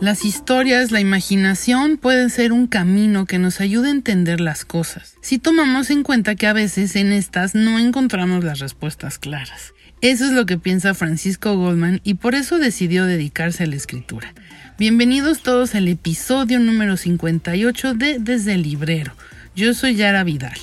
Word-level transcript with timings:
Las 0.00 0.24
historias, 0.24 0.92
la 0.92 1.00
imaginación 1.00 1.96
pueden 1.96 2.30
ser 2.30 2.52
un 2.52 2.68
camino 2.68 3.26
que 3.26 3.40
nos 3.40 3.60
ayude 3.60 3.88
a 3.88 3.90
entender 3.90 4.40
las 4.40 4.64
cosas, 4.64 5.16
si 5.22 5.38
tomamos 5.38 5.90
en 5.90 6.04
cuenta 6.04 6.36
que 6.36 6.46
a 6.46 6.52
veces 6.52 6.94
en 6.94 7.10
estas 7.10 7.56
no 7.56 7.80
encontramos 7.80 8.44
las 8.44 8.60
respuestas 8.60 9.18
claras. 9.18 9.74
Eso 10.00 10.26
es 10.26 10.30
lo 10.30 10.46
que 10.46 10.56
piensa 10.56 10.94
Francisco 10.94 11.56
Goldman 11.56 12.00
y 12.04 12.14
por 12.14 12.36
eso 12.36 12.58
decidió 12.58 13.06
dedicarse 13.06 13.64
a 13.64 13.66
la 13.66 13.74
escritura. 13.74 14.34
Bienvenidos 14.78 15.42
todos 15.42 15.74
al 15.74 15.88
episodio 15.88 16.60
número 16.60 16.96
58 16.96 17.94
de 17.94 18.20
Desde 18.20 18.54
el 18.54 18.62
Librero. 18.62 19.14
Yo 19.56 19.74
soy 19.74 19.96
Yara 19.96 20.22
Vidal. 20.22 20.58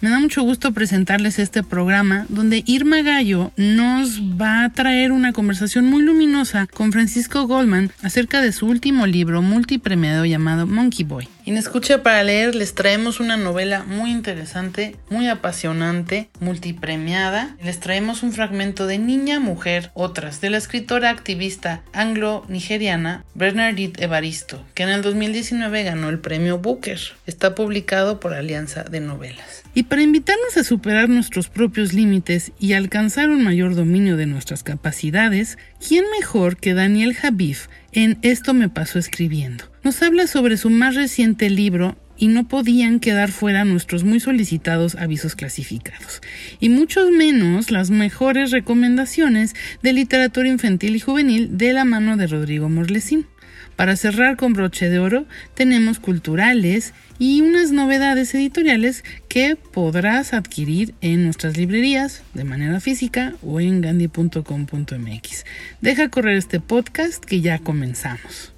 Me 0.00 0.08
da 0.08 0.18
mucho 0.18 0.42
gusto 0.42 0.72
presentarles 0.72 1.38
este 1.38 1.62
programa 1.62 2.24
donde 2.30 2.62
Irma 2.64 3.02
Gallo 3.02 3.52
nos 3.58 4.22
va 4.40 4.64
a 4.64 4.70
traer 4.70 5.12
una 5.12 5.34
conversación 5.34 5.84
muy 5.84 6.02
luminosa 6.02 6.66
con 6.66 6.90
Francisco 6.90 7.46
Goldman 7.46 7.90
acerca 8.02 8.40
de 8.40 8.52
su 8.52 8.66
último 8.66 9.06
libro 9.06 9.42
multipremiado 9.42 10.24
llamado 10.24 10.66
Monkey 10.66 11.04
Boy. 11.04 11.28
En 11.46 11.56
Escucha 11.56 12.02
para 12.02 12.22
leer 12.22 12.54
les 12.54 12.74
traemos 12.74 13.18
una 13.18 13.38
novela 13.38 13.82
muy 13.84 14.10
interesante, 14.10 14.96
muy 15.08 15.26
apasionante, 15.28 16.28
multipremiada. 16.38 17.56
Les 17.62 17.80
traemos 17.80 18.22
un 18.22 18.32
fragmento 18.32 18.86
de 18.86 18.98
Niña, 18.98 19.40
Mujer, 19.40 19.90
Otras, 19.94 20.40
de 20.40 20.50
la 20.50 20.58
escritora 20.58 21.08
activista 21.08 21.82
anglo-nigeriana 21.94 23.24
Bernadette 23.34 24.02
Evaristo, 24.02 24.64
que 24.74 24.82
en 24.82 24.90
el 24.90 25.02
2019 25.02 25.82
ganó 25.84 26.10
el 26.10 26.18
premio 26.18 26.58
Booker. 26.58 27.00
Está 27.26 27.54
publicado 27.54 28.20
por 28.20 28.34
Alianza 28.34 28.84
de 28.84 29.00
Novelas. 29.00 29.62
Y 29.74 29.84
para 29.84 30.02
invitarnos 30.02 30.56
a 30.58 30.64
superar 30.64 31.08
nuestros 31.08 31.48
propios 31.48 31.94
límites 31.94 32.52
y 32.58 32.74
alcanzar 32.74 33.30
un 33.30 33.42
mayor 33.42 33.74
dominio 33.74 34.16
de 34.16 34.26
nuestras 34.26 34.62
capacidades, 34.62 35.56
¿quién 35.86 36.04
mejor 36.18 36.58
que 36.58 36.74
Daniel 36.74 37.16
Habif 37.22 37.68
en 37.92 38.18
Esto 38.22 38.52
me 38.52 38.68
pasó 38.68 38.98
escribiendo? 38.98 39.69
Nos 39.82 40.02
habla 40.02 40.26
sobre 40.26 40.58
su 40.58 40.68
más 40.68 40.94
reciente 40.94 41.48
libro 41.48 41.96
y 42.18 42.28
no 42.28 42.46
podían 42.46 43.00
quedar 43.00 43.32
fuera 43.32 43.64
nuestros 43.64 44.04
muy 44.04 44.20
solicitados 44.20 44.94
avisos 44.94 45.34
clasificados, 45.34 46.20
y 46.60 46.68
mucho 46.68 47.10
menos 47.10 47.70
las 47.70 47.88
mejores 47.90 48.50
recomendaciones 48.50 49.54
de 49.82 49.94
literatura 49.94 50.48
infantil 50.48 50.96
y 50.96 51.00
juvenil 51.00 51.56
de 51.56 51.72
la 51.72 51.86
mano 51.86 52.18
de 52.18 52.26
Rodrigo 52.26 52.68
Morlesín. 52.68 53.26
Para 53.74 53.96
cerrar 53.96 54.36
con 54.36 54.52
broche 54.52 54.90
de 54.90 54.98
oro, 54.98 55.24
tenemos 55.54 55.98
culturales 55.98 56.92
y 57.18 57.40
unas 57.40 57.72
novedades 57.72 58.34
editoriales 58.34 59.02
que 59.28 59.56
podrás 59.56 60.34
adquirir 60.34 60.94
en 61.00 61.24
nuestras 61.24 61.56
librerías 61.56 62.22
de 62.34 62.44
manera 62.44 62.80
física 62.80 63.32
o 63.42 63.60
en 63.60 63.80
gandhi.com.mx. 63.80 65.46
Deja 65.80 66.10
correr 66.10 66.36
este 66.36 66.60
podcast 66.60 67.24
que 67.24 67.40
ya 67.40 67.58
comenzamos. 67.60 68.52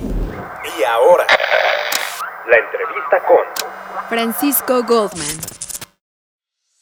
Y 0.00 0.84
ahora, 0.84 1.26
la 2.46 2.56
entrevista 2.56 3.20
con 3.26 4.08
Francisco 4.08 4.82
Goldman. 4.84 5.67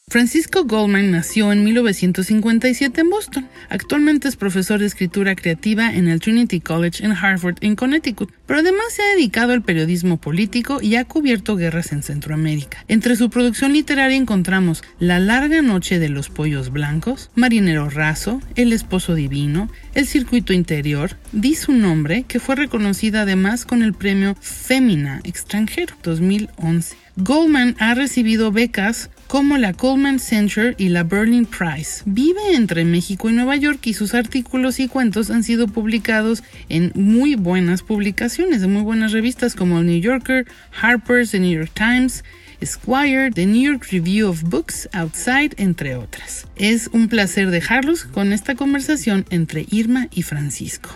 Francisco 0.09 0.63
Goldman 0.63 1.11
nació 1.11 1.53
en 1.53 1.65
1957 1.65 3.01
en 3.01 3.11
Boston. 3.11 3.49
Actualmente 3.69 4.29
es 4.29 4.37
profesor 4.37 4.79
de 4.79 4.87
escritura 4.87 5.35
creativa 5.35 5.93
en 5.93 6.07
el 6.07 6.21
Trinity 6.21 6.61
College 6.61 7.05
en 7.05 7.11
Harvard, 7.11 7.57
en 7.61 7.75
Connecticut, 7.75 8.33
pero 8.47 8.61
además 8.61 8.85
se 8.91 9.03
ha 9.03 9.17
dedicado 9.17 9.53
al 9.53 9.63
periodismo 9.63 10.19
político 10.19 10.81
y 10.81 10.95
ha 10.95 11.05
cubierto 11.07 11.57
guerras 11.57 11.91
en 11.91 12.05
Centroamérica. 12.05 12.85
Entre 12.87 13.17
su 13.17 13.31
producción 13.31 13.73
literaria 13.73 14.17
encontramos 14.17 14.85
La 15.01 15.19
larga 15.19 15.61
noche 15.61 15.99
de 15.99 16.09
los 16.09 16.29
pollos 16.29 16.71
blancos, 16.71 17.33
Marinero 17.35 17.91
raso, 17.91 18.41
El 18.55 18.73
esposo 18.73 19.17
divino, 19.17 19.69
El 19.95 20.07
circuito 20.07 20.53
interior, 20.53 21.17
Di 21.33 21.57
su 21.57 21.73
nombre, 21.73 22.23
que 22.29 22.39
fue 22.39 22.55
reconocida 22.55 23.23
además 23.23 23.65
con 23.65 23.83
el 23.83 23.93
premio 23.93 24.37
Femina 24.41 25.21
extranjero 25.25 25.97
2011. 26.05 27.06
Goldman 27.19 27.77
ha 27.79 27.95
recibido 27.95 28.53
becas 28.53 29.09
como 29.27 29.57
la 29.57 29.73
Coleman 29.73 30.19
Center 30.19 30.75
y 30.77 30.91
la 30.91 31.03
Berlin 31.03 31.47
Prize. 31.47 32.03
Vive 32.05 32.55
entre 32.55 32.85
México 32.85 33.31
y 33.31 33.33
Nueva 33.33 33.57
York 33.57 33.81
y 33.87 33.95
sus 33.95 34.13
artículos 34.13 34.79
y 34.81 34.89
cuentos 34.89 35.31
han 35.31 35.43
sido 35.43 35.67
publicados 35.67 36.45
en 36.69 36.93
muy 36.95 37.35
buenas 37.35 37.81
publicaciones, 37.81 38.61
de 38.61 38.67
muy 38.67 38.83
buenas 38.83 39.13
revistas 39.13 39.55
como 39.55 39.79
el 39.79 39.87
New 39.87 39.99
Yorker, 39.99 40.47
Harper's, 40.79 41.31
The 41.31 41.41
New 41.41 41.59
York 41.59 41.71
Times, 41.73 42.23
Esquire, 42.61 43.31
The 43.31 43.47
New 43.47 43.63
York 43.63 43.87
Review 43.91 44.29
of 44.29 44.43
Books, 44.43 44.87
Outside, 44.93 45.55
entre 45.57 45.97
otras. 45.97 46.47
Es 46.55 46.89
un 46.89 47.09
placer 47.09 47.49
dejarlos 47.49 48.05
con 48.05 48.35
esta 48.35 48.57
conversación 48.57 49.25
entre 49.31 49.65
Irma 49.71 50.09
y 50.11 50.23
Francisco. 50.23 50.91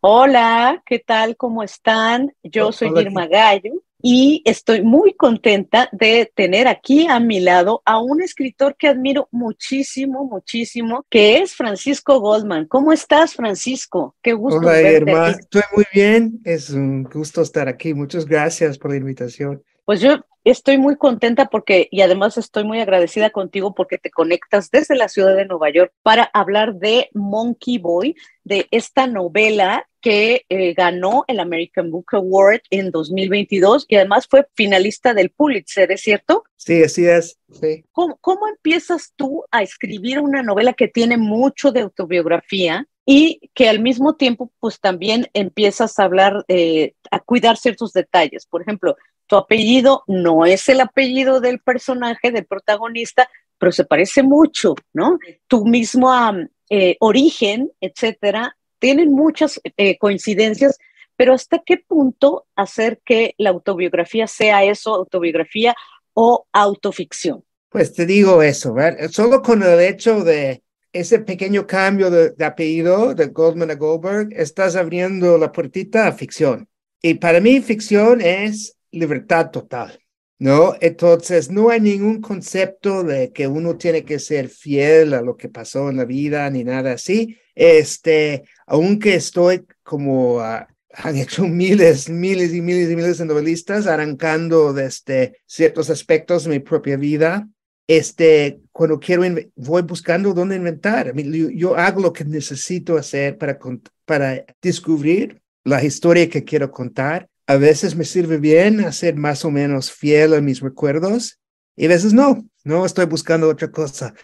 Hola, 0.00 0.80
¿qué 0.86 1.00
tal? 1.00 1.36
¿Cómo 1.36 1.64
están? 1.64 2.32
Yo 2.44 2.70
soy 2.70 2.92
Irma 2.96 3.26
Gallo 3.26 3.82
y 4.08 4.40
estoy 4.44 4.82
muy 4.82 5.14
contenta 5.14 5.88
de 5.90 6.30
tener 6.32 6.68
aquí 6.68 7.08
a 7.08 7.18
mi 7.18 7.40
lado 7.40 7.82
a 7.84 7.98
un 7.98 8.22
escritor 8.22 8.76
que 8.76 8.86
admiro 8.86 9.26
muchísimo, 9.32 10.24
muchísimo, 10.24 11.04
que 11.10 11.38
es 11.38 11.56
Francisco 11.56 12.20
Goldman. 12.20 12.66
¿Cómo 12.66 12.92
estás, 12.92 13.34
Francisco? 13.34 14.14
Qué 14.22 14.32
gusto. 14.32 14.60
Hola, 14.60 14.80
Irma. 14.80 15.30
Estoy 15.30 15.62
muy 15.74 15.84
bien. 15.92 16.38
Es 16.44 16.70
un 16.70 17.02
gusto 17.02 17.42
estar 17.42 17.66
aquí. 17.66 17.94
Muchas 17.94 18.26
gracias 18.26 18.78
por 18.78 18.92
la 18.92 18.98
invitación. 18.98 19.60
Pues 19.84 20.00
yo 20.00 20.20
estoy 20.50 20.78
muy 20.78 20.96
contenta 20.96 21.46
porque, 21.46 21.88
y 21.90 22.02
además 22.02 22.38
estoy 22.38 22.64
muy 22.64 22.80
agradecida 22.80 23.30
contigo 23.30 23.74
porque 23.74 23.98
te 23.98 24.10
conectas 24.10 24.70
desde 24.70 24.94
la 24.94 25.08
ciudad 25.08 25.34
de 25.34 25.44
Nueva 25.44 25.70
York 25.70 25.92
para 26.02 26.30
hablar 26.32 26.76
de 26.76 27.10
Monkey 27.14 27.78
Boy, 27.78 28.14
de 28.44 28.68
esta 28.70 29.08
novela 29.08 29.88
que 30.00 30.46
eh, 30.48 30.72
ganó 30.74 31.24
el 31.26 31.40
American 31.40 31.90
Book 31.90 32.06
Award 32.12 32.60
en 32.70 32.92
2022 32.92 33.86
y 33.88 33.96
además 33.96 34.28
fue 34.30 34.46
finalista 34.54 35.14
del 35.14 35.30
Pulitzer, 35.30 35.90
¿es 35.90 36.02
cierto? 36.02 36.44
Sí, 36.54 36.80
así 36.82 37.06
es. 37.06 37.38
Sí. 37.50 37.84
¿Cómo, 37.90 38.16
¿Cómo 38.20 38.46
empiezas 38.46 39.12
tú 39.16 39.44
a 39.50 39.62
escribir 39.62 40.20
una 40.20 40.44
novela 40.44 40.74
que 40.74 40.86
tiene 40.86 41.16
mucho 41.16 41.72
de 41.72 41.80
autobiografía? 41.80 42.86
y 43.08 43.50
que 43.54 43.68
al 43.68 43.78
mismo 43.78 44.16
tiempo 44.16 44.50
pues 44.58 44.80
también 44.80 45.28
empiezas 45.32 45.98
a 45.98 46.02
hablar, 46.02 46.44
eh, 46.48 46.94
a 47.12 47.20
cuidar 47.20 47.56
ciertos 47.56 47.92
detalles. 47.92 48.46
Por 48.46 48.62
ejemplo, 48.62 48.96
tu 49.26 49.36
apellido 49.36 50.04
no 50.06 50.46
es 50.46 50.68
el 50.68 50.80
apellido 50.80 51.40
del 51.40 51.60
personaje, 51.60 52.30
del 52.30 52.46
protagonista, 52.46 53.28
pero 53.58 53.72
se 53.72 53.84
parece 53.84 54.22
mucho, 54.22 54.74
¿no? 54.92 55.18
Tu 55.46 55.64
misma 55.64 56.48
eh, 56.70 56.96
origen, 57.00 57.70
etcétera, 57.80 58.56
tienen 58.78 59.12
muchas 59.12 59.60
eh, 59.76 59.98
coincidencias, 59.98 60.78
pero 61.16 61.32
¿hasta 61.32 61.60
qué 61.64 61.78
punto 61.78 62.46
hacer 62.54 63.00
que 63.04 63.34
la 63.38 63.50
autobiografía 63.50 64.26
sea 64.26 64.64
eso, 64.64 64.94
autobiografía 64.94 65.74
o 66.12 66.46
autoficción? 66.52 67.42
Pues 67.70 67.94
te 67.94 68.06
digo 68.06 68.42
eso, 68.42 68.74
¿verdad? 68.74 69.08
Solo 69.10 69.42
con 69.42 69.62
el 69.62 69.80
hecho 69.80 70.22
de 70.22 70.62
ese 70.92 71.18
pequeño 71.18 71.66
cambio 71.66 72.10
de, 72.10 72.30
de, 72.30 72.44
apellido 72.44 73.14
de 73.14 73.26
Goldman 73.26 73.70
a 73.70 73.74
Goldberg, 73.74 74.28
estás 74.32 74.76
abriendo 74.76 75.36
la 75.36 75.52
puertita 75.52 76.06
a 76.06 76.12
ficción. 76.12 76.68
Y 77.02 77.14
para 77.14 77.40
mí 77.40 77.60
ficción 77.60 78.20
es 78.20 78.76
libertad 78.98 79.50
total, 79.50 79.98
¿no? 80.38 80.74
Entonces, 80.80 81.50
no 81.50 81.70
hay 81.70 81.80
ningún 81.80 82.20
concepto 82.20 83.02
de 83.04 83.32
que 83.32 83.46
uno 83.46 83.76
tiene 83.76 84.04
que 84.04 84.18
ser 84.18 84.48
fiel 84.48 85.14
a 85.14 85.22
lo 85.22 85.36
que 85.36 85.48
pasó 85.48 85.88
en 85.90 85.98
la 85.98 86.04
vida 86.04 86.48
ni 86.50 86.64
nada 86.64 86.92
así. 86.92 87.38
Este, 87.54 88.44
aunque 88.66 89.14
estoy 89.14 89.64
como 89.82 90.36
uh, 90.38 90.66
han 90.96 91.16
hecho 91.16 91.46
miles, 91.46 92.08
miles 92.08 92.54
y 92.54 92.60
miles 92.60 92.90
y 92.90 92.96
miles 92.96 93.18
de 93.18 93.26
novelistas 93.26 93.86
arrancando 93.86 94.72
desde 94.72 94.88
este, 94.88 95.38
ciertos 95.46 95.90
aspectos 95.90 96.44
de 96.44 96.50
mi 96.50 96.58
propia 96.58 96.96
vida, 96.96 97.48
este, 97.86 98.60
cuando 98.72 98.98
quiero, 98.98 99.22
voy 99.54 99.82
buscando 99.82 100.34
dónde 100.34 100.56
inventar. 100.56 101.14
Yo, 101.14 101.50
yo, 101.50 101.76
hago 101.76 102.00
lo 102.00 102.12
que 102.12 102.24
necesito 102.24 102.96
hacer 102.96 103.38
para, 103.38 103.58
para 104.04 104.44
descubrir 104.60 105.40
la 105.64 105.84
historia 105.84 106.28
que 106.28 106.44
quiero 106.44 106.70
contar. 106.70 107.28
A 107.46 107.56
veces 107.56 107.94
me 107.96 108.04
sirve 108.04 108.38
bien 108.38 108.80
hacer 108.80 109.16
más 109.16 109.44
o 109.44 109.50
menos 109.50 109.92
fiel 109.92 110.34
a 110.34 110.40
mis 110.40 110.60
recuerdos 110.60 111.40
y 111.76 111.86
a 111.86 111.88
veces 111.88 112.12
no, 112.12 112.44
no 112.64 112.84
estoy 112.84 113.06
buscando 113.06 113.48
otra 113.48 113.70
cosa. 113.70 114.14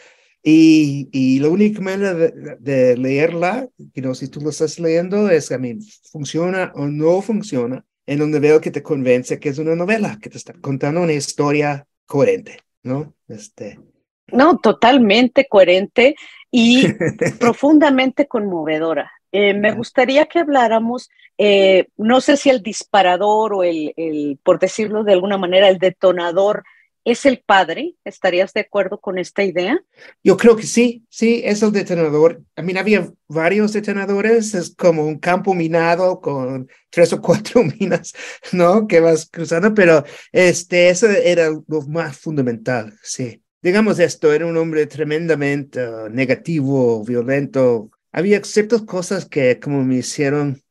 Y, 0.42 1.08
y 1.12 1.38
la 1.38 1.48
única 1.48 1.80
manera 1.80 2.14
de, 2.14 2.56
de 2.58 2.96
leerla, 2.96 3.68
you 3.78 4.02
know, 4.02 4.14
si 4.14 4.28
tú 4.28 4.40
lo 4.40 4.50
estás 4.50 4.80
leyendo, 4.80 5.30
es, 5.30 5.52
a 5.52 5.58
mí, 5.58 5.78
funciona 6.10 6.72
o 6.74 6.86
no 6.86 7.22
funciona, 7.22 7.84
en 8.06 8.18
donde 8.18 8.40
veo 8.40 8.60
que 8.60 8.72
te 8.72 8.82
convence 8.82 9.38
que 9.38 9.50
es 9.50 9.58
una 9.58 9.76
novela, 9.76 10.18
que 10.20 10.30
te 10.30 10.38
está 10.38 10.52
contando 10.54 11.00
una 11.00 11.12
historia 11.12 11.86
coherente. 12.06 12.58
¿no? 12.82 13.14
Este. 13.28 13.78
No, 14.28 14.58
totalmente 14.58 15.46
coherente 15.48 16.14
y 16.50 16.86
profundamente 17.38 18.26
conmovedora. 18.26 19.10
Eh, 19.32 19.54
me 19.54 19.72
gustaría 19.72 20.26
que 20.26 20.38
habláramos, 20.38 21.10
eh, 21.38 21.88
no 21.96 22.20
sé 22.20 22.36
si 22.36 22.50
el 22.50 22.62
disparador 22.62 23.54
o 23.54 23.64
el, 23.64 23.92
el, 23.96 24.38
por 24.42 24.58
decirlo 24.58 25.04
de 25.04 25.14
alguna 25.14 25.38
manera, 25.38 25.68
el 25.68 25.78
detonador 25.78 26.64
es 27.04 27.26
el 27.26 27.42
padre. 27.44 27.94
¿Estarías 28.04 28.52
de 28.52 28.60
acuerdo 28.60 29.00
con 29.00 29.18
esta 29.18 29.42
idea? 29.42 29.82
Yo 30.22 30.36
creo 30.36 30.56
que 30.56 30.64
sí, 30.64 31.04
sí, 31.08 31.42
es 31.44 31.62
el 31.62 31.72
detonador. 31.72 32.42
A 32.56 32.62
mí 32.62 32.76
había 32.76 33.12
varios 33.28 33.72
detonadores, 33.72 34.54
es 34.54 34.74
como 34.74 35.04
un 35.04 35.18
campo 35.18 35.54
minado 35.54 36.20
con 36.20 36.68
tres 36.90 37.12
o 37.12 37.20
cuatro 37.20 37.62
minas, 37.80 38.12
¿no? 38.52 38.86
Que 38.86 39.00
vas 39.00 39.28
cruzando, 39.30 39.74
pero 39.74 40.04
este, 40.30 40.90
eso 40.90 41.08
era 41.08 41.50
lo 41.50 41.82
más 41.88 42.18
fundamental, 42.18 42.94
sí. 43.02 43.42
Digamos 43.62 44.00
esto, 44.00 44.32
era 44.32 44.44
un 44.44 44.56
hombre 44.56 44.86
tremendamente 44.86 45.86
uh, 45.86 46.08
negativo, 46.08 47.04
violento. 47.04 47.91
Había 48.12 48.42
ciertas 48.44 48.82
cosas 48.82 49.26
que 49.26 49.58
como 49.58 49.84
me 49.84 49.96
hicieron 49.96 50.62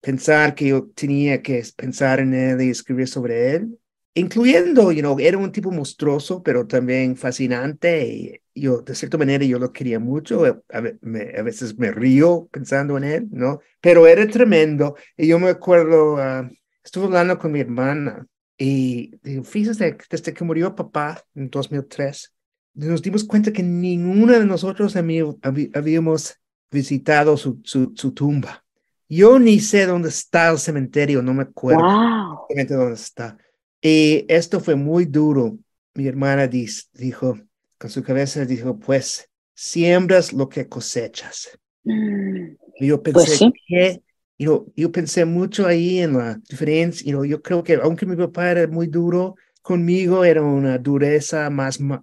pensar 0.00 0.54
que 0.54 0.68
yo 0.68 0.88
tenía 0.94 1.42
que 1.42 1.64
pensar 1.76 2.20
en 2.20 2.34
él 2.34 2.62
y 2.62 2.70
escribir 2.70 3.08
sobre 3.08 3.54
él 3.54 3.78
incluyendo, 4.18 4.92
you 4.92 5.00
know, 5.00 5.18
era 5.18 5.38
un 5.38 5.52
tipo 5.52 5.70
monstruoso, 5.70 6.42
pero 6.42 6.66
también 6.66 7.16
fascinante. 7.16 8.06
Y 8.54 8.60
yo, 8.60 8.82
de 8.82 8.94
cierta 8.94 9.18
manera, 9.18 9.44
yo 9.44 9.58
lo 9.58 9.72
quería 9.72 9.98
mucho. 9.98 10.44
A, 10.44 10.78
a 10.78 11.42
veces 11.42 11.78
me 11.78 11.90
río 11.92 12.48
pensando 12.50 12.96
en 12.98 13.04
él, 13.04 13.28
¿no? 13.30 13.60
Pero 13.80 14.06
era 14.06 14.26
tremendo. 14.26 14.96
Y 15.16 15.28
yo 15.28 15.38
me 15.38 15.50
acuerdo, 15.50 16.14
uh, 16.14 16.48
estuve 16.82 17.06
hablando 17.06 17.38
con 17.38 17.52
mi 17.52 17.60
hermana 17.60 18.26
y 18.56 19.12
fíjese, 19.44 19.96
desde 20.10 20.34
que 20.34 20.44
murió 20.44 20.74
papá 20.74 21.22
en 21.36 21.48
2003, 21.48 22.34
nos 22.74 23.02
dimos 23.02 23.22
cuenta 23.24 23.52
que 23.52 23.62
ninguno 23.62 24.32
de 24.32 24.44
nosotros 24.44 24.96
habíamos 24.96 26.40
visitado 26.70 27.36
su, 27.36 27.60
su, 27.64 27.92
su 27.94 28.12
tumba. 28.12 28.64
Yo 29.08 29.38
ni 29.38 29.58
sé 29.60 29.86
dónde 29.86 30.10
está 30.10 30.50
el 30.50 30.58
cementerio, 30.58 31.22
no 31.22 31.32
me 31.32 31.44
acuerdo 31.44 31.82
wow. 31.82 32.46
dónde 32.68 32.94
está. 32.94 33.38
Y 33.80 34.26
esto 34.28 34.60
fue 34.60 34.74
muy 34.74 35.06
duro. 35.06 35.58
Mi 35.94 36.06
hermana 36.06 36.46
dijo, 36.46 37.38
con 37.78 37.90
su 37.90 38.02
cabeza 38.02 38.44
dijo, 38.44 38.78
pues 38.78 39.30
siembras 39.54 40.32
lo 40.32 40.48
que 40.48 40.68
cosechas. 40.68 41.58
Mm, 41.84 42.56
y 42.76 42.86
yo 42.86 43.02
pensé 43.02 43.14
pues 43.14 43.38
sí. 43.38 43.52
que, 43.66 44.02
yo, 44.38 44.66
yo 44.76 44.92
pensé 44.92 45.24
mucho 45.24 45.66
ahí 45.66 46.00
en 46.00 46.18
la 46.18 46.38
diferencia, 46.48 47.10
you 47.10 47.24
yo 47.24 47.42
creo 47.42 47.64
que 47.64 47.74
aunque 47.74 48.06
mi 48.06 48.14
papá 48.14 48.50
era 48.50 48.66
muy 48.68 48.86
duro 48.86 49.36
conmigo, 49.62 50.24
era 50.24 50.42
una 50.42 50.78
dureza 50.78 51.48
más 51.50 51.80
uh, 51.80 51.98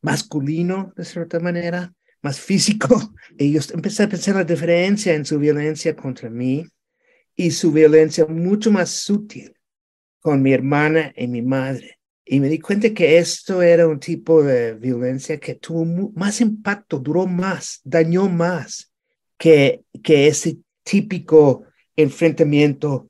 masculino, 0.00 0.92
de 0.96 1.04
cierta 1.04 1.38
manera, 1.40 1.92
más 2.22 2.40
físico. 2.40 3.14
Y 3.40 3.52
yo 3.52 3.60
empecé 3.72 4.02
a 4.02 4.08
pensar 4.08 4.34
la 4.34 4.44
diferencia 4.44 5.14
en 5.14 5.24
su 5.24 5.38
violencia 5.38 5.94
contra 5.94 6.28
mí 6.28 6.66
y 7.36 7.52
su 7.52 7.70
violencia 7.70 8.26
mucho 8.26 8.72
más 8.72 8.90
sutil 8.90 9.54
con 10.18 10.42
mi 10.42 10.52
hermana 10.52 11.12
y 11.16 11.28
mi 11.28 11.40
madre. 11.40 11.98
Y 12.24 12.40
me 12.40 12.48
di 12.48 12.58
cuenta 12.58 12.92
que 12.92 13.18
esto 13.18 13.62
era 13.62 13.86
un 13.86 14.00
tipo 14.00 14.42
de 14.42 14.74
violencia 14.74 15.38
que 15.38 15.54
tuvo 15.54 15.84
más 16.14 16.40
impacto, 16.40 16.98
duró 16.98 17.26
más, 17.26 17.80
dañó 17.84 18.28
más 18.28 18.92
que, 19.38 19.84
que 20.02 20.26
ese 20.26 20.58
típico 20.82 21.64
enfrentamiento 21.96 23.08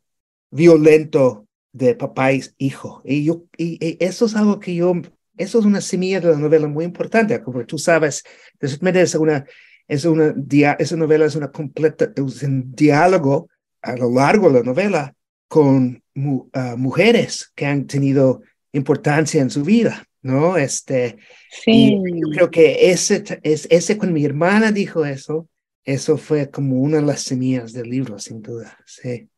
violento 0.51 1.49
de 1.73 1.95
papá 1.95 2.33
y 2.33 2.43
hijo. 2.59 3.03
Y, 3.05 3.25
yo, 3.25 3.45
y, 3.57 3.85
y 3.85 3.97
eso 3.99 4.27
es 4.27 4.37
algo 4.37 4.61
que 4.61 4.75
yo, 4.75 4.93
eso 5.38 5.58
es 5.61 5.64
una 5.64 5.81
semilla 5.81 6.20
de 6.20 6.29
la 6.29 6.38
novela 6.38 6.67
muy 6.67 6.85
importante, 6.85 7.40
como 7.43 7.64
tú 7.64 7.79
sabes, 7.79 8.25
es 8.61 9.14
una, 9.14 9.44
es 9.87 10.05
una, 10.05 10.35
esa 10.79 10.96
novela 10.96 11.25
es 11.25 11.37
una 11.37 11.50
completa, 11.50 12.12
es 12.14 12.43
un 12.43 12.75
diálogo 12.75 13.49
a 13.82 13.96
lo 13.96 14.12
largo 14.12 14.49
de 14.49 14.58
la 14.58 14.64
novela 14.64 15.14
con 15.49 16.02
mu 16.14 16.49
uh, 16.55 16.76
mujeres 16.76 17.50
que 17.55 17.64
han 17.64 17.87
tenido 17.87 18.43
importancia 18.73 19.40
en 19.40 19.50
su 19.50 19.62
vida, 19.62 20.05
¿no? 20.20 20.56
Este, 20.56 21.17
sí. 21.64 21.96
y 22.05 22.20
yo 22.20 22.29
creo 22.35 22.50
que 22.50 22.90
ese, 22.90 23.25
es, 23.43 23.67
ese 23.70 23.96
cuando 23.96 24.14
mi 24.14 24.25
hermana 24.25 24.73
dijo 24.73 25.05
eso, 25.05 25.49
eso 25.85 26.19
fue 26.19 26.50
como 26.50 26.81
una 26.81 26.99
de 26.99 27.07
las 27.07 27.23
semillas 27.23 27.73
del 27.73 27.88
libro, 27.88 28.18
sin 28.18 28.42
duda, 28.42 28.76
sí. 28.85 29.28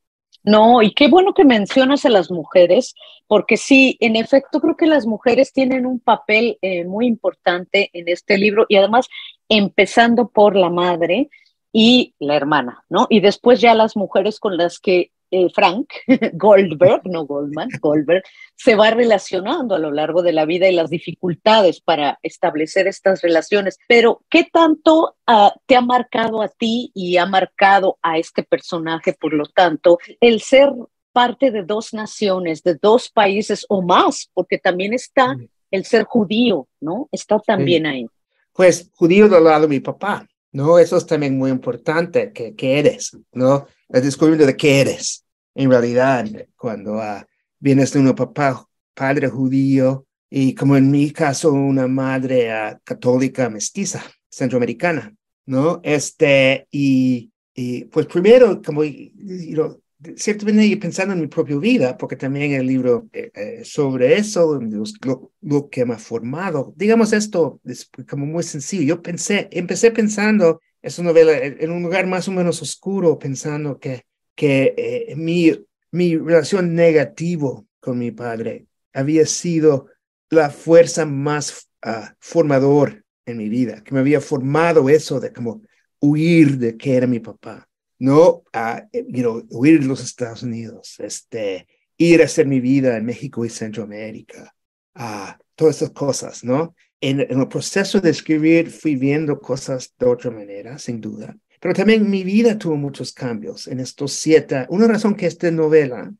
No, 0.42 0.82
y 0.82 0.94
qué 0.94 1.08
bueno 1.08 1.34
que 1.34 1.44
mencionas 1.44 2.06
a 2.06 2.08
las 2.10 2.30
mujeres, 2.30 2.94
porque 3.26 3.56
sí, 3.56 3.96
en 4.00 4.16
efecto, 4.16 4.60
creo 4.60 4.76
que 4.76 4.86
las 4.86 5.06
mujeres 5.06 5.52
tienen 5.52 5.84
un 5.84 6.00
papel 6.00 6.58
eh, 6.62 6.84
muy 6.84 7.06
importante 7.06 7.90
en 7.92 8.08
este 8.08 8.38
libro 8.38 8.64
y 8.68 8.76
además 8.76 9.08
empezando 9.48 10.28
por 10.28 10.56
la 10.56 10.70
madre 10.70 11.28
y 11.72 12.14
la 12.18 12.36
hermana, 12.36 12.84
¿no? 12.88 13.06
Y 13.10 13.20
después 13.20 13.60
ya 13.60 13.74
las 13.74 13.96
mujeres 13.96 14.40
con 14.40 14.56
las 14.56 14.78
que 14.78 15.12
eh, 15.30 15.48
Frank 15.54 15.88
Goldberg, 16.34 17.02
no 17.04 17.24
Goldman, 17.26 17.68
Goldberg, 17.80 18.22
se 18.56 18.74
va 18.74 18.90
relacionando 18.90 19.74
a 19.74 19.78
lo 19.78 19.90
largo 19.90 20.22
de 20.22 20.32
la 20.32 20.44
vida 20.44 20.68
y 20.68 20.74
las 20.74 20.90
dificultades 20.90 21.80
para 21.80 22.18
establecer 22.22 22.86
estas 22.86 23.22
relaciones. 23.22 23.78
Pero, 23.88 24.22
¿qué 24.28 24.48
tanto 24.52 25.16
uh, 25.26 25.50
te 25.66 25.76
ha 25.76 25.80
marcado 25.80 26.42
a 26.42 26.48
ti 26.48 26.90
y 26.94 27.16
ha 27.16 27.26
marcado 27.26 27.98
a 28.02 28.18
este 28.18 28.42
personaje, 28.42 29.12
por 29.12 29.32
lo 29.32 29.46
tanto, 29.46 29.98
el 30.20 30.40
ser 30.40 30.72
parte 31.12 31.50
de 31.50 31.62
dos 31.62 31.92
naciones, 31.92 32.62
de 32.62 32.74
dos 32.80 33.10
países 33.10 33.66
o 33.68 33.82
más, 33.82 34.30
porque 34.34 34.58
también 34.58 34.94
está 34.94 35.36
el 35.70 35.84
ser 35.84 36.04
judío, 36.04 36.68
¿no? 36.80 37.08
Está 37.12 37.38
también 37.38 37.86
ahí. 37.86 38.06
Pues 38.52 38.90
judío 38.94 39.28
del 39.28 39.44
lado 39.44 39.62
de 39.62 39.68
mi 39.68 39.80
papá, 39.80 40.26
¿no? 40.52 40.78
Eso 40.78 40.96
es 40.96 41.06
también 41.06 41.38
muy 41.38 41.50
importante, 41.50 42.32
que, 42.32 42.54
que 42.54 42.78
eres, 42.78 43.16
¿no? 43.32 43.66
El 43.88 44.02
descubrimiento 44.02 44.46
de 44.46 44.56
qué 44.56 44.80
eres, 44.80 45.24
en 45.54 45.70
realidad, 45.70 46.26
cuando 46.56 46.94
uh, 46.94 47.22
vienes 47.58 47.92
de 47.92 48.00
un 48.00 48.14
papá, 48.14 48.66
padre 48.94 49.28
judío, 49.28 50.06
y 50.28 50.54
como 50.54 50.76
en 50.76 50.90
mi 50.90 51.10
caso, 51.10 51.52
una 51.52 51.86
madre 51.86 52.50
uh, 52.52 52.78
católica 52.84 53.50
mestiza, 53.50 54.02
centroamericana, 54.28 55.14
¿no? 55.46 55.80
Este, 55.82 56.66
y, 56.70 57.32
y 57.54 57.84
pues 57.86 58.06
primero, 58.06 58.62
como, 58.62 58.84
you 58.84 59.80
ciertamente 60.16 60.76
pensando 60.76 61.14
en 61.14 61.20
mi 61.20 61.26
propia 61.26 61.56
vida, 61.58 61.96
porque 61.96 62.16
también 62.16 62.52
el 62.52 62.66
libro 62.66 63.08
eh, 63.12 63.30
eh, 63.34 63.64
sobre 63.64 64.16
eso, 64.16 64.60
lo, 65.02 65.32
lo, 65.40 65.68
que 65.68 65.84
me 65.84 65.94
ha 65.94 65.98
formado, 65.98 66.72
digamos 66.76 67.12
esto 67.12 67.60
es 67.64 67.90
como 68.08 68.26
muy 68.26 68.42
sencillo. 68.42 68.96
Yo 68.96 69.02
pensé, 69.02 69.48
empecé 69.52 69.90
pensando 69.90 70.60
esa 70.82 71.02
novela 71.02 71.36
en 71.36 71.70
un 71.70 71.82
lugar 71.82 72.06
más 72.06 72.28
o 72.28 72.32
menos 72.32 72.62
oscuro, 72.62 73.18
pensando 73.18 73.78
que, 73.78 74.04
que 74.34 74.74
eh, 74.76 75.14
mi, 75.16 75.52
mi 75.90 76.16
relación 76.16 76.74
negativo 76.74 77.66
con 77.80 77.98
mi 77.98 78.10
padre 78.10 78.66
había 78.92 79.26
sido 79.26 79.86
la 80.30 80.50
fuerza 80.50 81.04
más 81.04 81.68
uh, 81.84 82.06
formador 82.18 83.04
en 83.26 83.36
mi 83.36 83.48
vida, 83.48 83.82
que 83.82 83.92
me 83.92 84.00
había 84.00 84.20
formado 84.20 84.88
eso 84.88 85.20
de 85.20 85.32
como 85.32 85.62
huir 86.00 86.58
de 86.58 86.76
que 86.76 86.96
era 86.96 87.06
mi 87.06 87.20
papá, 87.20 87.68
no 88.00 88.42
a 88.52 88.88
you 88.92 89.22
know, 89.22 89.46
huir 89.50 89.80
de 89.80 89.86
los 89.86 90.02
Estados 90.02 90.42
Unidos, 90.42 90.96
este, 90.98 91.68
ir 91.96 92.22
a 92.22 92.24
hacer 92.24 92.46
mi 92.46 92.58
vida 92.58 92.96
en 92.96 93.04
México 93.04 93.44
y 93.44 93.50
Centroamérica, 93.50 94.54
a 94.94 95.38
todas 95.54 95.76
esas 95.76 95.90
cosas, 95.90 96.42
¿no? 96.42 96.74
En, 97.00 97.20
en 97.20 97.40
el 97.40 97.48
proceso 97.48 98.00
de 98.00 98.10
escribir 98.10 98.70
fui 98.70 98.96
viendo 98.96 99.38
cosas 99.38 99.94
de 99.98 100.06
otra 100.06 100.30
manera, 100.30 100.78
sin 100.78 101.00
duda. 101.00 101.36
Pero 101.60 101.74
también 101.74 102.08
mi 102.10 102.24
vida 102.24 102.58
tuvo 102.58 102.76
muchos 102.76 103.12
cambios 103.12 103.68
en 103.68 103.80
estos 103.80 104.14
siete. 104.14 104.66
Una 104.70 104.86
razón 104.86 105.14
que 105.14 105.26
esta 105.26 105.50
novela 105.50 106.10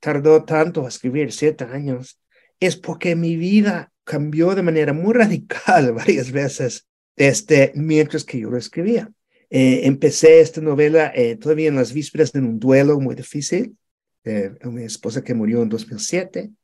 tardó 0.00 0.44
tanto 0.44 0.84
a 0.84 0.88
escribir, 0.88 1.32
siete 1.32 1.64
años, 1.64 2.20
es 2.60 2.76
porque 2.76 3.16
mi 3.16 3.36
vida 3.36 3.90
cambió 4.04 4.54
de 4.54 4.62
manera 4.62 4.92
muy 4.92 5.14
radical 5.22 5.92
varias 5.94 6.30
veces 6.30 6.86
este, 7.16 7.72
mientras 7.74 8.24
que 8.24 8.38
yo 8.38 8.50
lo 8.50 8.58
escribía. 8.58 9.10
Eh, 9.54 9.86
empecé 9.86 10.40
esta 10.40 10.62
novela 10.62 11.12
eh, 11.14 11.36
todavía 11.36 11.68
en 11.68 11.76
las 11.76 11.92
vísperas 11.92 12.32
de 12.32 12.38
un 12.38 12.58
duelo 12.58 12.98
muy 12.98 13.14
difícil. 13.14 13.76
Eh, 14.24 14.50
esposa 14.78 15.22
que 15.22 15.34
murió 15.34 15.62
en 15.62 15.68
2007. 15.68 16.48
Yo 16.48 16.54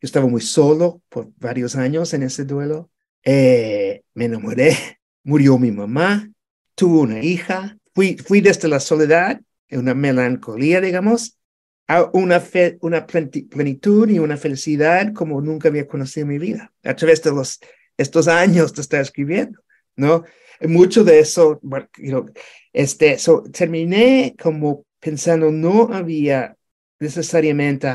estaba 0.00 0.28
muy 0.28 0.40
solo 0.40 1.02
por 1.08 1.28
varios 1.38 1.74
años 1.74 2.14
en 2.14 2.22
ese 2.22 2.44
duelo. 2.44 2.88
me 3.24 4.02
enamoré, 4.14 4.76
murió 5.24 5.58
mi 5.58 5.72
mamá, 5.72 6.30
tuve 6.76 7.00
una 7.00 7.20
hija, 7.20 7.78
fui, 7.92 8.16
fui 8.16 8.40
desde 8.40 8.68
la 8.68 8.78
soledad, 8.78 9.40
una 9.72 9.94
melancolía, 9.94 10.80
digamos, 10.80 11.40
a 11.88 12.08
una, 12.12 12.38
fe, 12.38 12.78
una 12.80 13.06
plenitud 13.06 14.08
y 14.08 14.20
una 14.20 14.36
felicidad 14.36 15.12
como 15.12 15.40
nunca 15.40 15.68
había 15.68 15.88
conocido 15.88 16.26
en 16.26 16.28
mi 16.28 16.38
vida, 16.38 16.72
a 16.84 16.94
través 16.94 17.24
de 17.24 17.32
los, 17.32 17.58
estos 17.96 18.28
años 18.28 18.72
de 18.72 18.82
estar 18.82 19.00
escribiendo, 19.00 19.60
¿no? 19.96 20.22
Mucho 20.62 21.04
de 21.04 21.18
eso, 21.20 21.60
you 21.98 22.26
este, 22.72 23.18
so, 23.18 23.42
terminé 23.44 24.34
como 24.38 24.84
pensando, 25.00 25.50
no 25.50 25.92
había 25.92 26.56
necesariamente 26.98 27.88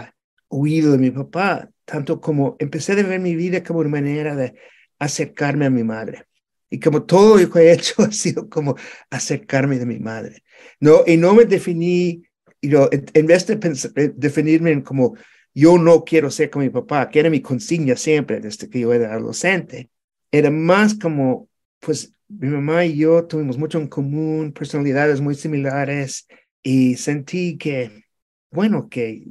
huido 0.49 0.91
de 0.93 0.97
mi 0.97 1.11
papá, 1.11 1.69
tanto 1.85 2.19
como 2.19 2.55
empecé 2.59 2.93
a 2.93 2.95
ver 2.95 3.19
mi 3.19 3.35
vida 3.35 3.63
como 3.63 3.79
una 3.79 3.89
manera 3.89 4.35
de 4.35 4.55
acercarme 4.99 5.65
a 5.65 5.69
mi 5.69 5.83
madre. 5.83 6.25
Y 6.69 6.79
como 6.79 7.03
todo 7.03 7.37
lo 7.37 7.49
que 7.49 7.59
he 7.59 7.73
hecho 7.73 8.01
ha 8.03 8.11
sido 8.11 8.49
como 8.49 8.75
acercarme 9.09 9.77
de 9.77 9.85
mi 9.85 9.99
madre. 9.99 10.43
No, 10.79 11.03
y 11.05 11.17
no 11.17 11.33
me 11.33 11.45
definí, 11.45 12.23
you 12.61 12.89
en 12.91 13.25
vez 13.25 13.47
de 13.47 13.59
eh, 13.95 14.13
definirme 14.15 14.81
como 14.83 15.15
yo 15.53 15.77
no 15.77 16.03
quiero 16.03 16.31
ser 16.31 16.49
como 16.49 16.63
mi 16.63 16.69
papá, 16.69 17.09
que 17.09 17.19
era 17.19 17.29
mi 17.29 17.41
consigna 17.41 17.95
siempre 17.95 18.39
desde 18.39 18.69
que 18.69 18.79
yo 18.79 18.93
era 18.93 19.13
adolescente, 19.13 19.89
era 20.31 20.49
más 20.49 20.95
como, 20.95 21.49
pues 21.79 22.13
mi 22.39 22.47
mamá 22.49 22.85
y 22.85 22.97
yo 22.97 23.25
tuvimos 23.25 23.57
mucho 23.57 23.79
en 23.79 23.87
común, 23.87 24.51
personalidades 24.53 25.21
muy 25.21 25.35
similares 25.35 26.27
y 26.63 26.95
sentí 26.95 27.57
que, 27.57 28.05
bueno, 28.51 28.89
que 28.89 29.23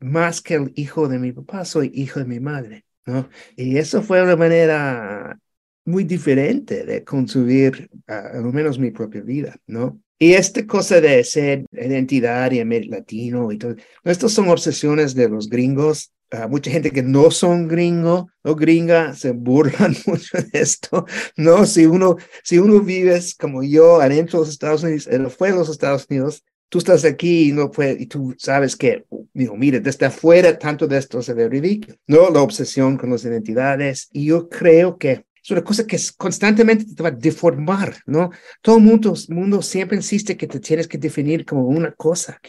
más 0.00 0.40
que 0.40 0.54
el 0.54 0.72
hijo 0.74 1.08
de 1.08 1.18
mi 1.18 1.32
papá, 1.32 1.64
soy 1.64 1.90
hijo 1.94 2.20
de 2.20 2.26
mi 2.26 2.40
madre, 2.40 2.84
¿no? 3.06 3.28
Y 3.56 3.78
eso 3.78 4.02
fue 4.02 4.22
una 4.22 4.36
manera 4.36 5.38
muy 5.84 6.04
diferente 6.04 6.84
de 6.84 7.04
concebir 7.04 7.90
a, 8.06 8.38
lo 8.38 8.52
menos 8.52 8.78
mi 8.78 8.90
propia 8.90 9.22
vida, 9.22 9.56
¿no? 9.66 10.00
Y 10.18 10.34
esta 10.34 10.64
cosa 10.66 11.00
de 11.00 11.24
ser 11.24 11.66
identidad 11.72 12.52
y 12.52 12.62
latino 12.88 13.50
y 13.50 13.58
todo, 13.58 13.74
estas 14.04 14.32
son 14.32 14.48
obsesiones 14.48 15.14
de 15.14 15.28
los 15.28 15.48
gringos. 15.48 16.12
Mucha 16.48 16.70
gente 16.70 16.90
que 16.90 17.02
no 17.02 17.30
son 17.30 17.68
gringo 17.68 18.28
o 18.42 18.54
gringa 18.54 19.14
se 19.14 19.32
burlan 19.32 19.94
mucho 20.06 20.38
de 20.38 20.60
esto, 20.60 21.06
¿no? 21.36 21.66
Si 21.66 21.86
uno, 21.86 22.16
si 22.42 22.58
uno 22.58 22.80
vives 22.80 23.34
como 23.34 23.62
yo 23.62 24.00
adentro 24.00 24.38
de 24.38 24.46
los 24.46 24.52
Estados 24.52 24.82
Unidos, 24.82 25.08
fuera 25.36 25.54
de 25.54 25.60
los 25.60 25.68
Estados 25.68 26.06
Unidos, 26.08 26.42
tú 26.68 26.78
estás 26.78 27.04
aquí 27.04 27.50
y 27.50 27.52
no 27.52 27.70
puedes, 27.70 28.00
y 28.00 28.06
tú 28.06 28.34
sabes 28.38 28.76
que, 28.76 29.04
you 29.34 29.54
mire, 29.56 29.80
desde 29.80 30.06
afuera 30.06 30.58
tanto 30.58 30.86
de 30.86 30.96
esto 30.98 31.20
se 31.20 31.34
ve 31.34 31.48
ridículo, 31.48 31.96
¿no? 32.06 32.30
La 32.30 32.40
obsesión 32.40 32.96
con 32.96 33.10
las 33.10 33.24
identidades. 33.24 34.08
Y 34.10 34.24
yo 34.24 34.48
creo 34.48 34.96
que 34.96 35.26
es 35.42 35.50
una 35.50 35.62
cosa 35.62 35.86
que 35.86 35.98
constantemente 36.16 36.86
te 36.94 37.02
va 37.02 37.10
a 37.10 37.12
deformar, 37.12 37.96
¿no? 38.06 38.30
Todo 38.62 38.78
el 38.78 38.84
mundo, 38.84 39.14
mundo 39.28 39.60
siempre 39.60 39.98
insiste 39.98 40.36
que 40.36 40.46
te 40.46 40.60
tienes 40.60 40.88
que 40.88 40.96
definir 40.96 41.44
como 41.44 41.66
una 41.66 41.92
cosa. 41.92 42.40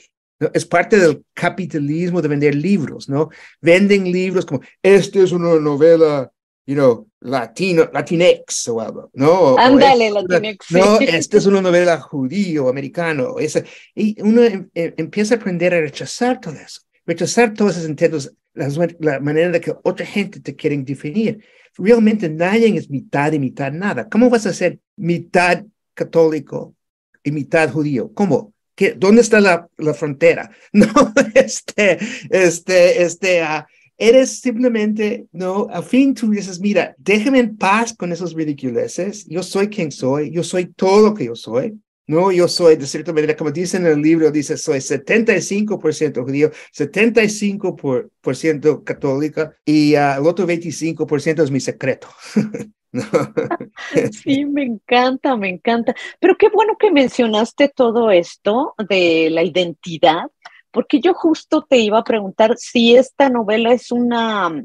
¿No? 0.44 0.52
Es 0.54 0.66
parte 0.66 1.00
del 1.00 1.24
capitalismo 1.34 2.22
de 2.22 2.28
vender 2.28 2.56
libros, 2.56 3.10
¿no? 3.10 3.30
Venden 3.62 4.12
libros 4.12 4.46
como, 4.46 4.62
esta 4.82 5.20
es 5.20 5.32
una 5.32 5.56
novela, 5.60 6.32
you 6.66 6.76
know, 6.76 7.08
latino, 7.22 7.90
latinex 7.92 8.68
o 8.68 8.82
algo, 8.82 9.10
¿no? 9.14 9.58
Ándale, 9.58 10.12
latinex. 10.12 10.72
No, 10.72 11.00
esta 11.00 11.38
es 11.38 11.46
una 11.46 11.62
novela 11.62 12.00
judío, 12.00 12.70
americano. 12.70 13.40
Esa, 13.40 13.64
y 13.96 14.22
uno 14.22 14.44
em, 14.44 14.70
em, 14.74 14.94
empieza 14.98 15.36
a 15.36 15.38
aprender 15.38 15.74
a 15.74 15.82
rechazar 15.82 16.40
todo 16.40 16.56
eso, 16.56 16.82
rechazar 17.06 17.54
todos 17.54 17.78
esos 17.78 17.90
intentos, 17.90 18.34
la, 18.54 18.68
la 19.00 19.20
manera 19.20 19.50
de 19.50 19.62
que 19.62 19.74
otra 19.84 20.06
gente 20.06 20.40
te 20.40 20.56
quieren 20.56 20.86
definir 20.86 21.44
realmente 21.78 22.30
nadie 22.30 22.78
es 22.78 22.90
mitad 22.90 23.32
y 23.32 23.40
mitad 23.40 23.72
nada. 23.72 24.10
¿Cómo 24.10 24.30
vas 24.30 24.46
a 24.46 24.54
ser 24.54 24.80
mitad 24.96 25.66
católico 25.94 26.76
y 27.24 27.32
mitad 27.32 27.72
judío? 27.72 28.14
¿Cómo? 28.14 28.53
¿Qué, 28.76 28.94
¿Dónde 28.98 29.22
está 29.22 29.40
la, 29.40 29.68
la 29.78 29.94
frontera? 29.94 30.50
No, 30.74 30.88
este, 31.36 31.98
este, 32.30 33.04
este, 33.04 33.44
uh, 33.44 33.64
eres 33.98 34.40
simplemente, 34.40 35.28
no, 35.32 35.68
a 35.72 35.82
fin 35.82 36.14
tú 36.14 36.30
dices, 36.30 36.60
mira, 36.60 36.96
déjame 36.98 37.40
en 37.40 37.58
paz 37.58 37.94
con 37.96 38.12
esos 38.12 38.34
ridiculeces, 38.34 39.26
yo 39.28 39.44
soy 39.44 39.70
quien 39.70 39.92
soy, 39.92 40.32
yo 40.32 40.44
soy 40.44 40.66
todo 40.66 41.10
lo 41.10 41.14
que 41.14 41.26
yo 41.26 41.36
soy, 41.36 41.80
no, 42.14 42.32
yo 42.32 42.48
soy, 42.48 42.76
de 42.76 42.86
cierta 42.88 43.12
manera, 43.12 43.36
como 43.36 43.52
dice 43.52 43.78
en 43.78 43.88
el 43.88 44.02
libro, 44.02 44.32
dice, 44.32 44.58
soy 44.58 44.80
75% 44.80 46.24
judío, 46.24 46.52
75% 46.74 48.84
católica 48.84 49.56
y 49.66 49.96
uh, 49.96 50.20
el 50.20 50.28
otro 50.28 50.46
25% 50.48 51.44
es 51.44 51.52
mi 51.52 51.60
secreto. 51.60 52.08
sí, 54.12 54.46
me 54.46 54.64
encanta, 54.64 55.36
me 55.36 55.50
encanta. 55.50 55.96
Pero 56.20 56.38
qué 56.38 56.50
bueno 56.50 56.78
que 56.78 56.92
mencionaste 56.92 57.70
todo 57.70 58.12
esto 58.12 58.76
de 58.90 59.30
la 59.32 59.44
identidad, 59.44 60.30
porque 60.72 61.00
yo 61.00 61.14
justo 61.14 61.66
te 61.68 61.78
iba 61.78 62.00
a 62.00 62.04
preguntar 62.04 62.56
si 62.58 62.96
esta 62.96 63.30
novela 63.30 63.74
es 63.74 63.92
una 63.92 64.64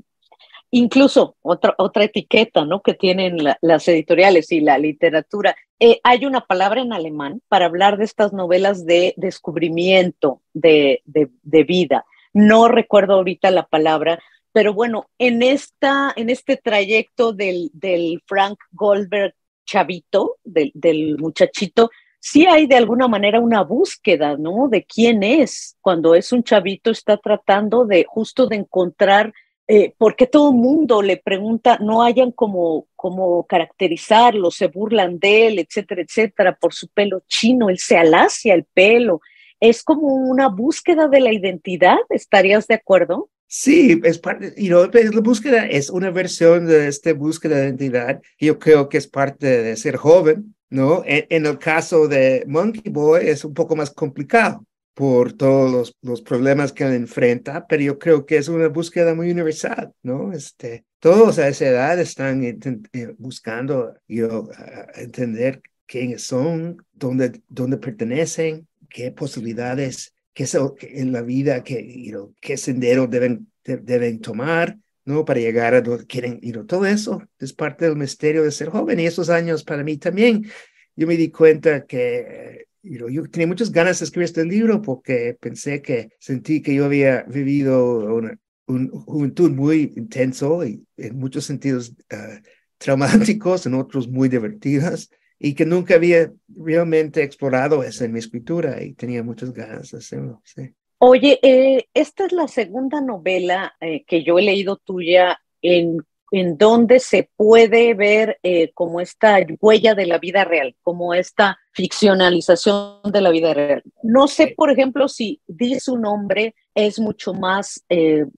incluso 0.71 1.37
otra, 1.43 1.75
otra 1.79 2.05
etiqueta 2.05 2.65
¿no? 2.65 2.83
que 2.83 2.95
tienen 2.95 3.39
las 3.61 3.89
editoriales 3.89 4.53
y 4.53 4.61
la 4.61 4.79
literatura. 4.79 5.57
Eh, 5.81 6.01
hay 6.03 6.27
una 6.27 6.43
palabra 6.43 6.83
en 6.83 6.93
alemán 6.93 7.41
para 7.49 7.67
hablar 7.67 7.99
de 7.99 8.05
estas 8.05 8.33
novelas 8.33 8.85
de 8.85 9.15
descubrimiento 9.17 10.43
de, 10.53 11.03
de, 11.05 11.65
vida. 11.65 12.05
No 12.33 12.69
recuerdo 12.69 13.15
ahorita 13.15 13.51
la 13.51 13.67
palabra, 13.67 14.19
pero 14.53 14.75
bueno, 14.75 15.09
en, 15.19 15.43
esta, 15.43 16.13
en 16.17 16.31
este 16.31 16.57
trayecto 16.57 17.33
del, 17.33 17.71
del 17.73 18.23
Frank 18.27 18.59
Goldberg 18.73 19.35
chavito, 19.65 20.37
del, 20.45 20.73
del 20.75 21.19
muchachito, 21.19 21.91
sí 22.19 22.47
hay 22.47 22.67
de 22.67 22.77
alguna 22.77 23.07
manera 23.07 23.41
una 23.41 23.63
búsqueda, 23.63 24.37
¿no? 24.37 24.69
De 24.69 24.85
quién 24.85 25.23
es. 25.23 25.77
Cuando 25.81 26.15
es 26.15 26.33
un 26.33 26.43
chavito 26.43 26.91
está 26.91 27.19
tratando 27.19 27.85
de 27.85 28.05
justo 28.09 28.47
de 28.47 28.57
encontrar 28.57 29.33
eh, 29.71 29.93
porque 29.99 30.27
todo 30.27 30.49
el 30.51 30.57
mundo 30.57 31.03
le 31.03 31.19
pregunta, 31.19 31.77
no 31.79 32.03
hayan 32.03 32.33
como, 32.33 32.87
como 32.97 33.47
caracterizarlo, 33.47 34.51
se 34.51 34.69
burlan 34.69 35.19
de 35.19 35.47
él, 35.47 35.59
etcétera, 35.59 36.01
etcétera, 36.01 36.57
por 36.57 36.73
su 36.73 36.89
pelo 36.89 37.23
chino, 37.29 37.69
él 37.69 37.79
se 37.79 37.99
alacia 37.99 38.55
el 38.55 38.65
pelo. 38.65 39.21
Es 39.61 39.83
como 39.83 40.15
una 40.15 40.49
búsqueda 40.49 41.07
de 41.09 41.21
la 41.21 41.35
identidad, 41.35 41.99
¿estarías 42.09 42.67
de 42.67 42.77
acuerdo? 42.77 43.29
Sí, 43.47 44.01
es 44.05 44.19
parte, 44.19 44.55
y 44.57 44.71
la 44.71 44.89
búsqueda 45.23 45.67
es 45.67 45.91
una 45.91 46.11
versión 46.11 46.67
de 46.67 46.89
esta 46.89 47.13
búsqueda 47.13 47.57
de 47.57 47.67
identidad. 47.67 48.23
Yo 48.39 48.59
creo 48.59 48.89
que 48.89 48.97
es 48.97 49.07
parte 49.07 49.63
de 49.63 49.77
ser 49.77 49.97
joven, 49.97 50.55
¿no? 50.71 51.03
en 51.05 51.45
el 51.45 51.59
caso 51.59 52.09
de 52.09 52.43
Monkey 52.47 52.91
Boy 52.91 53.29
es 53.29 53.45
un 53.45 53.53
poco 53.53 53.77
más 53.77 53.91
complicado 53.91 54.65
por 54.99 55.33
todos 55.33 55.71
los, 55.71 55.97
los, 56.02 56.23
problemas 56.23 56.73
que 56.73 56.83
enfrenta, 56.83 57.69
pero 57.69 57.85
yo 57.85 58.00
creo 58.00 58.26
que 58.26 58.37
es 58.37 58.49
una 58.49 58.67
búsqueda 58.67 59.14
muy 59.14 59.31
universal, 59.31 59.93
¿no? 60.02 60.33
Este, 60.33 60.87
todos 60.99 61.38
a 61.38 61.47
esa 61.47 61.69
edad 61.69 62.00
están 62.00 62.43
eh, 62.43 63.14
buscando 63.17 63.95
yo, 64.09 64.49
entender 64.97 65.62
quiénes 65.87 66.25
son, 66.25 66.85
dónde, 66.93 67.40
dónde 67.47 67.76
pertenecen, 67.76 68.67
qué 68.90 69.12
posibilidades, 69.12 70.14
qué 70.35 70.49
en 70.81 71.12
la 71.12 71.23
vida, 71.23 71.62
qué, 71.62 72.12
qué 72.40 72.57
sendero 72.57 73.07
deben, 73.07 73.52
deben 73.62 74.21
tomar, 74.21 74.78
¿no? 75.05 75.25
Para 75.25 75.38
llegar 75.38 75.75
a 75.75 75.81
donde 75.81 76.07
quieren 76.07 76.40
ir. 76.43 76.67
Todo 76.67 76.87
eso 76.87 77.23
es 77.38 77.52
parte 77.52 77.85
del 77.85 77.95
misterio 77.95 78.43
de 78.43 78.50
ser 78.50 78.71
joven 78.71 78.99
y 78.99 79.07
esos 79.07 79.31
años 79.31 79.62
para 79.62 79.85
mí 79.85 79.97
también. 79.97 80.50
Yo 80.97 81.07
me 81.07 81.17
di 81.17 81.31
cuenta 81.31 81.87
que 81.87 82.67
yo 82.88 83.28
tenía 83.30 83.47
muchas 83.47 83.71
ganas 83.71 83.99
de 83.99 84.04
escribir 84.04 84.25
este 84.25 84.45
libro 84.45 84.83
porque 84.83 85.37
pensé 85.40 85.83
que 85.83 86.11
sentí 86.18 86.62
que 86.62 86.75
yo 86.75 86.85
había 86.85 87.23
vivido 87.25 88.14
una, 88.14 88.38
juventud 88.66 89.50
muy 89.50 89.92
intenso 89.97 90.64
y 90.64 90.85
en 90.97 91.18
muchos 91.18 91.45
sentidos 91.45 91.95
uh, 92.12 92.40
traumáticos, 92.78 93.66
en 93.66 93.75
otros 93.75 94.09
muy 94.09 94.28
divertidas. 94.28 95.11
y 95.40 95.54
que 95.54 95.64
nunca 95.64 95.95
había 95.95 96.33
realmente 96.49 97.23
explorado 97.23 97.85
eso 97.85 98.04
en 98.04 98.12
mi 98.12 98.18
escritura 98.18 98.83
y 98.83 98.95
tenía 98.95 99.23
muchas 99.23 99.52
ganas 99.52 99.92
de 99.92 99.99
hacerlo. 99.99 100.42
Sí. 100.45 100.75
Oye, 100.99 101.38
eh, 101.42 101.87
esta 101.95 102.26
es 102.26 102.33
la 102.33 102.49
segunda 102.49 103.00
novela 103.00 103.73
eh, 103.80 104.04
que 104.04 104.25
yo 104.25 104.38
he 104.38 104.42
leído 104.42 104.76
tuya 104.76 105.40
en, 105.62 106.04
en 106.30 106.58
donde 106.58 107.00
se 107.00 107.30
puede 107.37 107.94
ver 107.94 108.38
eh, 108.42 108.70
como 108.75 109.00
esta 109.00 109.38
huella 109.61 109.94
de 109.94 110.06
la 110.06 110.18
vida 110.18 110.44
real, 110.44 110.76
como 110.82 111.14
esta 111.14 111.58
ficcionalización 111.73 113.00
de 113.04 113.20
la 113.20 113.30
vida 113.30 113.54
real. 113.54 113.82
No 114.02 114.28
sé, 114.28 114.54
por 114.56 114.70
ejemplo, 114.70 115.08
si 115.08 115.40
di 115.47 115.78
su 115.80 115.97
nombre 115.97 116.54
es 116.75 117.00
mucho 117.00 117.35
más 117.35 117.85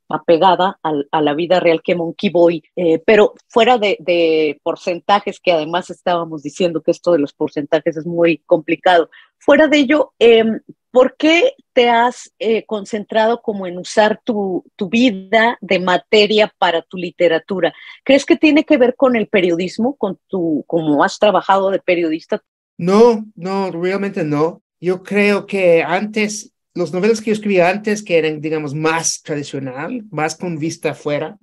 apegada 0.09 0.79
a, 0.83 1.21
la 1.21 1.35
vida 1.35 1.61
real 1.61 1.83
que 1.83 1.95
Monkey 1.95 2.31
Boy, 2.31 2.63
pero 3.05 3.35
fuera 3.49 3.77
de, 3.77 3.99
de 4.01 4.59
porcentajes, 4.63 5.41
que 5.41 5.53
además 5.53 5.91
estábamos 5.91 6.43
diciendo 6.43 6.81
que 6.81 6.91
esto 6.91 7.13
de 7.13 7.19
los 7.19 7.35
porcentajes 7.35 7.99
es 7.99 8.07
muy 8.07 8.39
complicado. 8.47 9.11
Fuera 9.39 9.69
de 9.69 9.79
ello, 9.79 10.13
em, 10.19 10.61
¿Por 10.91 11.17
qué 11.17 11.55
te 11.81 11.89
has 11.89 12.31
eh, 12.39 12.67
concentrado 12.67 13.41
como 13.41 13.67
en 13.67 13.79
usar 13.79 14.21
tu, 14.23 14.67
tu, 14.77 14.91
vida 14.91 15.57
de 15.63 15.79
materia 15.79 16.53
para 16.59 16.83
tu 16.83 16.99
literatura? 16.99 17.73
¿Crees 18.05 18.27
que 18.27 18.37
tiene 18.37 18.65
que 18.65 18.77
ver 18.77 18.97
con 18.97 19.17
el 19.17 19.29
periodismo, 19.29 19.97
con 19.97 20.19
tu, 20.29 20.63
como 20.67 21.03
has 21.03 21.19
trabajado 21.19 21.71
de 21.71 21.79
periodista? 21.79 22.43
No, 22.77 23.25
no, 23.35 23.71
realmente 23.71 24.25
no. 24.25 24.61
Yo 24.79 25.03
creo 25.03 25.47
que 25.47 25.83
antes, 25.83 26.53
los 26.75 26.93
novelas 26.93 27.23
que 27.23 27.31
yo 27.31 27.33
escribía 27.33 27.71
antes, 27.71 28.03
que 28.03 28.19
eran, 28.19 28.43
digamos, 28.43 28.75
más 28.75 29.23
tradicional, 29.23 30.05
más 30.11 30.37
con 30.37 30.59
vista 30.59 30.91
afuera, 30.91 31.39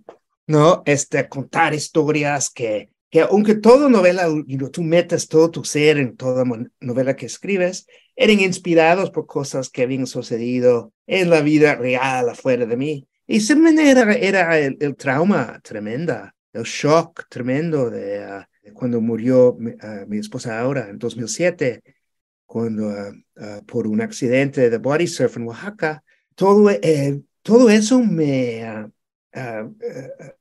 ¿no? 0.45 0.83
Este, 0.85 1.27
contar 1.27 1.73
historias 1.73 2.51
que, 2.51 2.91
que 3.09 3.21
aunque 3.21 3.55
toda 3.55 3.89
novela, 3.89 4.27
tú 4.71 4.83
metes 4.83 5.27
todo 5.27 5.49
tu 5.49 5.63
ser 5.63 5.97
en 5.97 6.15
toda 6.15 6.43
novela 6.79 7.15
que 7.15 7.25
escribes, 7.25 7.87
eran 8.15 8.39
inspirados 8.39 9.11
por 9.11 9.27
cosas 9.27 9.69
que 9.69 9.83
habían 9.83 10.07
sucedido 10.07 10.91
en 11.05 11.29
la 11.29 11.41
vida 11.41 11.75
real 11.75 12.29
afuera 12.29 12.65
de 12.65 12.75
mí. 12.75 13.07
Y 13.27 13.41
simplemente 13.41 13.89
era, 13.89 14.13
era 14.13 14.59
el, 14.59 14.95
trauma 14.95 15.59
tremenda, 15.63 16.33
el 16.51 16.63
shock 16.63 17.27
tremendo 17.29 17.89
de, 17.89 18.23
ah, 18.23 18.49
cuando 18.73 18.99
murió 19.01 19.57
ah, 19.81 20.05
mi, 20.07 20.17
esposa 20.17 20.59
ahora 20.59 20.89
en 20.89 20.97
2007, 20.97 21.83
cuando 22.45 22.89
ah, 22.89 23.61
por 23.65 23.87
un 23.87 24.01
accidente 24.01 24.69
de 24.69 24.77
body 24.77 25.07
surf 25.07 25.37
en 25.37 25.43
Oaxaca. 25.43 26.03
Todo, 26.35 26.69
eh, 26.69 27.21
todo 27.41 27.69
eso 27.69 28.01
me, 28.01 28.89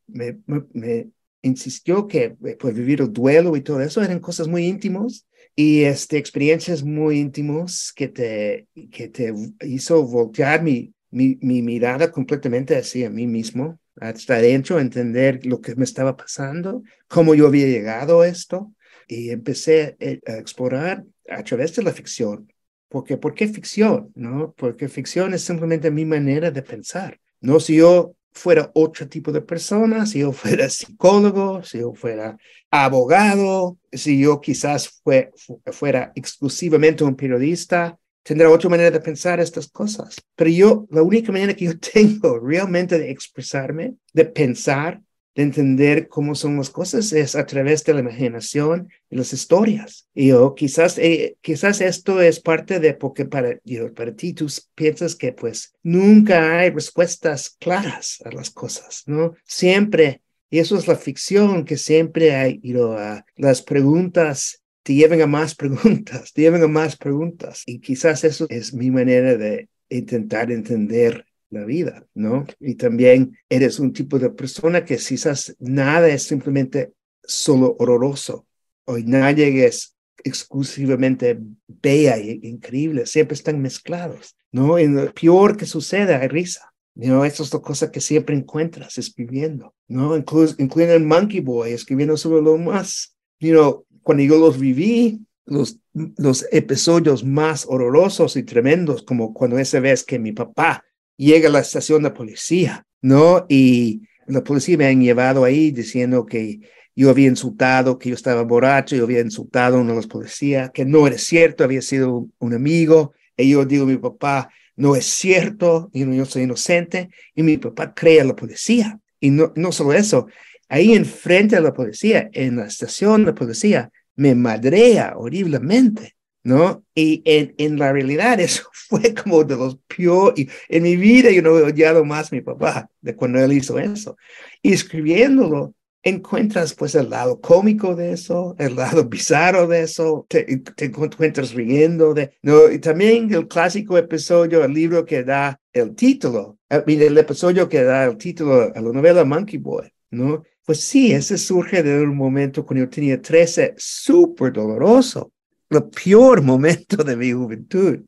me, 0.06 0.38
me, 0.72 1.10
insistió 1.46 2.06
que 2.06 2.30
pues, 2.30 2.74
vivir 2.74 3.00
el 3.00 3.12
duelo 3.12 3.56
y 3.56 3.60
todo 3.60 3.80
eso 3.80 4.02
eran 4.02 4.20
cosas 4.20 4.48
muy 4.48 4.66
íntimas 4.66 5.26
y 5.54 5.84
este, 5.84 6.18
experiencias 6.18 6.82
muy 6.82 7.18
íntimos 7.18 7.92
que 7.94 8.08
te, 8.08 8.68
que 8.90 9.08
te 9.08 9.32
hizo 9.62 10.02
voltear 10.06 10.62
mi, 10.62 10.92
mi, 11.10 11.38
mi 11.40 11.62
mirada 11.62 12.10
completamente 12.12 12.76
hacia 12.76 13.08
mí 13.08 13.26
mismo, 13.26 13.78
hasta 13.98 14.36
adentro, 14.36 14.78
entender 14.78 15.46
lo 15.46 15.60
que 15.60 15.74
me 15.74 15.84
estaba 15.84 16.16
pasando, 16.16 16.82
cómo 17.08 17.34
yo 17.34 17.46
había 17.46 17.66
llegado 17.66 18.20
a 18.20 18.28
esto, 18.28 18.74
y 19.08 19.30
empecé 19.30 19.96
eh, 20.00 20.20
a 20.26 20.36
explorar 20.36 21.04
a 21.28 21.42
través 21.42 21.74
de 21.76 21.82
la 21.82 21.92
ficción. 21.92 22.52
Porque, 22.88 23.16
¿Por 23.16 23.34
qué 23.34 23.48
ficción? 23.48 24.12
¿no? 24.14 24.54
Porque 24.56 24.88
ficción 24.88 25.34
es 25.34 25.42
simplemente 25.42 25.90
mi 25.90 26.04
manera 26.04 26.50
de 26.50 26.62
pensar. 26.62 27.18
No 27.40 27.60
si 27.60 27.76
yo 27.76 28.14
fuera 28.36 28.70
otro 28.74 29.08
tipo 29.08 29.32
de 29.32 29.40
persona, 29.40 30.06
si 30.06 30.20
yo 30.20 30.32
fuera 30.32 30.68
psicólogo, 30.70 31.62
si 31.64 31.78
yo 31.78 31.94
fuera 31.94 32.36
abogado, 32.70 33.78
si 33.92 34.20
yo 34.20 34.40
quizás 34.40 35.00
fue, 35.02 35.30
fuera 35.72 36.12
exclusivamente 36.14 37.04
un 37.04 37.16
periodista, 37.16 37.98
tendrá 38.22 38.50
otra 38.50 38.68
manera 38.68 38.90
de 38.90 39.00
pensar 39.00 39.40
estas 39.40 39.68
cosas. 39.68 40.16
Pero 40.34 40.50
yo, 40.50 40.86
la 40.90 41.02
única 41.02 41.32
manera 41.32 41.54
que 41.54 41.66
yo 41.66 41.78
tengo 41.92 42.38
realmente 42.38 42.98
de 42.98 43.10
expresarme, 43.10 43.94
de 44.12 44.24
pensar, 44.26 45.00
de 45.36 45.42
entender 45.42 46.08
cómo 46.08 46.34
son 46.34 46.56
las 46.56 46.70
cosas 46.70 47.12
es 47.12 47.36
a 47.36 47.44
través 47.44 47.84
de 47.84 47.92
la 47.92 48.00
imaginación 48.00 48.88
y 49.10 49.16
las 49.16 49.34
historias. 49.34 50.08
Y 50.14 50.28
yo 50.28 50.54
quizás, 50.54 50.96
eh, 50.96 51.36
quizás 51.42 51.82
esto 51.82 52.22
es 52.22 52.40
parte 52.40 52.80
de 52.80 52.94
porque 52.94 53.26
para, 53.26 53.60
para 53.94 54.16
ti 54.16 54.32
tú 54.32 54.46
piensas 54.74 55.14
que 55.14 55.32
pues 55.32 55.74
nunca 55.82 56.58
hay 56.58 56.70
respuestas 56.70 57.54
claras 57.60 58.22
a 58.24 58.32
las 58.32 58.48
cosas, 58.50 59.02
¿no? 59.06 59.34
Siempre, 59.44 60.22
y 60.48 60.58
eso 60.58 60.78
es 60.78 60.88
la 60.88 60.96
ficción, 60.96 61.66
que 61.66 61.76
siempre 61.76 62.34
hay, 62.34 62.58
you 62.62 62.96
las 63.36 63.60
preguntas 63.60 64.62
te 64.82 64.94
llevan 64.94 65.20
a 65.20 65.26
más 65.26 65.54
preguntas, 65.56 66.32
te 66.32 66.42
llevan 66.42 66.62
a 66.62 66.68
más 66.68 66.96
preguntas. 66.96 67.62
Y 67.66 67.80
quizás 67.80 68.24
eso 68.24 68.46
es 68.48 68.72
mi 68.72 68.90
manera 68.90 69.36
de 69.36 69.68
intentar 69.90 70.50
entender 70.50 71.26
la 71.56 71.64
vida, 71.64 72.06
¿no? 72.14 72.46
Y 72.60 72.74
también 72.74 73.36
eres 73.48 73.78
un 73.78 73.92
tipo 73.92 74.18
de 74.18 74.30
persona 74.30 74.84
que 74.84 74.96
quizás 74.96 75.56
nada 75.58 76.08
es 76.08 76.24
simplemente 76.24 76.92
solo 77.22 77.76
horroroso, 77.78 78.46
o 78.84 78.98
nadie 78.98 79.66
es 79.66 79.96
exclusivamente 80.22 81.38
bella 81.66 82.16
e 82.16 82.40
increíble, 82.42 83.06
siempre 83.06 83.34
están 83.34 83.60
mezclados, 83.60 84.36
¿no? 84.52 84.78
Y 84.78 84.86
lo 84.86 85.12
peor 85.12 85.56
que 85.56 85.66
sucede 85.66 86.14
hay 86.14 86.28
risa, 86.28 86.72
¿no? 86.94 87.24
Eso 87.24 87.42
es 87.42 87.52
la 87.52 87.60
cosa 87.60 87.90
que 87.90 88.00
siempre 88.00 88.36
encuentras 88.36 88.98
escribiendo, 88.98 89.74
¿no? 89.88 90.16
incluyendo 90.16 90.94
el 90.94 91.04
Monkey 91.04 91.40
Boy, 91.40 91.72
escribiendo 91.72 92.16
sobre 92.16 92.42
lo 92.42 92.56
más, 92.56 93.16
you 93.40 93.84
cuando 94.02 94.22
yo 94.22 94.38
los 94.38 94.58
viví, 94.58 95.20
los, 95.46 95.78
los 95.92 96.46
episodios 96.52 97.24
más 97.24 97.66
horrorosos 97.68 98.36
y 98.36 98.42
tremendos, 98.42 99.02
como 99.02 99.32
cuando 99.32 99.58
esa 99.58 99.80
vez 99.80 100.04
que 100.04 100.18
mi 100.18 100.32
papá 100.32 100.84
llega 101.16 101.48
a 101.48 101.52
la 101.52 101.60
estación 101.60 102.02
de 102.02 102.10
policía, 102.10 102.86
¿no? 103.00 103.46
Y 103.48 104.02
la 104.26 104.42
policía 104.42 104.76
me 104.76 104.86
han 104.86 105.00
llevado 105.00 105.44
ahí 105.44 105.70
diciendo 105.70 106.26
que 106.26 106.60
yo 106.94 107.10
había 107.10 107.28
insultado, 107.28 107.98
que 107.98 108.08
yo 108.08 108.14
estaba 108.14 108.42
borracho, 108.42 108.96
yo 108.96 109.04
había 109.04 109.20
insultado 109.20 109.76
a 109.76 109.80
uno 109.80 109.90
de 109.90 109.96
los 109.96 110.06
policías, 110.06 110.70
que 110.72 110.86
no 110.86 111.06
era 111.06 111.18
cierto, 111.18 111.62
había 111.62 111.82
sido 111.82 112.28
un 112.38 112.54
amigo. 112.54 113.12
Y 113.36 113.50
yo 113.50 113.64
digo 113.66 113.84
a 113.84 113.88
mi 113.88 113.98
papá, 113.98 114.48
no 114.76 114.96
es 114.96 115.04
cierto, 115.04 115.90
y 115.92 116.06
yo 116.16 116.24
soy 116.24 116.44
inocente. 116.44 117.10
Y 117.34 117.42
mi 117.42 117.58
papá 117.58 117.94
cree 117.94 118.22
a 118.22 118.24
la 118.24 118.34
policía. 118.34 118.98
Y 119.20 119.30
no, 119.30 119.52
no 119.56 119.72
solo 119.72 119.92
eso, 119.92 120.26
ahí 120.68 120.94
enfrente 120.94 121.56
de 121.56 121.62
la 121.62 121.74
policía, 121.74 122.30
en 122.32 122.56
la 122.56 122.66
estación 122.66 123.24
de 123.26 123.34
policía, 123.34 123.90
me 124.14 124.34
madrea 124.34 125.14
horriblemente. 125.16 126.15
¿No? 126.46 126.84
Y 126.94 127.22
en, 127.24 127.54
en 127.58 127.76
la 127.76 127.92
realidad 127.92 128.38
eso 128.40 128.62
fue 128.72 129.12
como 129.14 129.42
de 129.42 129.56
los 129.56 129.78
peores, 129.88 130.46
en 130.68 130.82
mi 130.84 130.96
vida 130.96 131.30
yo 131.32 131.42
no 131.42 131.58
he 131.58 131.62
odiado 131.62 132.04
más 132.04 132.32
a 132.32 132.36
mi 132.36 132.40
papá 132.40 132.88
de 133.00 133.16
cuando 133.16 133.40
él 133.40 133.52
hizo 133.52 133.78
eso. 133.80 134.16
Y 134.62 134.72
escribiéndolo, 134.72 135.74
encuentras 136.04 136.72
pues 136.74 136.94
el 136.94 137.10
lado 137.10 137.40
cómico 137.40 137.96
de 137.96 138.12
eso, 138.12 138.54
el 138.60 138.76
lado 138.76 139.06
bizarro 139.08 139.66
de 139.66 139.82
eso, 139.82 140.24
te, 140.28 140.46
encuentras 140.84 141.52
riendo 141.52 142.14
de, 142.14 142.30
¿no? 142.42 142.70
Y 142.70 142.78
también 142.78 143.34
el 143.34 143.48
clásico 143.48 143.98
episodio, 143.98 144.62
el 144.62 144.72
libro 144.72 145.04
que 145.04 145.24
da 145.24 145.60
el 145.72 145.96
título, 145.96 146.58
el, 146.68 146.84
el 147.02 147.18
episodio 147.18 147.68
que 147.68 147.82
da 147.82 148.04
el 148.04 148.16
título 148.16 148.72
a 148.72 148.80
la 148.80 148.92
novela 148.92 149.24
Monkey 149.24 149.58
Boy, 149.58 149.92
¿no? 150.10 150.44
Pues 150.64 150.80
sí, 150.80 151.12
ese 151.12 151.38
surge 151.38 151.82
de 151.82 152.02
un 152.02 152.16
momento 152.16 152.64
cuando 152.64 152.84
yo 152.84 152.90
tenía 152.90 153.20
13, 153.20 153.74
súper 153.76 154.52
doloroso, 154.52 155.32
el 155.70 155.84
peor 155.84 156.42
momento 156.42 157.02
de 157.04 157.16
mi 157.16 157.32
juventud, 157.32 158.00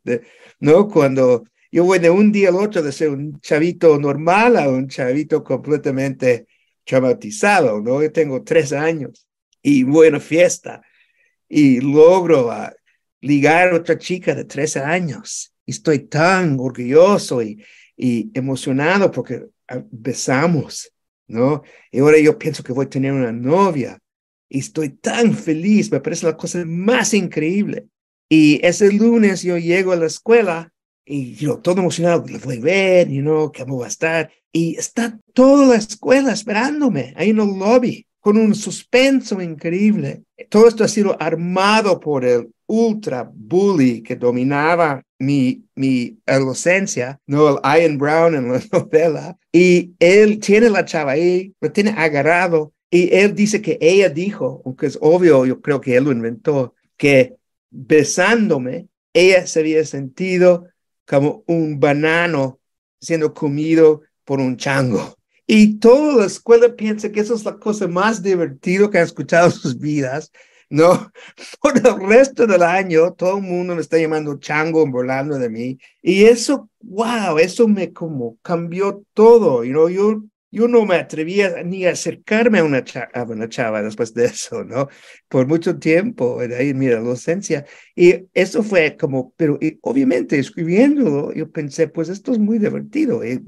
¿no? 0.60 0.88
Cuando 0.88 1.44
yo 1.70 1.84
voy 1.84 1.98
de 1.98 2.10
un 2.10 2.32
día 2.32 2.48
al 2.48 2.56
otro 2.56 2.82
de 2.82 2.92
ser 2.92 3.10
un 3.10 3.40
chavito 3.40 3.98
normal 3.98 4.56
a 4.56 4.68
un 4.68 4.88
chavito 4.88 5.44
completamente 5.44 6.46
traumatizado, 6.84 7.80
¿no? 7.80 8.02
Yo 8.02 8.12
tengo 8.12 8.42
tres 8.42 8.72
años 8.72 9.26
y 9.62 9.82
buena 9.82 10.20
fiesta 10.20 10.82
y 11.48 11.80
logro 11.80 12.50
a, 12.50 12.72
ligar 13.20 13.70
a 13.70 13.76
otra 13.76 13.98
chica 13.98 14.34
de 14.34 14.44
13 14.44 14.80
años. 14.80 15.52
Y 15.66 15.72
estoy 15.72 16.00
tan 16.00 16.56
orgulloso 16.58 17.42
y, 17.42 17.62
y 17.96 18.30
emocionado 18.34 19.10
porque 19.10 19.46
besamos, 19.90 20.90
¿no? 21.26 21.62
Y 21.90 21.98
ahora 22.00 22.18
yo 22.18 22.38
pienso 22.38 22.62
que 22.62 22.72
voy 22.72 22.86
a 22.86 22.90
tener 22.90 23.12
una 23.12 23.32
novia 23.32 23.98
y 24.48 24.60
estoy 24.60 24.90
tan 24.90 25.34
feliz, 25.34 25.90
me 25.90 26.00
parece 26.00 26.26
la 26.26 26.36
cosa 26.36 26.64
más 26.64 27.14
increíble. 27.14 27.86
Y 28.28 28.64
ese 28.64 28.92
lunes 28.92 29.42
yo 29.42 29.56
llego 29.58 29.92
a 29.92 29.96
la 29.96 30.06
escuela 30.06 30.72
y 31.04 31.34
yo 31.34 31.58
todo 31.58 31.80
emocionado, 31.80 32.24
le 32.26 32.38
voy 32.38 32.58
a 32.58 32.60
ver, 32.60 33.08
you 33.08 33.22
know, 33.22 33.50
cómo 33.52 33.78
va 33.78 33.86
a 33.86 33.88
estar. 33.88 34.30
Y 34.52 34.76
está 34.76 35.18
toda 35.32 35.66
la 35.66 35.76
escuela 35.76 36.32
esperándome 36.32 37.14
ahí 37.16 37.30
en 37.30 37.40
el 37.40 37.58
lobby 37.58 38.06
con 38.20 38.36
un 38.36 38.54
suspenso 38.54 39.40
increíble. 39.40 40.24
Todo 40.50 40.68
esto 40.68 40.84
ha 40.84 40.88
sido 40.88 41.16
armado 41.20 41.98
por 42.00 42.24
el 42.24 42.50
ultra 42.66 43.30
bully 43.32 44.02
que 44.02 44.16
dominaba 44.16 45.02
mi, 45.18 45.64
mi 45.74 46.18
adolescencia, 46.26 47.18
¿no? 47.26 47.48
El 47.48 47.58
Ian 47.64 47.96
Brown 47.96 48.34
en 48.34 48.52
la 48.52 48.60
novela. 48.72 49.38
Y 49.52 49.94
él 49.98 50.38
tiene 50.40 50.68
la 50.68 50.84
chava 50.84 51.12
ahí, 51.12 51.54
lo 51.60 51.72
tiene 51.72 51.90
agarrado 51.96 52.72
y 52.90 53.14
él 53.14 53.34
dice 53.34 53.60
que 53.60 53.78
ella 53.80 54.08
dijo, 54.08 54.62
aunque 54.64 54.86
es 54.86 54.98
obvio, 55.00 55.44
yo 55.44 55.60
creo 55.60 55.80
que 55.80 55.96
él 55.96 56.04
lo 56.04 56.12
inventó, 56.12 56.74
que 56.96 57.36
besándome, 57.70 58.88
ella 59.12 59.46
se 59.46 59.60
había 59.60 59.84
sentido 59.84 60.68
como 61.06 61.44
un 61.46 61.78
banano 61.80 62.60
siendo 63.00 63.34
comido 63.34 64.02
por 64.24 64.40
un 64.40 64.56
chango. 64.56 65.16
Y 65.46 65.78
toda 65.78 66.16
la 66.16 66.26
escuela 66.26 66.74
piensa 66.74 67.10
que 67.10 67.20
eso 67.20 67.34
es 67.34 67.44
la 67.44 67.58
cosa 67.58 67.88
más 67.88 68.22
divertida 68.22 68.90
que 68.90 68.98
han 68.98 69.04
escuchado 69.04 69.46
en 69.46 69.52
sus 69.52 69.78
vidas, 69.78 70.30
¿no? 70.68 71.10
Por 71.60 71.78
el 71.78 72.06
resto 72.06 72.46
del 72.46 72.62
año, 72.62 73.14
todo 73.14 73.38
el 73.38 73.44
mundo 73.44 73.74
me 73.74 73.80
está 73.80 73.96
llamando 73.98 74.38
chango, 74.38 74.86
burlando 74.86 75.38
de 75.38 75.48
mí. 75.48 75.78
Y 76.02 76.24
eso, 76.24 76.68
wow, 76.80 77.38
eso 77.38 77.66
me 77.66 77.92
como 77.94 78.36
cambió 78.42 79.02
todo, 79.14 79.64
you 79.64 79.88
yo 79.88 80.22
yo 80.50 80.66
no 80.66 80.86
me 80.86 80.96
atrevía 80.96 81.62
ni 81.62 81.84
a 81.84 81.90
acercarme 81.90 82.60
a 82.60 82.64
una, 82.64 82.82
a 83.12 83.22
una 83.24 83.48
chava 83.48 83.82
después 83.82 84.14
de 84.14 84.26
eso, 84.26 84.64
¿no? 84.64 84.88
Por 85.28 85.46
mucho 85.46 85.78
tiempo, 85.78 86.40
ahí 86.40 86.70
en 86.70 86.78
mi 86.78 86.86
adolescencia. 86.88 87.66
Y 87.94 88.26
eso 88.32 88.62
fue 88.62 88.96
como, 88.96 89.34
pero 89.36 89.58
obviamente 89.82 90.38
escribiéndolo, 90.38 91.32
yo 91.34 91.50
pensé, 91.50 91.88
pues 91.88 92.08
esto 92.08 92.32
es 92.32 92.38
muy 92.38 92.58
divertido. 92.58 93.24
Y, 93.24 93.42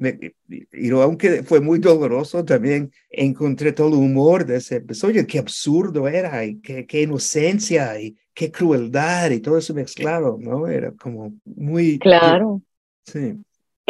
y, 0.72 0.90
aunque 0.90 1.42
fue 1.42 1.60
muy 1.60 1.78
doloroso, 1.78 2.44
también 2.44 2.92
encontré 3.08 3.72
todo 3.72 3.88
el 3.88 3.94
humor 3.94 4.44
de 4.44 4.56
ese 4.56 4.76
episodio, 4.76 5.26
qué 5.26 5.38
absurdo 5.38 6.06
era, 6.06 6.44
y 6.44 6.60
qué, 6.60 6.86
qué 6.86 7.02
inocencia, 7.02 7.98
y 7.98 8.16
qué 8.34 8.50
crueldad, 8.52 9.30
y 9.30 9.40
todo 9.40 9.56
eso 9.56 9.72
mezclado, 9.72 10.38
¿no? 10.38 10.66
Era 10.66 10.92
como 10.92 11.32
muy... 11.44 11.98
Claro. 11.98 12.62
Sí. 13.06 13.36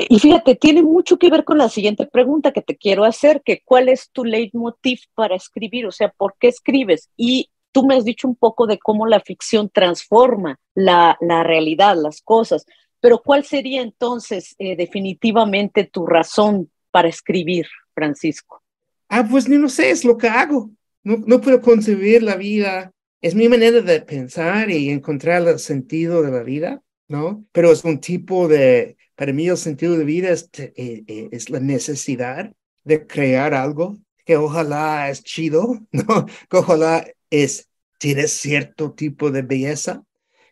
Y 0.08 0.18
fíjate, 0.18 0.54
tiene 0.54 0.82
mucho 0.82 1.18
que 1.18 1.30
ver 1.30 1.44
con 1.44 1.58
la 1.58 1.68
siguiente 1.68 2.06
pregunta 2.06 2.52
que 2.52 2.62
te 2.62 2.76
quiero 2.76 3.04
hacer, 3.04 3.42
que 3.44 3.62
cuál 3.64 3.88
es 3.88 4.10
tu 4.10 4.24
leitmotiv 4.24 5.00
para 5.14 5.36
escribir, 5.36 5.86
o 5.86 5.92
sea, 5.92 6.10
¿por 6.10 6.34
qué 6.38 6.48
escribes? 6.48 7.08
Y 7.16 7.50
tú 7.72 7.84
me 7.84 7.96
has 7.96 8.04
dicho 8.04 8.28
un 8.28 8.36
poco 8.36 8.66
de 8.66 8.78
cómo 8.78 9.06
la 9.06 9.20
ficción 9.20 9.70
transforma 9.70 10.58
la, 10.74 11.16
la 11.20 11.42
realidad, 11.42 11.96
las 11.96 12.22
cosas, 12.22 12.64
pero 13.00 13.22
¿cuál 13.24 13.44
sería 13.44 13.82
entonces 13.82 14.54
eh, 14.58 14.76
definitivamente 14.76 15.84
tu 15.84 16.06
razón 16.06 16.70
para 16.90 17.08
escribir, 17.08 17.66
Francisco? 17.94 18.62
Ah, 19.08 19.26
pues 19.28 19.48
no 19.48 19.68
sé, 19.68 19.90
es 19.90 20.04
lo 20.04 20.16
que 20.16 20.28
hago. 20.28 20.70
No, 21.02 21.16
no 21.26 21.40
puedo 21.40 21.60
concebir 21.60 22.22
la 22.22 22.36
vida. 22.36 22.92
Es 23.22 23.34
mi 23.34 23.48
manera 23.48 23.80
de 23.80 24.00
pensar 24.02 24.70
y 24.70 24.90
encontrar 24.90 25.46
el 25.48 25.58
sentido 25.58 26.22
de 26.22 26.30
la 26.30 26.42
vida, 26.42 26.82
¿no? 27.10 27.44
Pero 27.50 27.72
es 27.72 27.84
un 27.84 27.98
tipo 27.98 28.46
de, 28.46 28.96
para 29.16 29.32
mí 29.32 29.48
el 29.48 29.56
sentido 29.56 29.98
de 29.98 30.04
vida 30.04 30.30
es, 30.30 30.48
eh, 30.54 30.72
eh, 30.76 31.28
es 31.32 31.50
la 31.50 31.58
necesidad 31.58 32.52
de 32.84 33.04
crear 33.06 33.52
algo 33.52 33.98
que 34.24 34.36
ojalá 34.36 35.10
es 35.10 35.24
chido, 35.24 35.80
¿no? 35.92 36.26
Que 36.48 36.56
ojalá 36.56 37.04
es, 37.28 37.68
tiene 37.98 38.28
cierto 38.28 38.92
tipo 38.92 39.32
de 39.32 39.42
belleza, 39.42 40.04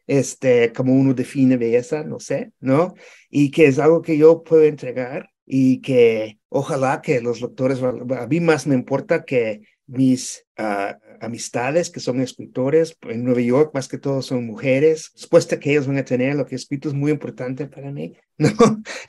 este, 0.08 0.72
como 0.72 0.94
uno 0.94 1.14
define 1.14 1.56
belleza, 1.56 2.02
no 2.02 2.18
sé, 2.18 2.50
¿no? 2.58 2.94
Y 3.30 3.52
que 3.52 3.66
es 3.66 3.78
algo 3.78 4.02
que 4.02 4.18
yo 4.18 4.42
puedo 4.42 4.64
entregar 4.64 5.30
y 5.46 5.80
que 5.80 6.40
ojalá 6.48 7.02
que 7.02 7.20
los 7.20 7.40
lectores, 7.40 7.80
a 7.82 8.26
mí 8.26 8.40
más 8.40 8.66
me 8.66 8.74
importa 8.74 9.24
que 9.24 9.60
mis 9.88 10.44
uh, 10.58 10.94
amistades 11.20 11.90
que 11.90 11.98
son 11.98 12.20
escritores 12.20 12.96
en 13.02 13.24
Nueva 13.24 13.40
York, 13.40 13.70
más 13.74 13.88
que 13.88 13.98
todo 13.98 14.22
son 14.22 14.46
mujeres, 14.46 15.10
supuesta 15.14 15.58
que 15.58 15.70
ellos 15.70 15.86
van 15.86 15.96
a 15.96 16.04
tener 16.04 16.36
lo 16.36 16.46
que 16.46 16.54
he 16.54 16.56
escrito 16.56 16.88
es 16.88 16.94
muy 16.94 17.10
importante 17.10 17.66
para 17.66 17.90
mí, 17.90 18.14
¿no? 18.38 18.50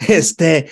Este, 0.07 0.67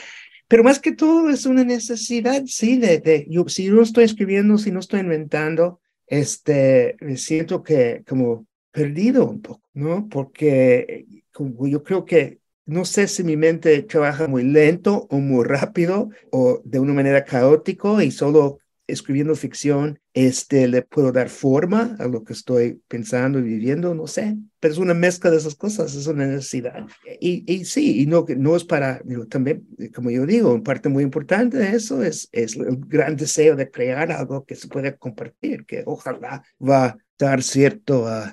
pero 0.48 0.64
más 0.64 0.80
que 0.80 0.94
todo 0.94 1.30
es 1.30 1.46
una 1.46 1.64
necesidad, 1.64 2.44
sí, 2.46 2.78
de, 2.78 3.00
de 3.00 3.28
yo, 3.30 3.48
si 3.50 3.70
no 3.70 3.82
estoy 3.82 4.06
escribiendo, 4.06 4.58
si 4.58 4.72
no 4.72 4.80
estoy 4.80 5.02
inventando, 5.02 5.82
este, 6.08 6.96
me 7.02 7.18
siento 7.18 7.62
que 7.62 8.04
como 8.08 8.48
perdido 8.72 9.28
un 9.28 9.42
poco, 9.42 9.70
¿no? 9.74 10.08
Porque 10.08 11.06
como 11.34 11.68
yo 11.68 11.84
creo 11.84 12.06
que 12.06 12.40
no 12.66 12.86
sé 12.86 13.08
si 13.08 13.24
mi 13.24 13.38
mente 13.38 13.82
trabaja 13.84 14.28
muy 14.28 14.44
lento 14.44 15.08
o 15.10 15.20
muy 15.20 15.46
rápido 15.46 16.10
o 16.32 16.62
de 16.64 16.80
una 16.80 16.94
manera 16.94 17.24
caótico 17.24 18.02
y 18.02 18.12
solo 18.12 18.60
escribiendo 18.88 19.36
ficción, 19.36 20.00
este, 20.14 20.68
le 20.68 20.82
puedo 20.82 21.12
dar 21.12 21.30
forma 21.30 21.96
a 22.00 22.08
lo 22.08 22.24
que 22.24 22.34
estoy 22.34 22.82
pensando 22.88 23.40
y 23.40 23.44
viviendo, 23.44 23.94
no 23.94 24.08
sé, 24.08 24.38
pero 24.60 24.74
es 24.74 24.80
una 24.80 24.94
mezcla 24.94 25.30
de 25.30 25.38
esas 25.38 25.56
cosas, 25.56 25.94
es 25.94 26.08
una 26.08 26.26
necesidad. 26.26 26.86
Y, 27.20 27.44
y 27.52 27.66
sí, 27.66 28.02
y 28.02 28.06
no, 28.06 28.26
no 28.38 28.56
es 28.56 28.64
para, 28.64 29.02
digo, 29.04 29.28
también, 29.28 29.68
como 29.94 30.10
yo 30.10 30.26
digo, 30.26 30.54
una 30.54 30.64
parte 30.64 30.90
muy 30.90 31.04
importante 31.04 31.58
de 31.58 31.76
eso 31.76 32.02
es, 32.02 32.30
es 32.32 32.56
el 32.56 32.78
gran 32.88 33.16
deseo 33.16 33.56
de 33.56 33.70
crear 33.70 34.12
algo 34.12 34.46
que 34.46 34.56
se 34.56 34.68
pueda 34.68 34.96
compartir, 34.96 35.66
que 35.66 35.84
ojalá 35.86 36.44
va 36.60 36.86
a 36.86 36.98
dar 37.20 37.44
cierto 37.44 38.06
uh, 38.06 38.32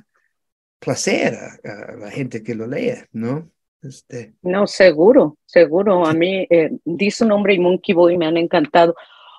placer 0.79 1.35
a, 1.35 1.97
la 1.97 2.11
gente 2.11 2.43
que 2.43 2.55
lo 2.55 2.67
lea, 2.67 3.07
¿no? 3.13 3.51
Este. 3.83 4.35
No, 4.43 4.67
seguro, 4.67 5.37
seguro. 5.45 6.07
A 6.07 6.15
mí, 6.15 6.47
eh, 6.49 6.71
Dice 6.85 7.25
un 7.25 7.33
hombre 7.33 7.55
y 7.55 7.59
Monkey 7.59 7.95
Boy 7.95 8.17
me 8.17 8.27
han 8.27 8.37
encantado. 8.37 8.95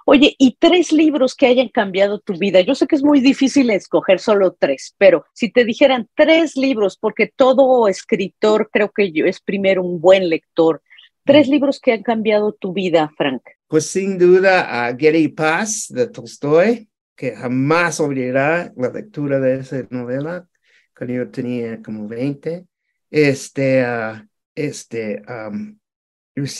Oye, 0.07 0.35
y 0.37 0.55
tres 0.59 0.91
libros 0.91 1.33
que 1.33 1.47
hayan 1.47 1.69
cambiado 1.69 2.19
tu 2.19 2.37
vida. 2.37 2.61
Yo 2.61 2.75
sé 2.75 2.85
que 2.85 2.95
es 2.95 3.03
muy 3.03 3.21
difícil 3.21 3.71
escoger 3.71 4.19
solo 4.19 4.55
tres, 4.57 4.93
pero 4.99 5.25
si 5.33 5.51
te 5.51 5.65
dijeran 5.65 6.07
tres 6.15 6.55
libros, 6.55 6.95
porque 6.95 7.31
todo 7.35 7.87
escritor 7.87 8.69
creo 8.71 8.91
que 8.91 9.11
yo 9.11 9.25
es 9.25 9.41
primero 9.41 9.83
un 9.83 9.99
buen 9.99 10.29
lector, 10.29 10.83
tres 11.23 11.47
mm. 11.47 11.51
libros 11.51 11.79
que 11.79 11.91
han 11.93 12.03
cambiado 12.03 12.53
tu 12.53 12.71
vida, 12.71 13.11
Frank. 13.17 13.41
Pues 13.67 13.87
sin 13.87 14.19
duda 14.19 14.85
a 14.85 14.91
Gary 14.91 15.27
Paz 15.27 15.87
de 15.89 16.05
Tolstoy, 16.07 16.87
que 17.15 17.35
jamás 17.35 17.99
olvidará 17.99 18.71
la 18.77 18.89
lectura 18.89 19.39
de 19.39 19.59
esa 19.61 19.87
novela 19.89 20.47
cuando 20.95 21.15
yo 21.15 21.31
tenía 21.31 21.81
como 21.81 22.07
20. 22.07 22.63
Este, 23.09 23.83
uh, 23.83 24.23
este, 24.53 25.23
um, 25.27 25.79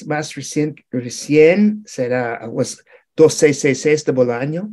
más 0.08 0.34
recién, 0.34 0.75
recién 0.89 1.84
será, 1.86 2.47
was, 2.49 2.84
2666 3.15 4.06
de 4.06 4.12
Bolaño, 4.12 4.69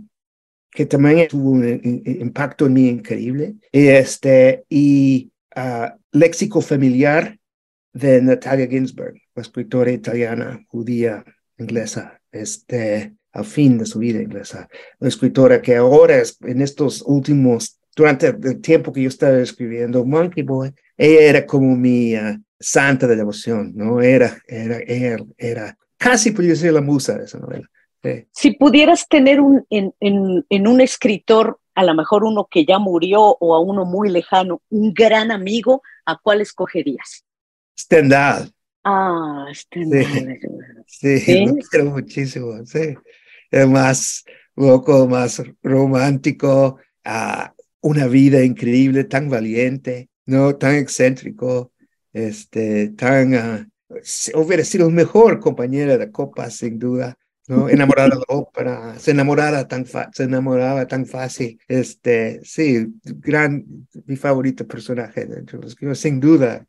que 0.70 0.86
también 0.86 1.28
tuvo 1.28 1.50
un, 1.50 1.80
impacto 2.04 2.66
en 2.66 2.72
mí 2.72 2.88
increíble. 2.88 3.54
Este, 3.70 4.64
y 4.68 5.30
uh, 5.54 5.88
Léxico 6.12 6.60
Familiar 6.60 7.38
de 7.92 8.22
Natalia 8.22 8.66
Ginsberg, 8.66 9.14
escritora 9.34 9.92
italiana, 9.92 10.64
judía, 10.66 11.24
inglesa, 11.58 12.20
este, 12.30 13.14
al 13.32 13.44
fin 13.44 13.78
de 13.78 13.86
su 13.86 13.98
vida 13.98 14.20
inglesa. 14.20 14.68
La 14.98 15.08
escritora 15.08 15.60
que 15.60 15.76
ahora, 15.76 16.16
es, 16.16 16.38
en 16.40 16.62
estos 16.62 17.02
últimos, 17.02 17.78
durante 17.94 18.28
el 18.28 18.60
tiempo 18.60 18.92
que 18.92 19.02
yo 19.02 19.08
estaba 19.08 19.38
escribiendo 19.38 20.04
Monkey 20.04 20.42
Boy, 20.42 20.72
ella 20.96 21.20
era 21.20 21.46
como 21.46 21.76
mi 21.76 22.16
uh, 22.16 22.42
santa 22.58 23.06
de 23.06 23.16
devoción, 23.16 23.72
¿no? 23.74 24.00
Era, 24.00 24.38
era, 24.46 24.78
era, 24.78 25.22
era 25.36 25.78
casi 25.98 26.32
podría 26.32 26.56
ser 26.56 26.72
la 26.72 26.80
musa 26.80 27.16
de 27.16 27.24
esa 27.24 27.38
novela. 27.38 27.68
Si 28.32 28.52
pudieras 28.52 29.06
tener 29.08 29.40
un, 29.40 29.64
en, 29.70 29.94
en, 30.00 30.44
en, 30.48 30.66
un 30.66 30.80
escritor, 30.80 31.60
a 31.74 31.84
lo 31.84 31.94
mejor 31.94 32.24
uno 32.24 32.48
que 32.50 32.64
ya 32.64 32.78
murió 32.78 33.36
o 33.38 33.54
a 33.54 33.60
uno 33.60 33.84
muy 33.84 34.10
lejano, 34.10 34.60
un 34.70 34.92
gran 34.92 35.30
amigo, 35.30 35.82
¿a 36.04 36.18
cuál 36.18 36.40
escogerías? 36.40 37.24
Stendhal. 37.78 38.52
Ah, 38.84 39.46
Stendhal. 39.52 40.38
Sí, 40.86 41.18
sí, 41.20 41.46
me 41.52 41.62
quiero 41.62 41.90
muchísimo, 41.90 42.64
sí. 42.66 42.94
Es 43.50 43.68
más 43.68 44.24
loco, 44.56 45.06
más 45.06 45.42
romántico, 45.62 46.78
uh, 47.06 47.48
una 47.80 48.06
vida 48.06 48.42
increíble, 48.42 49.04
tan 49.04 49.28
valiente, 49.28 50.10
¿no? 50.26 50.56
Tan 50.56 50.74
excéntrico, 50.74 51.72
este, 52.12 52.90
tan... 52.90 53.34
Uh, 53.34 53.72
hubiera 54.34 54.64
sido 54.64 54.88
el 54.88 54.94
mejor 54.94 55.38
compañero 55.38 55.98
de 55.98 56.10
copas, 56.10 56.54
sin 56.54 56.78
duda. 56.78 57.16
¿No? 57.48 57.68
Enamorada 57.68 58.16
de 58.16 58.22
ópera, 58.28 58.98
se 58.98 59.10
enamoraba 59.10 59.66
tan, 59.66 59.84
se 59.86 60.22
enamoraba 60.24 60.86
tan 60.86 61.06
fácil. 61.06 61.58
Este, 61.68 62.40
sí, 62.44 62.86
gran, 63.02 63.64
mi 64.06 64.16
favorito 64.16 64.66
personaje 64.66 65.26
de 65.26 65.44
los 65.52 65.98
sin 65.98 66.20
duda. 66.20 66.66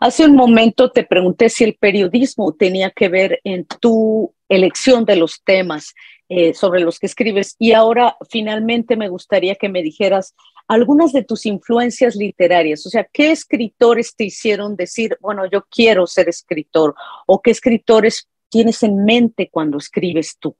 Hace 0.00 0.26
un 0.26 0.36
momento 0.36 0.90
te 0.90 1.04
pregunté 1.04 1.48
si 1.48 1.64
el 1.64 1.76
periodismo 1.76 2.52
tenía 2.52 2.90
que 2.90 3.08
ver 3.08 3.40
en 3.44 3.64
tu 3.64 4.34
elección 4.48 5.04
de 5.04 5.16
los 5.16 5.42
temas 5.42 5.94
eh, 6.28 6.52
sobre 6.52 6.80
los 6.80 6.98
que 6.98 7.06
escribes 7.06 7.56
y 7.58 7.72
ahora 7.72 8.16
finalmente 8.28 8.96
me 8.96 9.08
gustaría 9.08 9.54
que 9.54 9.70
me 9.70 9.82
dijeras 9.82 10.34
algunas 10.66 11.12
de 11.12 11.24
tus 11.24 11.46
influencias 11.46 12.14
literarias, 12.14 12.84
o 12.84 12.90
sea, 12.90 13.08
¿qué 13.10 13.30
escritores 13.30 14.14
te 14.14 14.24
hicieron 14.24 14.76
decir, 14.76 15.16
bueno, 15.20 15.46
yo 15.50 15.64
quiero 15.70 16.06
ser 16.06 16.28
escritor? 16.28 16.94
¿O 17.26 17.40
qué 17.40 17.50
escritores 17.50 18.28
tienes 18.48 18.82
en 18.82 19.04
mente 19.04 19.48
cuando 19.50 19.78
escribes 19.78 20.36
tú? 20.38 20.56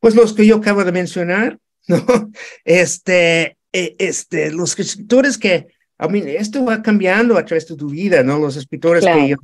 Pues 0.00 0.14
los 0.14 0.32
que 0.32 0.46
yo 0.46 0.56
acabo 0.56 0.84
de 0.84 0.92
mencionar, 0.92 1.58
¿no? 1.88 2.30
Este, 2.64 3.56
e, 3.72 3.96
este, 3.98 4.50
los 4.52 4.78
escritores 4.78 5.38
que, 5.38 5.66
I 5.98 6.08
mean, 6.08 6.28
esto 6.28 6.64
va 6.64 6.82
cambiando 6.82 7.36
a 7.36 7.44
través 7.44 7.66
de 7.68 7.76
tu 7.76 7.88
vida, 7.88 8.22
¿no? 8.22 8.38
Los 8.38 8.56
escritores 8.56 9.04
que 9.04 9.28
yo 9.28 9.36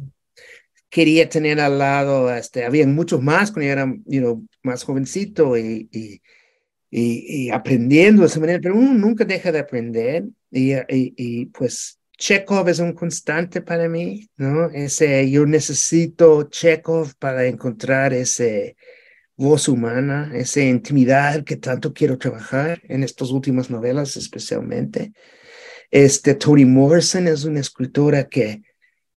quería 0.90 1.28
tener 1.28 1.60
al 1.60 1.78
lado, 1.78 2.34
este, 2.34 2.64
había 2.64 2.86
muchos 2.86 3.22
más 3.22 3.52
cuando 3.52 3.66
yo 3.66 3.72
era, 3.72 3.86
you 4.06 4.20
know, 4.20 4.44
más 4.62 4.82
jovencito 4.82 5.56
y, 5.56 5.88
y, 5.92 6.20
y, 6.90 7.50
aprendiendo 7.50 8.22
de 8.22 8.28
esa 8.28 8.40
manera, 8.40 8.58
pero 8.60 8.74
uno 8.74 8.94
nunca 8.94 9.24
deja 9.24 9.52
de 9.52 9.60
aprender 9.60 10.24
y, 10.50 10.72
y, 10.88 11.46
pues 11.46 11.99
Chekhov 12.20 12.68
es 12.68 12.80
un 12.80 12.92
constante 12.92 13.62
para 13.62 13.88
mí, 13.88 14.28
¿no? 14.36 14.68
Ese, 14.70 15.30
yo 15.30 15.46
necesito 15.46 16.42
Chekhov 16.50 17.14
para 17.18 17.46
encontrar 17.46 18.12
ese 18.12 18.76
voz 19.36 19.68
humana, 19.68 20.30
esa 20.34 20.60
intimidad 20.60 21.44
que 21.44 21.56
tanto 21.56 21.94
quiero 21.94 22.18
trabajar 22.18 22.82
en 22.84 23.04
estas 23.04 23.30
últimas 23.30 23.70
novelas 23.70 24.18
especialmente. 24.18 25.12
Este, 25.90 26.34
Toni 26.34 26.66
Morrison 26.66 27.26
es 27.26 27.44
una 27.44 27.60
escritora 27.60 28.28
que 28.28 28.60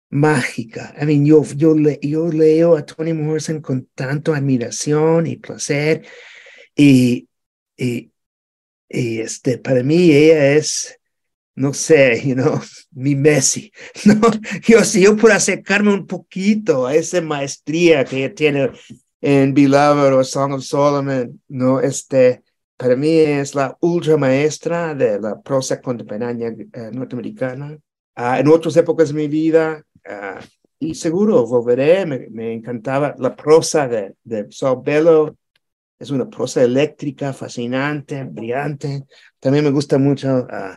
mágica. 0.09 0.95
I 1.01 1.05
mean, 1.05 1.27
yo, 1.27 1.43
yo, 1.57 1.75
le, 1.75 1.99
yo 2.03 2.29
leo 2.31 2.77
a 2.77 2.87
Toni 2.87 3.13
Morrison 3.15 3.61
con 3.61 3.89
tanto 3.97 4.33
admiración 4.33 5.27
y 5.27 5.39
placer 5.39 6.07
y, 6.77 7.29
y, 7.77 8.13
y 8.89 9.21
este, 9.21 9.59
para 9.59 9.83
mí 9.83 10.13
ella 10.13 10.53
es 10.53 11.01
no 11.55 11.75
sé, 11.75 12.23
you 12.25 12.35
know, 12.35 12.61
mi 12.93 13.15
Messi, 13.15 13.73
¿no? 14.05 14.21
Yo, 14.67 14.85
si 14.85 15.03
yo 15.03 15.17
puedo 15.17 15.35
acercarme 15.35 15.93
un 15.93 16.07
poquito 16.07 16.87
a 16.87 16.95
esa 16.95 17.21
maestría 17.21 18.05
que 18.05 18.31
tiene 18.31 18.71
en 19.21 19.55
Beloved 19.55 20.15
o 20.15 20.25
Song 20.25 20.55
of 20.55 20.65
Solomon, 20.65 21.41
¿no? 21.49 21.81
Este, 21.81 22.43
para 22.77 22.97
mí 22.97 23.11
es 23.11 23.55
la 23.55 23.77
ultra 23.81 24.17
maestra 24.17 24.95
de 24.95 25.21
la 25.21 25.41
prosa 25.41 25.81
contemporánea 25.81 26.49
eh, 26.49 26.91
norteamericana. 26.93 27.79
Uh, 28.17 28.35
en 28.39 28.49
otras 28.49 28.77
épocas 28.77 29.09
de 29.09 29.15
mi 29.15 29.29
vida, 29.29 29.83
uh, 30.07 30.45
y 30.79 30.95
seguro 30.95 31.47
volveré, 31.47 32.05
me, 32.05 32.27
me, 32.31 32.53
encantaba 32.53 33.15
la 33.19 33.35
prosa 33.35 33.87
de, 33.89 34.15
de 34.25 34.49
Saul 34.51 34.83
Bellow, 34.85 35.37
es 35.99 36.11
una 36.11 36.29
prosa 36.29 36.63
eléctrica, 36.63 37.33
fascinante, 37.33 38.25
brillante. 38.25 39.05
También 39.39 39.65
me 39.65 39.71
gusta 39.71 39.97
mucho 39.99 40.41
uh, 40.41 40.77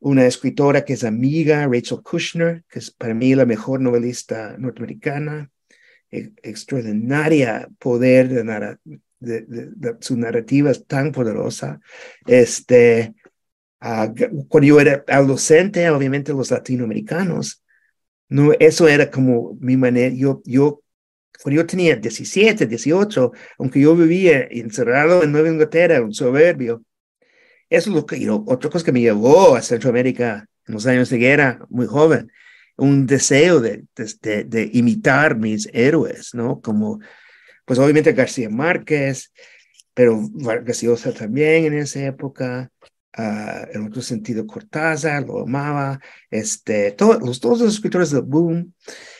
una 0.00 0.26
escritora 0.26 0.84
que 0.84 0.94
es 0.94 1.04
amiga, 1.04 1.66
Rachel 1.66 2.02
Kushner, 2.02 2.64
que 2.68 2.78
es 2.78 2.90
para 2.90 3.14
mí 3.14 3.34
la 3.34 3.46
mejor 3.46 3.80
novelista 3.80 4.56
norteamericana, 4.58 5.50
e, 6.10 6.32
extraordinaria 6.42 7.68
poder 7.78 8.28
de, 8.28 8.76
de, 9.18 9.96
su 10.00 10.16
narrativa 10.16 10.70
es 10.70 10.86
tan 10.86 11.12
poderosa. 11.12 11.80
Este, 12.26 13.14
uh, 13.80 14.12
cuando 14.48 14.66
yo 14.66 14.80
era 14.80 15.04
adolescente, 15.08 15.88
obviamente 15.90 16.32
los 16.32 16.50
latinoamericanos, 16.50 17.62
no, 18.28 18.52
eso 18.58 18.88
era 18.88 19.10
como 19.10 19.56
mi 19.60 19.76
manera, 19.76 20.14
yo, 20.14 20.42
yo, 20.44 20.82
cuando 21.42 21.60
yo 21.62 21.66
tenía 21.66 21.96
17, 21.96 22.66
18, 22.66 23.32
aunque 23.58 23.80
yo 23.80 23.94
vivía 23.96 24.46
encerrado 24.50 25.22
en 25.22 25.32
Nueva 25.32 25.48
Inglaterra, 25.48 26.02
un 26.02 26.12
soberbio, 26.12 26.82
eso 27.68 27.90
es 27.90 27.96
lo 27.96 28.06
que, 28.06 28.28
otra 28.30 28.70
cosa 28.70 28.84
que 28.84 28.92
me 28.92 29.00
llevó 29.00 29.56
a 29.56 29.62
Centroamérica 29.62 30.46
en 30.66 30.74
los 30.74 30.86
años 30.86 31.10
de 31.10 31.18
guerra, 31.18 31.58
muy 31.68 31.86
joven, 31.86 32.30
un 32.76 33.06
deseo 33.06 33.60
de, 33.60 33.84
de, 33.94 34.70
imitar 34.72 35.36
mis 35.36 35.68
héroes, 35.72 36.34
¿no? 36.34 36.60
Como, 36.60 37.00
pues 37.64 37.78
obviamente 37.78 38.12
García 38.12 38.50
Márquez, 38.50 39.32
pero 39.94 40.18
Vargas 40.32 40.82
Llosa 40.82 41.12
también 41.12 41.64
en 41.64 41.78
esa 41.78 42.04
época, 42.04 42.70
uh, 43.16 43.72
en 43.72 43.86
otro 43.86 44.02
sentido 44.02 44.46
Cortázar, 44.46 45.24
lo 45.24 45.42
amaba, 45.42 45.98
este, 46.30 46.92
todos 46.92 47.20
los, 47.22 47.40
todos 47.40 47.60
los 47.60 47.74
escritores 47.74 48.10
del 48.10 48.22
boom, 48.22 48.74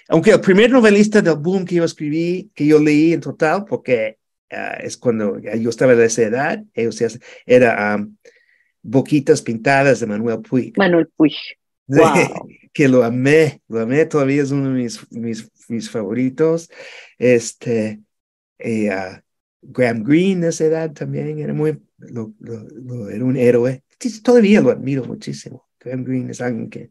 aunque 0.09 0.30
el 0.30 0.40
primer 0.40 0.70
novelista 0.70 1.22
del 1.22 1.37
boom 1.37 1.64
que 1.64 1.76
yo 1.76 1.85
escribí, 1.85 2.50
que 2.54 2.66
yo 2.66 2.78
leí 2.78 3.14
en 3.14 3.20
total, 3.20 3.64
porque 3.64 4.18
uh, 4.52 4.85
es 4.85 4.98
cuando 4.98 5.38
yo 5.38 5.70
estaba 5.70 5.94
de 5.94 6.06
esa 6.06 6.22
edad, 6.22 6.62
ellos, 6.74 7.18
era 7.46 7.96
um, 7.96 8.16
Boquitas 8.87 9.42
Pintadas 9.42 10.01
de 10.01 10.07
Manuel 10.07 10.40
Puig. 10.40 10.77
Manuel 10.79 11.09
Puig. 11.16 11.35
Wow. 11.88 12.49
que 12.72 12.88
lo 12.88 13.03
amé, 13.03 13.62
lo 13.68 13.81
amé, 13.81 14.05
todavía 14.07 14.42
es 14.42 14.51
uno 14.51 14.68
de 14.70 14.83
mis, 14.83 15.11
mis, 15.11 15.51
mis 15.68 15.90
favoritos. 15.90 16.70
Este, 17.18 18.01
eh, 18.59 18.90
Graham 19.61 20.05
Greene 20.05 20.42
de 20.42 20.49
esa 20.51 20.66
edad 20.66 20.92
también 20.92 21.38
era 21.38 21.53
muy, 21.53 21.81
lo, 21.99 22.35
lo, 22.38 23.11
era 23.11 23.25
un 23.25 23.37
héroe. 23.37 23.83
Todavía 24.22 24.61
lo 24.61 24.70
admiro 24.70 25.05
muchísimo. 25.05 25.66
Graham 25.81 26.05
Greene 26.05 26.31
es 26.31 26.40
alguien 26.40 26.70
que, 26.70 26.90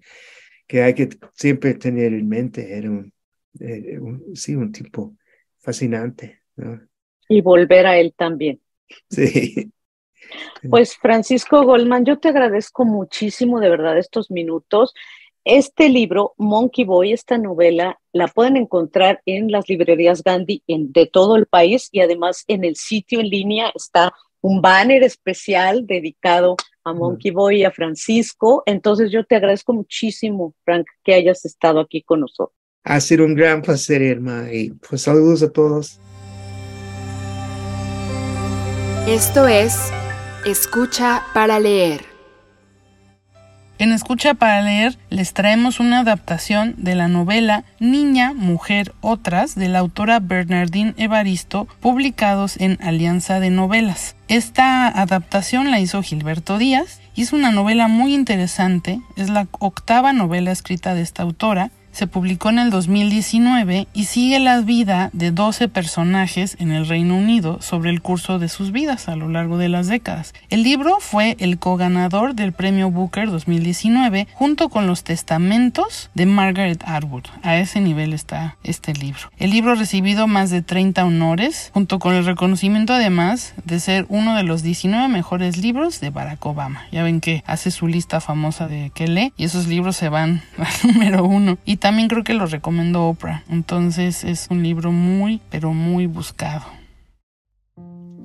que 0.67 0.81
hay 0.81 0.93
que 0.93 1.09
siempre 1.33 1.75
tener 1.75 2.13
en 2.13 2.27
mente. 2.27 2.77
Era 2.77 2.89
un, 2.89 3.13
eh, 3.59 3.97
un 3.99 4.35
sí, 4.35 4.55
un 4.55 4.71
tipo 4.71 5.15
fascinante. 5.59 6.41
¿no? 6.57 6.81
Y 7.29 7.41
volver 7.41 7.85
a 7.85 7.97
él 7.97 8.13
también. 8.17 8.59
Sí. 9.09 9.71
Pues 10.69 10.97
Francisco 10.97 11.63
Goldman, 11.63 12.05
yo 12.05 12.17
te 12.19 12.29
agradezco 12.29 12.85
muchísimo 12.85 13.59
de 13.59 13.69
verdad 13.69 13.97
estos 13.97 14.31
minutos. 14.31 14.93
Este 15.43 15.89
libro, 15.89 16.33
Monkey 16.37 16.85
Boy, 16.85 17.13
esta 17.13 17.37
novela, 17.37 17.99
la 18.11 18.27
pueden 18.27 18.57
encontrar 18.57 19.21
en 19.27 19.51
las 19.51 19.69
librerías 19.69 20.23
Gandhi 20.23 20.63
de 20.67 21.05
todo 21.05 21.35
el 21.35 21.45
país 21.45 21.89
y 21.91 21.99
además 21.99 22.43
en 22.47 22.63
el 22.63 22.75
sitio 22.75 23.19
en 23.19 23.29
línea 23.29 23.71
está 23.75 24.11
un 24.41 24.61
banner 24.61 25.03
especial 25.03 25.85
dedicado 25.85 26.55
a 26.83 26.93
Monkey 26.93 27.31
Boy 27.31 27.61
y 27.61 27.63
a 27.63 27.71
Francisco. 27.71 28.63
Entonces 28.65 29.11
yo 29.11 29.23
te 29.23 29.35
agradezco 29.35 29.73
muchísimo, 29.73 30.53
Frank, 30.63 30.87
que 31.03 31.13
hayas 31.13 31.45
estado 31.45 31.79
aquí 31.79 32.01
con 32.01 32.21
nosotros. 32.21 32.55
Ha 32.83 32.99
sido 32.99 33.25
un 33.25 33.33
gran 33.33 33.63
placer, 33.63 34.01
Irma, 34.03 34.51
y 34.51 34.69
pues 34.71 35.01
saludos 35.01 35.41
a 35.41 35.51
todos. 35.51 35.99
Esto 39.07 39.47
es 39.47 39.91
Escucha 40.45 41.23
para 41.33 41.59
leer. 41.59 42.05
En 43.79 43.91
Escucha 43.91 44.35
para 44.35 44.61
leer 44.61 44.95
les 45.09 45.33
traemos 45.33 45.79
una 45.79 46.01
adaptación 46.01 46.75
de 46.77 46.93
la 46.93 47.07
novela 47.07 47.63
Niña, 47.79 48.31
Mujer, 48.31 48.93
Otras 49.01 49.55
de 49.55 49.69
la 49.69 49.79
autora 49.79 50.19
Bernardine 50.19 50.93
Evaristo, 50.97 51.67
publicados 51.79 52.57
en 52.57 52.77
Alianza 52.83 53.39
de 53.39 53.49
Novelas. 53.49 54.15
Esta 54.27 54.87
adaptación 54.87 55.71
la 55.71 55.79
hizo 55.79 56.03
Gilberto 56.03 56.59
Díaz 56.59 57.01
y 57.15 57.23
es 57.23 57.33
una 57.33 57.49
novela 57.49 57.87
muy 57.87 58.13
interesante, 58.13 59.01
es 59.15 59.31
la 59.31 59.47
octava 59.51 60.13
novela 60.13 60.51
escrita 60.51 60.93
de 60.93 61.01
esta 61.01 61.23
autora 61.23 61.71
se 61.95 62.07
publicó 62.07 62.49
en 62.49 62.59
el 62.59 62.71
2019 62.71 63.87
y 63.93 64.03
sigue 64.03 64.39
la 64.39 64.59
vida 64.59 65.09
de 65.13 65.31
12 65.31 65.69
personajes 65.69 66.57
en 66.59 66.71
el 66.71 66.87
Reino 66.87 67.15
Unido 67.15 67.61
sobre 67.61 67.89
el 67.89 68.01
curso 68.01 68.37
de 68.37 68.49
sus 68.49 68.73
vidas 68.73 69.07
a 69.07 69.15
lo 69.15 69.29
largo 69.29 69.57
de 69.57 69.69
las 69.69 69.87
décadas. 69.87 70.33
El 70.49 70.63
libro 70.63 70.97
fue 70.99 71.37
el 71.39 71.57
coganador 71.57 72.35
del 72.35 72.51
premio 72.51 72.91
Booker 72.91 73.31
2019 73.31 74.27
junto 74.33 74.67
con 74.67 74.87
los 74.87 75.05
testamentos 75.05 76.09
de 76.15 76.25
Margaret 76.25 76.83
Atwood. 76.85 77.27
A 77.43 77.55
ese 77.55 77.79
nivel 77.79 78.11
está 78.11 78.57
este 78.65 78.93
libro. 78.93 79.31
El 79.37 79.51
libro 79.51 79.71
ha 79.71 79.75
recibido 79.75 80.27
más 80.27 80.49
de 80.49 80.61
30 80.61 81.05
honores 81.05 81.71
junto 81.73 81.99
con 81.99 82.13
el 82.13 82.25
reconocimiento 82.25 82.91
además 82.91 83.53
de 83.63 83.79
ser 83.79 84.05
uno 84.09 84.35
de 84.35 84.43
los 84.43 84.63
19 84.63 85.07
mejores 85.07 85.55
libros 85.55 86.01
de 86.01 86.09
Barack 86.09 86.45
Obama. 86.45 86.87
Ya 86.91 87.03
ven 87.03 87.21
que 87.21 87.41
hace 87.47 87.71
su 87.71 87.87
lista 87.87 88.19
famosa 88.19 88.67
de 88.67 88.91
que 88.93 89.07
lee 89.07 89.31
y 89.37 89.45
esos 89.45 89.67
libros 89.67 89.95
se 89.95 90.09
van 90.09 90.41
al 90.57 90.91
número 90.91 91.23
uno. 91.23 91.57
Y 91.63 91.77
también 91.85 92.07
creo 92.07 92.23
que 92.23 92.33
lo 92.33 92.47
recomendó 92.47 93.03
Oprah. 93.03 93.43
Entonces 93.47 94.23
es 94.23 94.47
un 94.49 94.63
libro 94.63 94.91
muy, 94.91 95.39
pero 95.51 95.71
muy 95.71 96.07
buscado. 96.07 96.65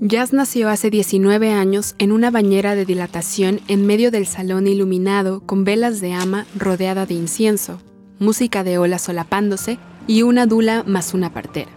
Jazz 0.01 0.33
nació 0.33 0.70
hace 0.70 0.88
19 0.88 1.53
años 1.53 1.94
en 1.99 2.11
una 2.11 2.31
bañera 2.31 2.75
de 2.75 2.87
dilatación 2.87 3.61
en 3.68 3.87
medio 3.87 4.11
del 4.11 4.25
salón 4.25 4.66
iluminado 4.66 5.42
con 5.42 5.64
velas 5.64 6.01
de 6.01 6.14
ama 6.14 6.46
rodeada 6.57 7.05
de 7.05 7.12
incienso, 7.12 7.83
música 8.18 8.64
de 8.64 8.79
olas 8.79 9.03
solapándose 9.03 9.79
y 10.07 10.23
una 10.23 10.46
dula 10.46 10.83
más 10.87 11.12
una 11.12 11.35
partera. 11.35 11.70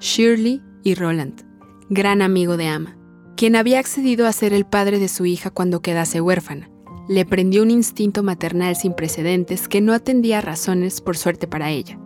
Shirley 0.00 0.60
y 0.82 0.96
Roland, 0.96 1.44
gran 1.88 2.20
amigo 2.20 2.56
de 2.56 2.66
ama, 2.66 2.96
quien 3.36 3.54
había 3.54 3.78
accedido 3.78 4.26
a 4.26 4.32
ser 4.32 4.52
el 4.52 4.64
padre 4.64 4.98
de 4.98 5.06
su 5.06 5.24
hija 5.24 5.50
cuando 5.50 5.82
quedase 5.82 6.20
huérfana 6.20 6.68
le 7.08 7.24
prendió 7.24 7.62
un 7.62 7.70
instinto 7.70 8.22
maternal 8.22 8.76
sin 8.76 8.92
precedentes 8.92 9.66
que 9.66 9.80
no 9.80 9.94
atendía 9.94 10.38
a 10.38 10.42
razones 10.42 11.00
por 11.00 11.16
suerte 11.16 11.46
para 11.46 11.70
ella. 11.70 11.98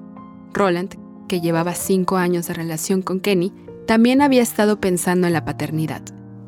Roland, 0.52 0.94
que 1.28 1.40
llevaba 1.40 1.74
cinco 1.74 2.16
años 2.16 2.46
de 2.46 2.54
relación 2.54 3.02
con 3.02 3.20
Kenny, 3.20 3.52
también 3.86 4.22
había 4.22 4.42
estado 4.42 4.80
pensando 4.80 5.26
en 5.26 5.32
la 5.32 5.44
paternidad. 5.44 6.02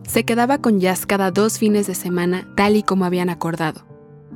Se 0.06 0.24
quedaba 0.24 0.58
con 0.58 0.80
Jazz 0.80 1.06
cada 1.06 1.30
dos 1.30 1.58
fines 1.58 1.86
de 1.86 1.94
semana 1.94 2.48
tal 2.56 2.76
y 2.76 2.82
como 2.82 3.04
habían 3.04 3.28
acordado, 3.28 3.86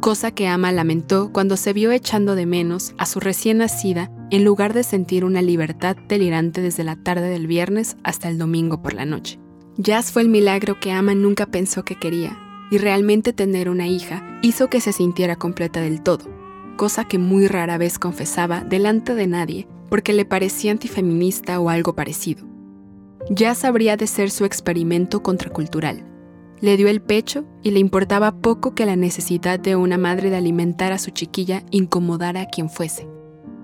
cosa 0.01 0.33
que 0.33 0.49
Ama 0.49 0.73
lamentó 0.73 1.31
cuando 1.33 1.57
se 1.57 1.73
vio 1.73 1.93
echando 1.93 2.35
de 2.35 2.47
menos 2.47 2.95
a 2.99 3.07
su 3.07 3.21
recién 3.21 3.59
nacida 3.59 4.11
en 4.31 4.45
lugar 4.45 4.73
de 4.73 4.83
sentir 4.83 5.25
una 5.25 5.43
libertad 5.43 5.97
delirante 6.09 6.61
desde 6.61 6.85
la 6.85 6.97
tarde 6.97 7.29
del 7.29 7.47
viernes 7.47 7.97
hasta 8.03 8.29
el 8.29 8.39
domingo 8.39 8.83
por 8.83 8.95
la 8.95 9.05
noche. 9.05 9.39
Jazz 9.77 10.11
fue 10.11 10.23
el 10.23 10.29
milagro 10.29 10.81
que 10.81 10.91
Ama 10.91 11.15
nunca 11.15 11.47
pensó 11.47 11.85
que 11.85 11.95
quería, 11.95 12.37
y 12.71 12.79
realmente 12.79 13.33
tener 13.33 13.69
una 13.69 13.87
hija 13.87 14.39
hizo 14.43 14.69
que 14.69 14.81
se 14.81 14.93
sintiera 14.93 15.37
completa 15.37 15.81
del 15.81 16.03
todo, 16.03 16.25
cosa 16.77 17.07
que 17.07 17.19
muy 17.19 17.47
rara 17.47 17.79
vez 17.79 17.99
confesaba 17.99 18.63
delante 18.63 19.15
de 19.15 19.27
nadie 19.27 19.69
porque 19.89 20.13
le 20.13 20.25
parecía 20.25 20.73
antifeminista 20.73 21.61
o 21.61 21.71
algo 21.71 21.95
parecido. 21.95 22.47
Ya 23.31 23.55
sabría 23.55 23.97
de 23.97 24.07
ser 24.07 24.31
su 24.31 24.45
experimento 24.45 25.23
contracultural. 25.23 26.05
le 26.61 26.77
dio 26.77 26.89
el 26.89 27.01
pecho 27.01 27.45
y 27.63 27.71
le 27.71 27.79
importaba 27.79 28.41
poco 28.41 28.75
que 28.75 28.85
la 28.85 28.97
necesidad 28.97 29.61
de 29.61 29.77
una 29.77 29.97
madre 29.97 30.29
de 30.29 30.37
alimentar 30.37 30.93
a 30.93 30.99
su 30.99 31.13
chiquilla 31.13 31.63
incomodara 31.71 32.41
a 32.41 32.47
quien 32.47 32.69
fuese. 32.69 33.07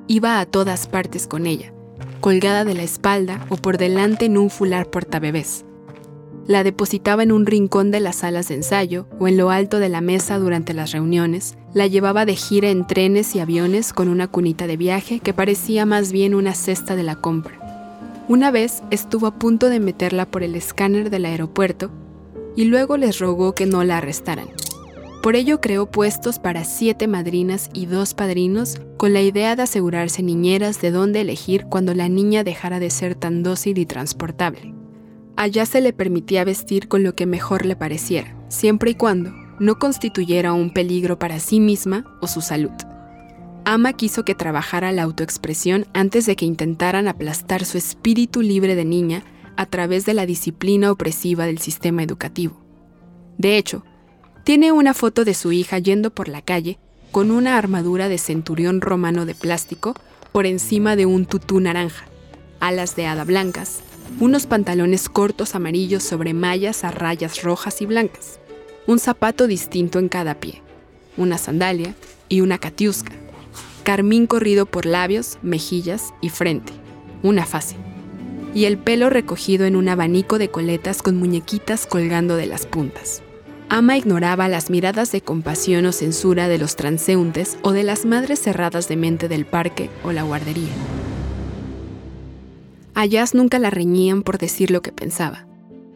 Iba 0.06 0.38
a 0.38 0.46
todas 0.46 0.86
partes 0.86 1.26
con 1.26 1.46
ella, 1.46 1.72
colgada 2.20 2.64
de 2.64 2.74
la 2.74 2.84
espalda 2.84 3.44
o 3.48 3.56
por 3.56 3.78
delante 3.78 4.26
en 4.26 4.38
un 4.38 4.48
fular 4.48 4.90
portabebés. 4.90 5.64
La 6.46 6.62
depositaba 6.62 7.22
en 7.22 7.32
un 7.32 7.46
rincón 7.46 7.90
de 7.90 8.00
las 8.00 8.16
salas 8.16 8.48
de 8.48 8.56
ensayo 8.56 9.06
o 9.18 9.28
en 9.28 9.38
lo 9.38 9.50
alto 9.50 9.78
de 9.78 9.88
la 9.88 10.02
mesa 10.02 10.38
durante 10.38 10.74
las 10.74 10.92
reuniones, 10.92 11.56
la 11.72 11.86
llevaba 11.86 12.26
de 12.26 12.36
gira 12.36 12.68
en 12.68 12.86
trenes 12.86 13.34
y 13.34 13.40
aviones 13.40 13.94
con 13.94 14.08
una 14.08 14.28
cunita 14.28 14.66
de 14.66 14.76
viaje 14.76 15.20
que 15.20 15.32
parecía 15.32 15.86
más 15.86 16.12
bien 16.12 16.34
una 16.34 16.54
cesta 16.54 16.96
de 16.96 17.02
la 17.02 17.16
compra. 17.16 18.24
Una 18.28 18.50
vez 18.50 18.82
estuvo 18.90 19.26
a 19.26 19.38
punto 19.38 19.70
de 19.70 19.80
meterla 19.80 20.26
por 20.26 20.42
el 20.42 20.54
escáner 20.54 21.08
del 21.08 21.24
aeropuerto 21.24 21.90
y 22.56 22.64
luego 22.64 22.98
les 22.98 23.18
rogó 23.18 23.54
que 23.54 23.64
no 23.64 23.82
la 23.82 23.98
arrestaran. 23.98 24.48
Por 25.22 25.36
ello 25.36 25.62
creó 25.62 25.86
puestos 25.86 26.38
para 26.38 26.64
siete 26.64 27.06
madrinas 27.06 27.70
y 27.72 27.86
dos 27.86 28.12
padrinos 28.12 28.82
con 28.98 29.14
la 29.14 29.22
idea 29.22 29.56
de 29.56 29.62
asegurarse 29.62 30.22
niñeras 30.22 30.82
de 30.82 30.90
dónde 30.90 31.22
elegir 31.22 31.64
cuando 31.70 31.94
la 31.94 32.10
niña 32.10 32.44
dejara 32.44 32.80
de 32.80 32.90
ser 32.90 33.14
tan 33.14 33.42
dócil 33.42 33.78
y 33.78 33.86
transportable. 33.86 34.83
Allá 35.36 35.66
se 35.66 35.80
le 35.80 35.92
permitía 35.92 36.44
vestir 36.44 36.88
con 36.88 37.02
lo 37.02 37.14
que 37.14 37.26
mejor 37.26 37.66
le 37.66 37.76
pareciera, 37.76 38.36
siempre 38.48 38.92
y 38.92 38.94
cuando 38.94 39.32
no 39.58 39.78
constituyera 39.78 40.52
un 40.52 40.72
peligro 40.72 41.18
para 41.18 41.40
sí 41.40 41.60
misma 41.60 42.04
o 42.20 42.26
su 42.26 42.40
salud. 42.40 42.72
Ama 43.64 43.94
quiso 43.94 44.24
que 44.24 44.34
trabajara 44.34 44.92
la 44.92 45.02
autoexpresión 45.02 45.86
antes 45.94 46.26
de 46.26 46.36
que 46.36 46.44
intentaran 46.44 47.08
aplastar 47.08 47.64
su 47.64 47.78
espíritu 47.78 48.42
libre 48.42 48.74
de 48.74 48.84
niña 48.84 49.24
a 49.56 49.66
través 49.66 50.04
de 50.04 50.14
la 50.14 50.26
disciplina 50.26 50.90
opresiva 50.90 51.46
del 51.46 51.58
sistema 51.58 52.02
educativo. 52.02 52.60
De 53.38 53.56
hecho, 53.56 53.84
tiene 54.44 54.72
una 54.72 54.92
foto 54.92 55.24
de 55.24 55.34
su 55.34 55.52
hija 55.52 55.78
yendo 55.78 56.10
por 56.10 56.28
la 56.28 56.42
calle 56.42 56.78
con 57.10 57.30
una 57.30 57.56
armadura 57.56 58.08
de 58.08 58.18
centurión 58.18 58.80
romano 58.80 59.24
de 59.24 59.34
plástico 59.34 59.94
por 60.32 60.46
encima 60.46 60.96
de 60.96 61.06
un 61.06 61.26
tutú 61.26 61.60
naranja, 61.60 62.06
alas 62.58 62.96
de 62.96 63.06
hada 63.06 63.22
blancas, 63.24 63.83
unos 64.20 64.46
pantalones 64.46 65.08
cortos 65.08 65.54
amarillos 65.54 66.02
sobre 66.02 66.34
mallas 66.34 66.84
a 66.84 66.90
rayas 66.90 67.42
rojas 67.42 67.82
y 67.82 67.86
blancas, 67.86 68.38
un 68.86 68.98
zapato 68.98 69.46
distinto 69.46 69.98
en 69.98 70.08
cada 70.08 70.34
pie, 70.34 70.62
una 71.16 71.38
sandalia 71.38 71.94
y 72.28 72.40
una 72.40 72.58
catiusca, 72.58 73.12
carmín 73.82 74.26
corrido 74.26 74.66
por 74.66 74.86
labios, 74.86 75.38
mejillas 75.42 76.14
y 76.20 76.30
frente, 76.30 76.72
una 77.22 77.46
fase. 77.46 77.76
Y 78.54 78.66
el 78.66 78.78
pelo 78.78 79.10
recogido 79.10 79.66
en 79.66 79.74
un 79.74 79.88
abanico 79.88 80.38
de 80.38 80.48
coletas 80.48 81.02
con 81.02 81.16
muñequitas 81.16 81.86
colgando 81.86 82.36
de 82.36 82.46
las 82.46 82.66
puntas. 82.66 83.22
Ama 83.68 83.96
ignoraba 83.96 84.48
las 84.48 84.70
miradas 84.70 85.10
de 85.10 85.22
compasión 85.22 85.86
o 85.86 85.92
censura 85.92 86.48
de 86.48 86.58
los 86.58 86.76
transeúntes 86.76 87.58
o 87.62 87.72
de 87.72 87.82
las 87.82 88.04
madres 88.04 88.40
cerradas 88.40 88.88
de 88.88 88.96
mente 88.96 89.28
del 89.28 89.46
parque 89.46 89.90
o 90.04 90.12
la 90.12 90.22
guardería. 90.22 90.72
A 92.94 93.06
Jazz 93.06 93.34
nunca 93.34 93.58
la 93.58 93.70
reñían 93.70 94.22
por 94.22 94.38
decir 94.38 94.70
lo 94.70 94.82
que 94.82 94.92
pensaba. 94.92 95.46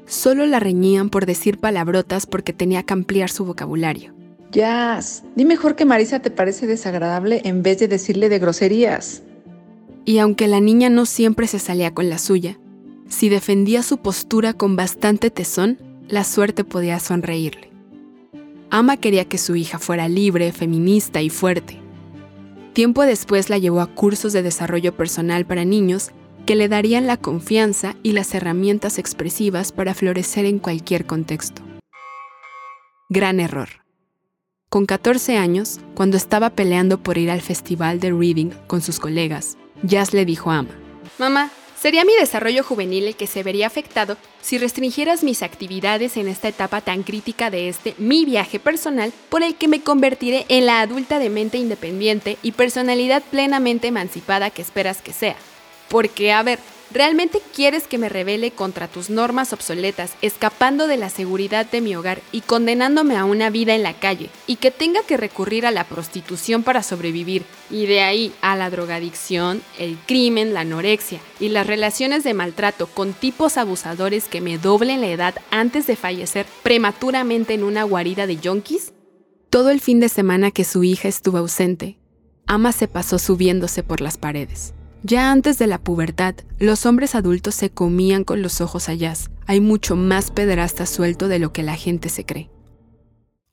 Solo 0.06 0.46
la 0.46 0.60
reñían 0.60 1.10
por 1.10 1.26
decir 1.26 1.58
palabrotas 1.58 2.26
porque 2.26 2.52
tenía 2.52 2.82
que 2.82 2.94
ampliar 2.94 3.30
su 3.30 3.44
vocabulario. 3.44 4.14
Jazz, 4.50 5.24
di 5.36 5.44
mejor 5.44 5.76
que 5.76 5.84
Marisa 5.84 6.20
te 6.20 6.30
parece 6.30 6.66
desagradable 6.66 7.42
en 7.44 7.62
vez 7.62 7.78
de 7.78 7.88
decirle 7.88 8.28
de 8.28 8.38
groserías 8.38 9.22
y 10.08 10.20
aunque 10.20 10.48
la 10.48 10.58
niña 10.58 10.88
no 10.88 11.04
siempre 11.04 11.46
se 11.46 11.58
salía 11.58 11.92
con 11.92 12.08
la 12.08 12.16
suya, 12.16 12.58
si 13.10 13.28
defendía 13.28 13.82
su 13.82 13.98
postura 13.98 14.54
con 14.54 14.74
bastante 14.74 15.30
tesón, 15.30 15.76
la 16.08 16.24
suerte 16.24 16.64
podía 16.64 16.98
sonreírle. 16.98 17.70
Ama 18.70 18.96
quería 18.96 19.26
que 19.26 19.36
su 19.36 19.54
hija 19.54 19.78
fuera 19.78 20.08
libre, 20.08 20.50
feminista 20.52 21.20
y 21.20 21.28
fuerte. 21.28 21.78
Tiempo 22.72 23.02
después 23.02 23.50
la 23.50 23.58
llevó 23.58 23.82
a 23.82 23.94
cursos 23.94 24.32
de 24.32 24.42
desarrollo 24.42 24.96
personal 24.96 25.44
para 25.44 25.66
niños 25.66 26.12
que 26.48 26.56
le 26.56 26.68
darían 26.68 27.06
la 27.06 27.18
confianza 27.18 27.94
y 28.02 28.12
las 28.12 28.32
herramientas 28.32 28.98
expresivas 28.98 29.70
para 29.70 29.92
florecer 29.92 30.46
en 30.46 30.58
cualquier 30.58 31.04
contexto. 31.04 31.60
Gran 33.10 33.38
error. 33.38 33.68
Con 34.70 34.86
14 34.86 35.36
años, 35.36 35.78
cuando 35.94 36.16
estaba 36.16 36.48
peleando 36.48 37.02
por 37.02 37.18
ir 37.18 37.30
al 37.30 37.42
festival 37.42 38.00
de 38.00 38.12
reading 38.12 38.48
con 38.66 38.80
sus 38.80 38.98
colegas, 38.98 39.58
Jazz 39.82 40.14
le 40.14 40.24
dijo 40.24 40.50
a 40.50 40.60
Ama, 40.60 40.70
Mamá, 41.18 41.50
sería 41.78 42.06
mi 42.06 42.14
desarrollo 42.18 42.64
juvenil 42.64 43.08
el 43.08 43.14
que 43.14 43.26
se 43.26 43.42
vería 43.42 43.66
afectado 43.66 44.16
si 44.40 44.56
restringieras 44.56 45.22
mis 45.22 45.42
actividades 45.42 46.16
en 46.16 46.28
esta 46.28 46.48
etapa 46.48 46.80
tan 46.80 47.02
crítica 47.02 47.50
de 47.50 47.68
este 47.68 47.94
mi 47.98 48.24
viaje 48.24 48.58
personal 48.58 49.12
por 49.28 49.42
el 49.42 49.54
que 49.54 49.68
me 49.68 49.82
convertiré 49.82 50.46
en 50.48 50.64
la 50.64 50.80
adulta 50.80 51.18
de 51.18 51.28
mente 51.28 51.58
independiente 51.58 52.38
y 52.42 52.52
personalidad 52.52 53.22
plenamente 53.30 53.88
emancipada 53.88 54.48
que 54.48 54.62
esperas 54.62 55.02
que 55.02 55.12
sea. 55.12 55.36
Porque, 55.88 56.32
a 56.32 56.42
ver, 56.42 56.58
¿Realmente 56.90 57.42
quieres 57.54 57.86
que 57.86 57.98
me 57.98 58.08
rebele 58.08 58.50
contra 58.50 58.88
tus 58.88 59.10
normas 59.10 59.52
obsoletas, 59.52 60.14
escapando 60.22 60.86
de 60.86 60.96
la 60.96 61.10
seguridad 61.10 61.70
de 61.70 61.82
mi 61.82 61.94
hogar 61.94 62.22
y 62.32 62.40
condenándome 62.40 63.18
a 63.18 63.26
una 63.26 63.50
vida 63.50 63.74
en 63.74 63.82
la 63.82 63.92
calle, 63.92 64.30
y 64.46 64.56
que 64.56 64.70
tenga 64.70 65.02
que 65.02 65.18
recurrir 65.18 65.66
a 65.66 65.70
la 65.70 65.84
prostitución 65.84 66.62
para 66.62 66.82
sobrevivir, 66.82 67.44
y 67.70 67.84
de 67.84 68.00
ahí 68.00 68.32
a 68.40 68.56
la 68.56 68.70
drogadicción, 68.70 69.60
el 69.78 69.98
crimen, 70.06 70.54
la 70.54 70.60
anorexia 70.60 71.20
y 71.38 71.50
las 71.50 71.66
relaciones 71.66 72.24
de 72.24 72.32
maltrato 72.32 72.86
con 72.86 73.12
tipos 73.12 73.58
abusadores 73.58 74.24
que 74.24 74.40
me 74.40 74.56
doblen 74.56 75.02
la 75.02 75.08
edad 75.08 75.34
antes 75.50 75.86
de 75.86 75.94
fallecer 75.94 76.46
prematuramente 76.62 77.52
en 77.52 77.64
una 77.64 77.82
guarida 77.82 78.26
de 78.26 78.38
yonkis? 78.38 78.94
Todo 79.50 79.68
el 79.68 79.80
fin 79.80 80.00
de 80.00 80.08
semana 80.08 80.52
que 80.52 80.64
su 80.64 80.84
hija 80.84 81.08
estuvo 81.08 81.36
ausente, 81.36 81.98
Ama 82.46 82.72
se 82.72 82.88
pasó 82.88 83.18
subiéndose 83.18 83.82
por 83.82 84.00
las 84.00 84.16
paredes. 84.16 84.72
Ya 85.04 85.30
antes 85.30 85.58
de 85.58 85.68
la 85.68 85.78
pubertad, 85.78 86.34
los 86.58 86.84
hombres 86.84 87.14
adultos 87.14 87.54
se 87.54 87.70
comían 87.70 88.24
con 88.24 88.42
los 88.42 88.60
ojos 88.60 88.88
allá. 88.88 89.14
Hay 89.46 89.60
mucho 89.60 89.94
más 89.94 90.30
pederasta 90.30 90.86
suelto 90.86 91.28
de 91.28 91.38
lo 91.38 91.52
que 91.52 91.62
la 91.62 91.76
gente 91.76 92.08
se 92.08 92.24
cree. 92.24 92.50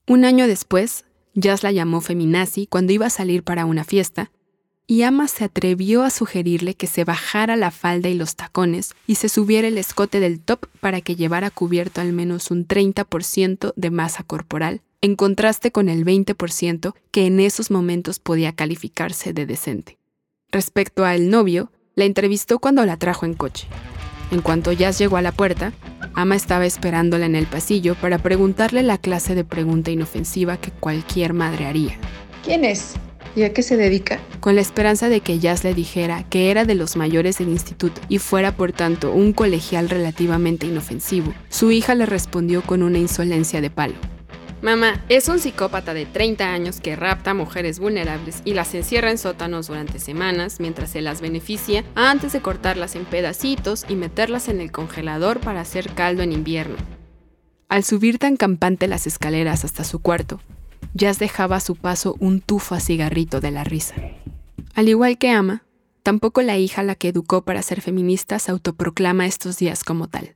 Un 0.07 0.25
año 0.25 0.47
después, 0.47 1.05
Jazz 1.35 1.63
la 1.63 1.71
llamó 1.71 2.01
feminazi 2.01 2.67
cuando 2.67 2.93
iba 2.93 3.05
a 3.05 3.11
salir 3.11 3.43
para 3.43 3.65
una 3.65 3.83
fiesta, 3.83 4.31
y 4.87 5.01
Ama 5.01 5.27
se 5.27 5.43
atrevió 5.43 6.03
a 6.03 6.09
sugerirle 6.09 6.75
que 6.75 6.87
se 6.87 7.03
bajara 7.03 7.55
la 7.55 7.71
falda 7.71 8.07
y 8.07 8.13
los 8.13 8.35
tacones 8.35 8.93
y 9.07 9.15
se 9.15 9.29
subiera 9.29 9.67
el 9.67 9.79
escote 9.79 10.19
del 10.19 10.39
top 10.39 10.67
para 10.79 11.01
que 11.01 11.15
llevara 11.15 11.49
cubierto 11.49 12.01
al 12.01 12.13
menos 12.13 12.51
un 12.51 12.67
30% 12.67 13.73
de 13.75 13.89
masa 13.89 14.23
corporal, 14.23 14.81
en 15.01 15.15
contraste 15.15 15.71
con 15.71 15.89
el 15.89 16.05
20% 16.05 16.93
que 17.11 17.25
en 17.25 17.39
esos 17.39 17.71
momentos 17.71 18.19
podía 18.19 18.53
calificarse 18.53 19.33
de 19.33 19.45
decente. 19.47 19.97
Respecto 20.55 21.03
al 21.03 21.29
novio, 21.29 21.69
la 21.95 22.05
entrevistó 22.05 22.59
cuando 22.59 22.85
la 22.85 22.95
trajo 22.95 23.25
en 23.25 23.33
coche. 23.33 23.67
En 24.31 24.39
cuanto 24.39 24.71
Jazz 24.71 24.97
llegó 24.97 25.17
a 25.17 25.21
la 25.21 25.33
puerta, 25.33 25.73
Ama 26.13 26.37
estaba 26.37 26.65
esperándola 26.65 27.25
en 27.25 27.35
el 27.35 27.45
pasillo 27.45 27.93
para 27.95 28.19
preguntarle 28.19 28.81
la 28.81 28.97
clase 28.97 29.35
de 29.35 29.43
pregunta 29.43 29.91
inofensiva 29.91 30.55
que 30.55 30.71
cualquier 30.71 31.33
madre 31.33 31.65
haría. 31.65 31.97
¿Quién 32.45 32.63
es? 32.63 32.93
¿Y 33.35 33.43
a 33.43 33.51
qué 33.51 33.63
se 33.63 33.75
dedica? 33.75 34.21
Con 34.39 34.55
la 34.55 34.61
esperanza 34.61 35.09
de 35.09 35.19
que 35.19 35.39
Jazz 35.39 35.65
le 35.65 35.73
dijera 35.73 36.23
que 36.29 36.51
era 36.51 36.63
de 36.63 36.75
los 36.75 36.95
mayores 36.95 37.39
del 37.39 37.49
instituto 37.49 37.99
y 38.07 38.19
fuera 38.19 38.55
por 38.55 38.71
tanto 38.71 39.11
un 39.11 39.33
colegial 39.33 39.89
relativamente 39.89 40.67
inofensivo, 40.67 41.33
su 41.49 41.69
hija 41.71 41.95
le 41.95 42.05
respondió 42.05 42.61
con 42.61 42.81
una 42.81 42.97
insolencia 42.97 43.59
de 43.59 43.71
palo. 43.71 43.95
Mamá, 44.65 44.99
es 45.09 45.29
un 45.29 45.37
psicópata 45.37 45.93
de 45.93 46.07
30 46.07 46.51
años 46.51 46.81
que 46.81 46.95
rapta 46.95 47.29
a 47.29 47.33
mujeres 47.35 47.77
vulnerables 47.77 48.41
y 48.45 48.55
las 48.55 48.73
encierra 48.73 49.11
en 49.11 49.19
sótanos 49.19 49.67
durante 49.67 49.99
semanas 49.99 50.59
mientras 50.59 50.89
se 50.89 51.01
las 51.01 51.21
beneficia 51.21 51.83
antes 51.93 52.33
de 52.33 52.41
cortarlas 52.41 52.95
en 52.95 53.05
pedacitos 53.05 53.85
y 53.87 53.93
meterlas 53.93 54.47
en 54.47 54.59
el 54.61 54.71
congelador 54.71 55.39
para 55.39 55.61
hacer 55.61 55.93
caldo 55.93 56.23
en 56.23 56.31
invierno. 56.31 56.77
Al 57.69 57.83
subir 57.83 58.17
tan 58.17 58.37
campante 58.37 58.87
las 58.87 59.05
escaleras 59.05 59.65
hasta 59.65 59.83
su 59.83 59.99
cuarto, 59.99 60.41
Jazz 60.95 61.19
dejaba 61.19 61.57
a 61.57 61.59
su 61.59 61.75
paso 61.75 62.15
un 62.19 62.41
tufo 62.41 62.73
a 62.73 62.79
cigarrito 62.79 63.41
de 63.41 63.51
la 63.51 63.65
risa. 63.65 63.93
Al 64.73 64.89
igual 64.89 65.19
que 65.19 65.29
Ama, 65.29 65.63
tampoco 66.01 66.41
la 66.41 66.57
hija 66.57 66.81
la 66.81 66.95
que 66.95 67.09
educó 67.09 67.43
para 67.43 67.61
ser 67.61 67.81
feminista 67.81 68.39
se 68.39 68.49
autoproclama 68.49 69.27
estos 69.27 69.59
días 69.59 69.83
como 69.83 70.07
tal. 70.07 70.34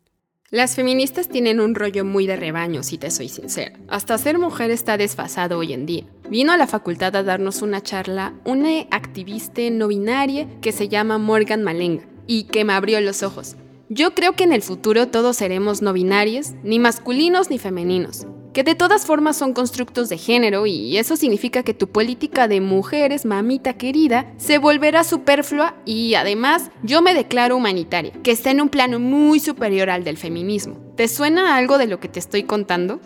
Las 0.51 0.75
feministas 0.75 1.29
tienen 1.29 1.59
un 1.59 1.75
rollo 1.75 2.03
muy 2.03 2.25
de 2.25 2.35
rebaño, 2.35 2.81
si 2.81 2.97
te 2.97 3.11
soy 3.11 3.29
sincera. 3.29 3.77
Hasta 3.87 4.17
ser 4.17 4.39
mujer 4.39 4.71
está 4.71 4.97
desfasado 4.97 5.59
hoy 5.59 5.73
en 5.73 5.85
día. 5.85 6.05
Vino 6.27 6.51
a 6.51 6.57
la 6.57 6.65
facultad 6.65 7.15
a 7.15 7.21
darnos 7.21 7.61
una 7.61 7.81
charla 7.81 8.33
una 8.45 8.79
activista 8.89 9.61
no 9.69 9.87
binaria 9.89 10.47
que 10.59 10.71
se 10.71 10.87
llama 10.87 11.19
Morgan 11.19 11.61
Malenga 11.61 12.03
y 12.25 12.45
que 12.45 12.65
me 12.65 12.73
abrió 12.73 12.99
los 12.99 13.21
ojos. 13.21 13.57
Yo 13.89 14.15
creo 14.15 14.33
que 14.33 14.43
en 14.43 14.51
el 14.51 14.63
futuro 14.63 15.07
todos 15.09 15.37
seremos 15.37 15.83
no 15.83 15.93
binarios, 15.93 16.53
ni 16.63 16.79
masculinos 16.79 17.51
ni 17.51 17.59
femeninos. 17.59 18.25
Que 18.53 18.63
de 18.63 18.75
todas 18.75 19.05
formas 19.05 19.37
son 19.37 19.53
constructos 19.53 20.09
de 20.09 20.17
género 20.17 20.65
y 20.65 20.97
eso 20.97 21.15
significa 21.15 21.63
que 21.63 21.73
tu 21.73 21.87
política 21.87 22.47
de 22.47 22.61
mujeres, 22.61 23.25
mamita 23.25 23.73
querida, 23.73 24.33
se 24.37 24.57
volverá 24.57 25.03
superflua 25.03 25.75
y 25.85 26.15
además 26.15 26.71
yo 26.83 27.01
me 27.01 27.13
declaro 27.13 27.55
humanitaria, 27.55 28.11
que 28.23 28.31
está 28.31 28.51
en 28.51 28.61
un 28.61 28.69
plano 28.69 28.99
muy 28.99 29.39
superior 29.39 29.89
al 29.89 30.03
del 30.03 30.17
feminismo. 30.17 30.77
¿Te 30.95 31.07
suena 31.07 31.55
algo 31.55 31.77
de 31.77 31.87
lo 31.87 31.99
que 31.99 32.09
te 32.09 32.19
estoy 32.19 32.43
contando? 32.43 32.99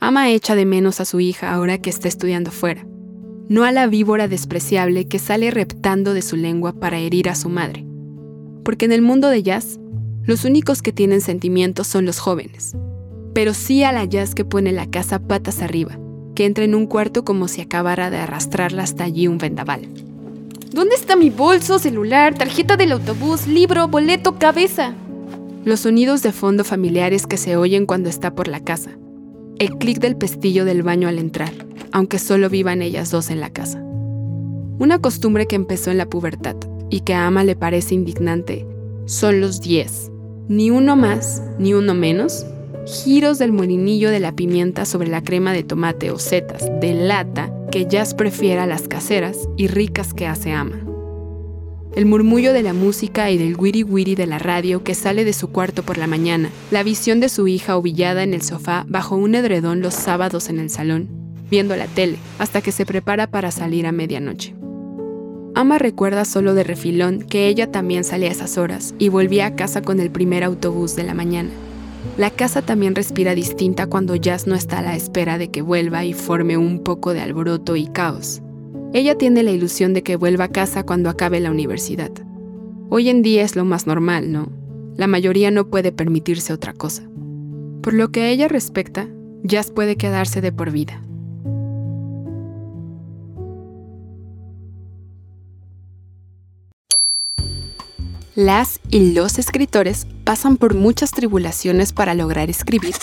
Ama 0.00 0.30
echa 0.30 0.54
de 0.54 0.66
menos 0.66 1.00
a 1.00 1.04
su 1.04 1.20
hija 1.20 1.52
ahora 1.52 1.78
que 1.78 1.90
está 1.90 2.08
estudiando 2.08 2.50
fuera, 2.50 2.86
no 3.48 3.64
a 3.64 3.72
la 3.72 3.86
víbora 3.86 4.28
despreciable 4.28 5.06
que 5.06 5.18
sale 5.18 5.50
reptando 5.50 6.12
de 6.12 6.22
su 6.22 6.36
lengua 6.36 6.72
para 6.72 6.98
herir 6.98 7.28
a 7.28 7.34
su 7.34 7.48
madre. 7.48 7.86
Porque 8.64 8.84
en 8.84 8.92
el 8.92 9.00
mundo 9.00 9.28
de 9.28 9.42
jazz, 9.42 9.78
los 10.24 10.44
únicos 10.44 10.82
que 10.82 10.92
tienen 10.92 11.20
sentimientos 11.20 11.86
son 11.86 12.04
los 12.04 12.18
jóvenes, 12.18 12.76
pero 13.36 13.52
sí 13.52 13.84
a 13.84 13.92
la 13.92 14.06
jazz 14.06 14.34
que 14.34 14.46
pone 14.46 14.72
la 14.72 14.86
casa 14.86 15.18
patas 15.18 15.60
arriba, 15.60 15.98
que 16.34 16.46
entra 16.46 16.64
en 16.64 16.74
un 16.74 16.86
cuarto 16.86 17.22
como 17.22 17.48
si 17.48 17.60
acabara 17.60 18.08
de 18.08 18.16
arrastrarla 18.16 18.82
hasta 18.82 19.04
allí 19.04 19.28
un 19.28 19.36
vendaval. 19.36 19.82
¿Dónde 20.72 20.94
está 20.94 21.16
mi 21.16 21.28
bolso, 21.28 21.78
celular, 21.78 22.32
tarjeta 22.32 22.78
del 22.78 22.92
autobús, 22.92 23.46
libro, 23.46 23.88
boleto, 23.88 24.38
cabeza? 24.38 24.94
Los 25.66 25.80
sonidos 25.80 26.22
de 26.22 26.32
fondo 26.32 26.64
familiares 26.64 27.26
que 27.26 27.36
se 27.36 27.58
oyen 27.58 27.84
cuando 27.84 28.08
está 28.08 28.34
por 28.34 28.48
la 28.48 28.60
casa, 28.60 28.92
el 29.58 29.76
clic 29.76 29.98
del 29.98 30.16
pestillo 30.16 30.64
del 30.64 30.82
baño 30.82 31.06
al 31.06 31.18
entrar, 31.18 31.52
aunque 31.92 32.18
solo 32.18 32.48
vivan 32.48 32.80
ellas 32.80 33.10
dos 33.10 33.28
en 33.28 33.40
la 33.40 33.50
casa. 33.50 33.82
Una 34.78 34.98
costumbre 35.02 35.46
que 35.46 35.56
empezó 35.56 35.90
en 35.90 35.98
la 35.98 36.08
pubertad 36.08 36.56
y 36.88 37.00
que 37.00 37.12
a 37.12 37.26
Ama 37.26 37.44
le 37.44 37.54
parece 37.54 37.94
indignante 37.94 38.66
son 39.04 39.42
los 39.42 39.60
10. 39.60 40.10
Ni 40.48 40.70
uno 40.70 40.96
más, 40.96 41.42
ni 41.58 41.74
uno 41.74 41.92
menos. 41.92 42.46
Giros 42.86 43.38
del 43.38 43.52
molinillo 43.52 44.10
de 44.10 44.20
la 44.20 44.32
pimienta 44.32 44.84
sobre 44.84 45.08
la 45.08 45.22
crema 45.22 45.52
de 45.52 45.64
tomate 45.64 46.10
o 46.10 46.18
setas 46.18 46.64
de 46.80 46.94
lata 46.94 47.52
que 47.70 47.86
Jazz 47.86 48.14
prefiera 48.14 48.66
las 48.66 48.88
caseras 48.88 49.48
y 49.56 49.66
ricas 49.66 50.14
que 50.14 50.26
hace 50.26 50.52
Ama 50.52 50.86
el 51.96 52.04
murmullo 52.04 52.52
de 52.52 52.62
la 52.62 52.74
música 52.74 53.30
y 53.30 53.38
del 53.38 53.56
wiri 53.56 53.82
wiri 53.82 54.14
de 54.14 54.26
la 54.26 54.38
radio 54.38 54.84
que 54.84 54.94
sale 54.94 55.24
de 55.24 55.32
su 55.32 55.48
cuarto 55.48 55.82
por 55.82 55.96
la 55.96 56.06
mañana, 56.06 56.50
la 56.70 56.82
visión 56.82 57.20
de 57.20 57.30
su 57.30 57.48
hija 57.48 57.78
ovillada 57.78 58.22
en 58.22 58.34
el 58.34 58.42
sofá 58.42 58.84
bajo 58.86 59.16
un 59.16 59.34
edredón 59.34 59.80
los 59.80 59.94
sábados 59.94 60.50
en 60.50 60.60
el 60.60 60.68
salón, 60.68 61.08
viendo 61.50 61.74
la 61.74 61.86
tele, 61.86 62.18
hasta 62.38 62.60
que 62.60 62.70
se 62.70 62.84
prepara 62.84 63.28
para 63.28 63.50
salir 63.50 63.86
a 63.86 63.92
medianoche. 63.92 64.54
Ama 65.54 65.78
recuerda 65.78 66.26
solo 66.26 66.52
de 66.52 66.64
refilón 66.64 67.22
que 67.22 67.48
ella 67.48 67.72
también 67.72 68.04
salía 68.04 68.28
a 68.28 68.32
esas 68.32 68.58
horas 68.58 68.94
y 68.98 69.08
volvía 69.08 69.46
a 69.46 69.56
casa 69.56 69.80
con 69.80 69.98
el 69.98 70.10
primer 70.10 70.44
autobús 70.44 70.96
de 70.96 71.04
la 71.04 71.14
mañana. 71.14 71.48
La 72.16 72.30
casa 72.30 72.62
también 72.62 72.94
respira 72.94 73.34
distinta 73.34 73.88
cuando 73.88 74.16
Jazz 74.16 74.46
no 74.46 74.54
está 74.54 74.78
a 74.78 74.82
la 74.82 74.96
espera 74.96 75.36
de 75.36 75.50
que 75.50 75.60
vuelva 75.60 76.04
y 76.06 76.14
forme 76.14 76.56
un 76.56 76.82
poco 76.82 77.12
de 77.12 77.20
alboroto 77.20 77.76
y 77.76 77.86
caos. 77.88 78.40
Ella 78.94 79.18
tiene 79.18 79.42
la 79.42 79.50
ilusión 79.50 79.92
de 79.92 80.02
que 80.02 80.16
vuelva 80.16 80.44
a 80.44 80.52
casa 80.52 80.84
cuando 80.84 81.10
acabe 81.10 81.40
la 81.40 81.50
universidad. 81.50 82.10
Hoy 82.88 83.10
en 83.10 83.20
día 83.20 83.42
es 83.42 83.54
lo 83.54 83.66
más 83.66 83.86
normal, 83.86 84.32
¿no? 84.32 84.50
La 84.96 85.06
mayoría 85.06 85.50
no 85.50 85.68
puede 85.68 85.92
permitirse 85.92 86.54
otra 86.54 86.72
cosa. 86.72 87.02
Por 87.82 87.92
lo 87.92 88.10
que 88.10 88.22
a 88.22 88.30
ella 88.30 88.48
respecta, 88.48 89.08
Jazz 89.42 89.70
puede 89.70 89.96
quedarse 89.96 90.40
de 90.40 90.52
por 90.52 90.70
vida. 90.70 91.02
Las 98.36 98.80
y 98.90 99.14
los 99.14 99.38
escritores 99.38 100.06
pasan 100.24 100.58
por 100.58 100.74
muchas 100.74 101.10
tribulaciones 101.10 101.94
para 101.94 102.12
lograr 102.12 102.50
escribir 102.50 102.94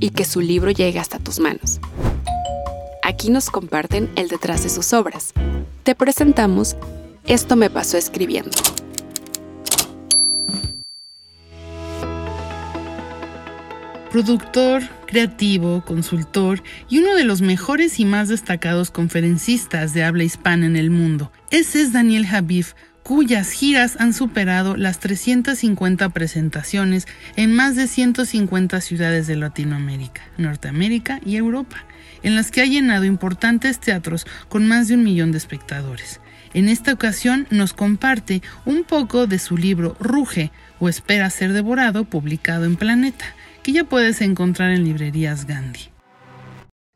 y 0.00 0.10
que 0.10 0.24
su 0.24 0.40
libro 0.40 0.72
llegue 0.72 0.98
hasta 0.98 1.20
tus 1.20 1.38
manos. 1.38 1.78
Aquí 3.04 3.30
nos 3.30 3.50
comparten 3.50 4.10
el 4.16 4.26
detrás 4.26 4.64
de 4.64 4.68
sus 4.68 4.92
obras. 4.92 5.32
Te 5.84 5.94
presentamos 5.94 6.76
Esto 7.24 7.54
me 7.54 7.70
pasó 7.70 7.98
escribiendo. 7.98 8.50
Productor, 14.10 14.82
creativo, 15.06 15.84
consultor 15.84 16.64
y 16.88 16.98
uno 16.98 17.14
de 17.14 17.22
los 17.22 17.42
mejores 17.42 18.00
y 18.00 18.04
más 18.04 18.28
destacados 18.28 18.90
conferencistas 18.90 19.94
de 19.94 20.02
habla 20.02 20.24
hispana 20.24 20.66
en 20.66 20.74
el 20.74 20.90
mundo. 20.90 21.30
Ese 21.52 21.80
es 21.80 21.92
Daniel 21.92 22.26
Habib, 22.26 22.66
cuyas 23.02 23.50
giras 23.50 23.96
han 23.98 24.12
superado 24.12 24.76
las 24.76 24.98
350 25.00 26.08
presentaciones 26.10 27.06
en 27.36 27.54
más 27.54 27.76
de 27.76 27.86
150 27.86 28.80
ciudades 28.80 29.26
de 29.26 29.36
Latinoamérica, 29.36 30.22
Norteamérica 30.36 31.20
y 31.24 31.36
Europa 31.36 31.84
en 32.22 32.34
las 32.34 32.50
que 32.50 32.60
ha 32.60 32.66
llenado 32.66 33.04
importantes 33.04 33.78
teatros 33.78 34.26
con 34.48 34.68
más 34.68 34.88
de 34.88 34.94
un 34.94 35.04
millón 35.04 35.32
de 35.32 35.38
espectadores. 35.38 36.20
En 36.52 36.68
esta 36.68 36.92
ocasión 36.92 37.46
nos 37.50 37.72
comparte 37.72 38.42
un 38.64 38.84
poco 38.84 39.26
de 39.26 39.38
su 39.38 39.56
libro 39.56 39.96
Ruge 40.00 40.50
o 40.80 40.88
Espera 40.88 41.30
ser 41.30 41.52
devorado, 41.52 42.04
publicado 42.04 42.64
en 42.64 42.76
Planeta, 42.76 43.24
que 43.62 43.72
ya 43.72 43.84
puedes 43.84 44.20
encontrar 44.20 44.70
en 44.70 44.84
librerías 44.84 45.46
Gandhi. 45.46 45.90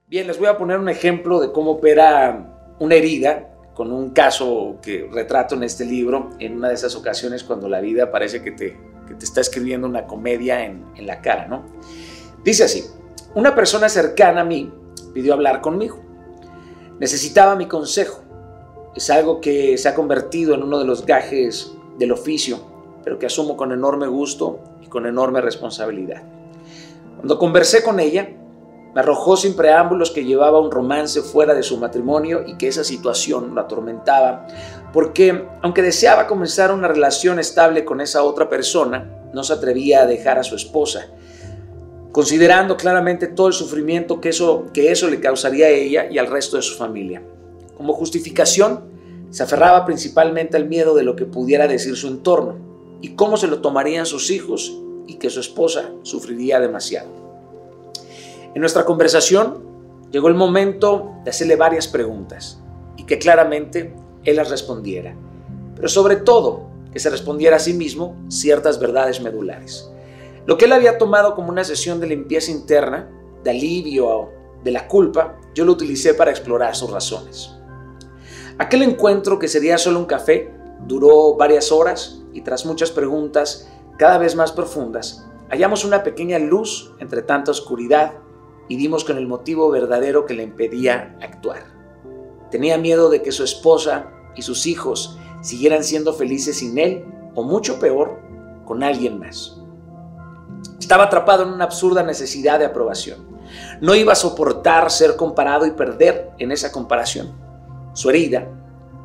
Bien, 0.09 0.27
les 0.27 0.39
voy 0.39 0.49
a 0.49 0.59
poner 0.59 0.79
un 0.79 0.89
ejemplo 0.89 1.41
de 1.41 1.53
cómo 1.53 1.73
opera 1.73 2.77
una 2.79 2.95
herida 2.95 3.49
con 3.75 3.93
un 3.93 4.11
caso 4.11 4.77
que 4.81 5.09
retrato 5.13 5.57
en 5.57 5.65
este 5.65 5.85
libro, 5.85 6.31
en 6.39 6.57
una 6.57 6.69
de 6.69 6.75
esas 6.75 6.95
ocasiones 6.95 7.43
cuando 7.43 7.69
la 7.69 7.81
vida 7.81 8.11
parece 8.11 8.43
que 8.43 8.53
te, 8.53 8.77
te 9.19 9.25
está 9.25 9.41
escribiendo 9.41 9.87
una 9.87 10.07
comedia 10.07 10.65
en, 10.65 10.85
en 10.97 11.07
la 11.07 11.21
cara, 11.21 11.49
¿no? 11.49 11.65
Dice 12.45 12.65
así, 12.65 12.85
una 13.35 13.55
persona 13.55 13.89
cercana 13.89 14.43
a 14.43 14.45
mí 14.45 14.73
pidió 15.13 15.35
hablar 15.35 15.61
conmigo. 15.61 15.99
Necesitaba 17.01 17.57
mi 17.57 17.67
consejo. 17.67 18.23
Es 18.95 19.11
algo 19.11 19.41
que 19.41 19.77
se 19.77 19.89
ha 19.89 19.95
convertido 19.95 20.55
en 20.55 20.63
uno 20.63 20.79
de 20.79 20.85
los 20.85 21.05
gajes 21.05 21.73
del 21.99 22.13
oficio, 22.13 22.59
pero 23.03 23.19
que 23.19 23.27
asumo 23.27 23.57
con 23.57 23.73
enorme 23.73 24.07
gusto 24.07 24.61
y 24.83 24.87
con 24.87 25.07
enorme 25.07 25.41
responsabilidad. 25.41 26.23
Cuando 27.17 27.39
conversé 27.39 27.83
con 27.83 27.99
ella, 27.99 28.29
me 28.95 29.01
arrojó 29.01 29.37
sin 29.37 29.57
preámbulos 29.57 30.11
que 30.11 30.25
llevaba 30.25 30.61
un 30.61 30.71
romance 30.71 31.21
fuera 31.23 31.55
de 31.55 31.63
su 31.63 31.79
matrimonio 31.79 32.45
y 32.47 32.57
que 32.57 32.69
esa 32.69 32.85
situación 32.85 33.55
lo 33.55 33.61
atormentaba, 33.61 34.47
porque 34.93 35.47
aunque 35.63 35.83
deseaba 35.83 36.27
comenzar 36.27 36.73
una 36.73 36.89
relación 36.89 37.39
estable 37.39 37.85
con 37.85 38.01
esa 38.01 38.23
otra 38.23 38.49
persona, 38.49 39.11
no 39.33 39.43
se 39.43 39.53
atrevía 39.53 40.03
a 40.03 40.07
dejar 40.07 40.39
a 40.39 40.45
su 40.45 40.55
esposa 40.55 41.09
considerando 42.15 42.77
claramente 42.77 43.27
todo 43.27 43.49
el 43.49 43.55
sufrimiento 43.55 44.21
que 44.21 44.29
eso, 44.29 44.67
que 44.73 44.93
eso 44.93 45.11
le 45.11 45.19
causaría 45.19 45.67
a 45.67 45.71
ella 45.71 46.07
y 46.09 46.19
al 46.19 46.29
resto 46.29 46.57
de 46.57 46.63
su 46.63 46.77
familia. 46.77 47.21
Como 47.77 47.93
justificación, 47.93 48.85
se 49.31 49.43
aferraba 49.43 49.85
principalmente 49.85 50.57
al 50.57 50.69
miedo 50.69 50.95
de 50.95 51.03
lo 51.03 51.17
que 51.17 51.25
pudiera 51.25 51.67
decir 51.67 51.97
su 51.97 52.07
entorno 52.07 52.57
y 53.01 53.17
cómo 53.17 53.37
se 53.37 53.49
lo 53.49 53.61
tomarían 53.63 54.07
sus 54.07 54.31
hijos 54.31 54.81
y 55.09 55.17
que 55.17 55.29
su 55.29 55.41
esposa 55.41 55.91
sufriría 56.05 56.61
demasiado. 56.61 57.24
En 58.55 58.61
nuestra 58.61 58.85
conversación 58.85 59.65
llegó 60.13 60.29
el 60.29 60.35
momento 60.35 61.17
de 61.25 61.31
hacerle 61.31 61.57
varias 61.57 61.89
preguntas 61.89 62.61
y 62.97 63.05
que 63.05 63.19
claramente 63.19 63.97
él 64.23 64.37
las 64.37 64.49
respondiera, 64.49 65.17
pero 65.75 65.89
sobre 65.89 66.17
todo 66.17 66.69
que 66.93 67.01
se 67.01 67.11
respondiera 67.11 67.57
a 67.57 67.59
sí 67.59 67.75
mismo 67.75 68.17
ciertas 68.29 68.79
verdades 68.79 69.21
medulares. 69.21 69.91
Lo 70.47 70.57
que 70.57 70.67
él 70.67 70.73
había 70.73 70.99
tomado 70.99 71.35
como 71.35 71.49
una 71.49 71.65
sesión 71.65 71.99
de 71.99 72.07
limpieza 72.07 72.53
interna, 72.53 73.11
de 73.43 73.51
alivio 73.51 74.31
de 74.63 74.71
la 74.71 74.87
culpa, 74.87 75.37
yo 75.55 75.65
lo 75.65 75.73
utilicé 75.73 76.15
para 76.15 76.31
explorar 76.31 76.77
sus 76.77 76.91
razones. 76.91 77.57
Aquel 78.59 78.83
encuentro, 78.83 79.41
que 79.41 79.49
sería 79.49 79.79
solo 79.79 79.99
un 79.99 80.07
café, 80.07 80.55
duró 80.87 81.35
varias 81.35 81.73
horas 81.73 82.23
y 82.33 82.43
tras 82.43 82.65
muchas 82.67 82.93
preguntas 82.93 83.69
cada 83.99 84.19
vez 84.19 84.37
más 84.37 84.53
profundas, 84.53 85.27
hallamos 85.51 85.85
una 85.85 86.05
pequeña 86.05 86.39
luz 86.39 86.93
entre 87.01 87.23
tanta 87.23 87.51
oscuridad 87.51 88.13
y 88.69 88.77
dimos 88.77 89.05
con 89.05 89.19
el 89.19 89.27
motivo 89.27 89.71
verdadero 89.71 90.25
que 90.27 90.35
le 90.35 90.43
impedía 90.43 91.17
actuar. 91.21 91.65
Tenía 92.51 92.79
miedo 92.79 93.11
de 93.11 93.23
que 93.23 93.33
su 93.33 93.45
esposa 93.45 94.11
y 94.37 94.43
sus 94.43 94.67
hijos 94.67 95.19
siguieran 95.43 95.85
siendo 95.85 96.13
felices 96.13 96.59
sin 96.59 96.79
él 96.79 97.05
o 97.35 97.43
mucho 97.43 97.79
peor, 97.79 98.21
con 98.65 98.83
alguien 98.83 99.19
más. 99.19 99.61
Estaba 100.79 101.05
atrapado 101.05 101.43
en 101.43 101.51
una 101.51 101.65
absurda 101.65 102.03
necesidad 102.03 102.59
de 102.59 102.65
aprobación. 102.65 103.27
No 103.81 103.95
iba 103.95 104.13
a 104.13 104.17
soportar 104.17 104.91
ser 104.91 105.17
comparado 105.17 105.67
y 105.67 105.73
perder 105.73 106.31
en 106.39 106.53
esa 106.53 106.73
comparación. 106.73 107.33
Su 107.93 108.11
herida 108.11 108.49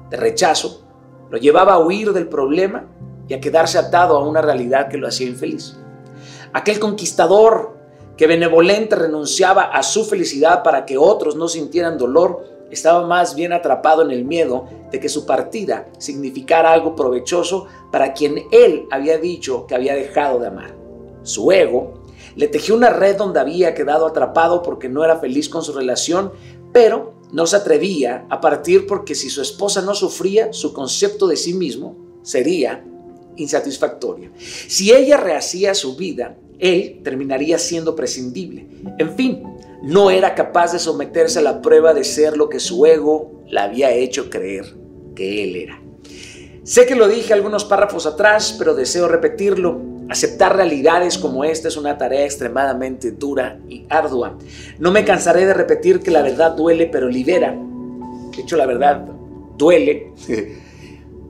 de 0.10 0.18
rechazo 0.18 0.88
lo 1.30 1.38
llevaba 1.38 1.74
a 1.74 1.80
huir 1.80 2.14
del 2.14 2.28
problema 2.28 2.86
y 3.28 3.34
a 3.34 3.42
quedarse 3.42 3.78
atado 3.78 4.18
a 4.18 4.28
una 4.28 4.42
realidad 4.42 4.88
que 4.88 4.98
lo 4.98 5.08
hacía 5.08 5.28
infeliz. 5.28 5.78
Aquel 6.54 6.80
conquistador 6.80 7.79
que 8.20 8.28
benevolente 8.28 8.98
renunciaba 8.98 9.62
a 9.62 9.82
su 9.82 10.04
felicidad 10.04 10.62
para 10.62 10.86
que 10.86 10.98
otros 10.98 11.38
no 11.38 11.48
sintieran 11.48 11.98
dolor, 11.98 12.44
estaba 12.70 13.08
más 13.08 13.34
bien 13.34 13.54
atrapado 13.54 14.02
en 14.02 14.12
el 14.12 14.26
miedo 14.26 14.68
de 14.92 15.00
que 15.00 15.08
su 15.08 15.26
partida 15.26 15.88
significara 16.00 16.74
algo 16.74 16.98
provechoso 16.98 17.68
para 17.94 18.12
quien 18.12 18.44
él 18.52 18.88
había 18.92 19.18
dicho 19.18 19.66
que 19.68 19.74
había 19.74 19.96
dejado 19.96 20.38
de 20.38 20.48
amar. 20.48 20.76
Su 21.24 21.54
ego 21.54 22.04
le 22.36 22.50
tejió 22.50 22.76
una 22.76 22.90
red 22.90 23.16
donde 23.16 23.40
había 23.40 23.74
quedado 23.74 24.06
atrapado 24.06 24.64
porque 24.64 24.90
no 24.90 25.06
era 25.06 25.16
feliz 25.22 25.48
con 25.48 25.64
su 25.64 25.72
relación, 25.72 26.34
pero 26.74 27.14
no 27.32 27.48
se 27.48 27.56
atrevía 27.56 28.26
a 28.30 28.42
partir 28.42 28.86
porque 28.86 29.16
si 29.16 29.30
su 29.30 29.42
esposa 29.42 29.82
no 29.82 29.96
sufría, 29.96 30.52
su 30.52 30.74
concepto 30.74 31.26
de 31.26 31.38
sí 31.38 31.54
mismo 31.54 31.96
sería 32.22 32.84
insatisfactorio. 33.38 34.32
Si 34.36 34.92
ella 34.92 35.16
rehacía 35.16 35.74
su 35.74 35.96
vida, 35.96 36.36
él 36.60 37.02
terminaría 37.04 37.58
siendo 37.58 37.96
prescindible. 37.96 38.68
En 38.98 39.16
fin, 39.16 39.44
no 39.82 40.12
era 40.12 40.36
capaz 40.36 40.74
de 40.74 40.80
someterse 40.80 41.40
a 41.40 41.42
la 41.44 41.62
prueba 41.62 41.94
de 41.94 42.04
ser 42.04 42.36
lo 42.38 42.50
que 42.50 42.60
su 42.60 42.86
ego 42.86 43.44
le 43.48 43.60
había 43.60 43.92
hecho 43.92 44.30
creer 44.30 44.66
que 45.16 45.44
él 45.44 45.56
era. 45.56 45.82
Sé 46.64 46.86
que 46.86 46.96
lo 46.96 47.08
dije 47.08 47.34
algunos 47.34 47.66
párrafos 47.66 48.06
atrás, 48.06 48.56
pero 48.58 48.76
deseo 48.76 49.08
repetirlo. 49.08 49.82
Aceptar 50.10 50.56
realidades 50.56 51.18
como 51.18 51.44
esta 51.44 51.68
es 51.68 51.78
una 51.78 51.98
tarea 51.98 52.26
extremadamente 52.26 53.12
dura 53.12 53.60
y 53.70 53.86
ardua. 53.90 54.38
No 54.80 54.92
me 54.92 55.06
cansaré 55.06 55.46
de 55.46 55.54
repetir 55.54 56.00
que 56.00 56.12
la 56.12 56.22
verdad 56.22 56.52
duele, 56.52 56.88
pero 56.88 57.08
libera. 57.08 57.56
De 58.36 58.42
hecho, 58.42 58.58
la 58.58 58.66
verdad 58.66 59.06
duele, 59.58 60.12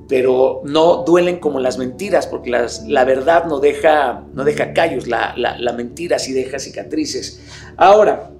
pero 0.09 0.61
no 0.65 1.03
duelen 1.05 1.39
como 1.39 1.61
las 1.61 1.77
mentiras, 1.77 2.27
porque 2.27 2.49
la 2.49 3.05
verdad 3.05 3.45
no 3.45 3.59
deja, 3.59 4.23
no 4.33 4.43
deja 4.43 4.73
callos, 4.73 5.07
la, 5.07 5.33
la 5.37 5.71
mentira 5.73 6.19
sí 6.19 6.33
deja 6.33 6.59
cicatrices. 6.59 7.39
Ahora, 7.77 8.31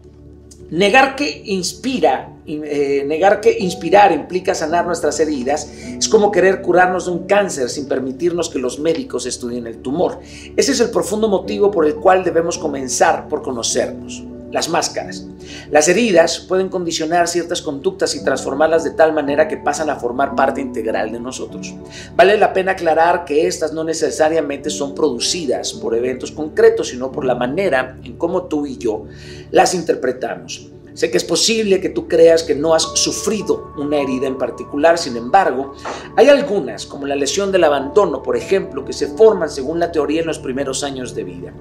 Negar 0.72 1.16
que 1.16 1.42
inspira, 1.46 2.32
eh, 2.46 3.04
negar 3.08 3.42
que 3.42 3.58
inspirar 3.60 4.12
implica 4.12 4.54
sanar 4.54 4.86
nuestras 4.86 5.20
heridas 5.20 5.68
es 5.98 6.08
como 6.08 6.32
querer 6.32 6.62
curarnos 6.62 7.06
de 7.06 7.12
un 7.12 7.26
cáncer 7.26 7.70
sin 7.70 7.88
permitirnos 7.88 8.50
que 8.50 8.60
los 8.60 8.78
médicos 8.78 9.26
estudien 9.26 9.66
el 9.66 9.80
tumor. 9.80 10.20
Ese 10.56 10.74
es 10.74 10.80
el 10.80 10.92
profundo 10.92 11.28
motivo 11.28 11.72
por 11.72 11.88
el 11.88 11.96
cual 11.96 12.24
debemos 12.24 12.60
comenzar 12.60 13.28
por 13.28 13.42
conocernos. 13.42 14.24
Las 14.52 14.70
máscaras. 14.70 15.28
Las 15.70 15.88
heridas 15.88 16.40
pueden 16.40 16.70
condicionar 16.70 17.28
ciertas 17.28 17.62
conductas 17.62 18.16
y 18.16 18.24
transformarlas 18.24 18.84
de 18.84 18.92
tal 18.92 19.14
manera 19.14 19.48
que 19.48 19.58
pasan 19.58 19.90
a 19.90 19.96
formar 19.96 20.36
parte 20.36 20.60
integral 20.60 21.12
de 21.12 21.20
nosotros. 21.20 21.76
Vale 22.16 22.38
la 22.38 22.52
pena 22.52 22.72
aclarar 22.72 23.26
que 23.26 23.46
estas 23.46 23.74
no 23.74 23.84
necesariamente 23.84 24.70
son 24.70 24.96
producidas 24.96 25.74
por 25.74 25.96
eventos 25.96 26.32
concretos, 26.32 26.90
sino 26.90 27.12
por 27.12 27.26
la 27.26 27.36
manera 27.36 27.98
en 28.04 28.18
cómo 28.18 28.44
tú 28.44 28.66
y 28.66 28.78
yo 28.78 29.06
las 29.52 29.74
interpretamos. 29.76 30.72
Sé 31.00 31.10
que 31.10 31.18
es 31.18 31.24
posible 31.24 31.80
que 31.80 31.90
tú 31.90 32.10
creas 32.10 32.44
que 32.44 32.56
no 32.56 32.74
has 32.74 32.84
sufrido 32.84 33.72
una 33.78 34.00
herida 34.00 34.28
en 34.28 34.38
particular, 34.38 34.98
sin 34.98 35.16
embargo, 35.16 35.74
hay 36.18 36.28
algunas, 36.28 36.86
como 36.86 37.06
la 37.06 37.16
lesión 37.16 37.54
del 37.54 37.64
abandono, 37.64 38.22
por 38.22 38.36
ejemplo, 38.36 38.84
que 38.84 38.92
se 38.92 39.08
forman 39.08 39.50
según 39.50 39.80
la 39.80 39.94
teoría 39.94 40.20
en 40.20 40.28
los 40.28 40.40
primeros 40.40 40.84
años 40.84 41.16
de 41.16 41.24
vida. 41.24 41.54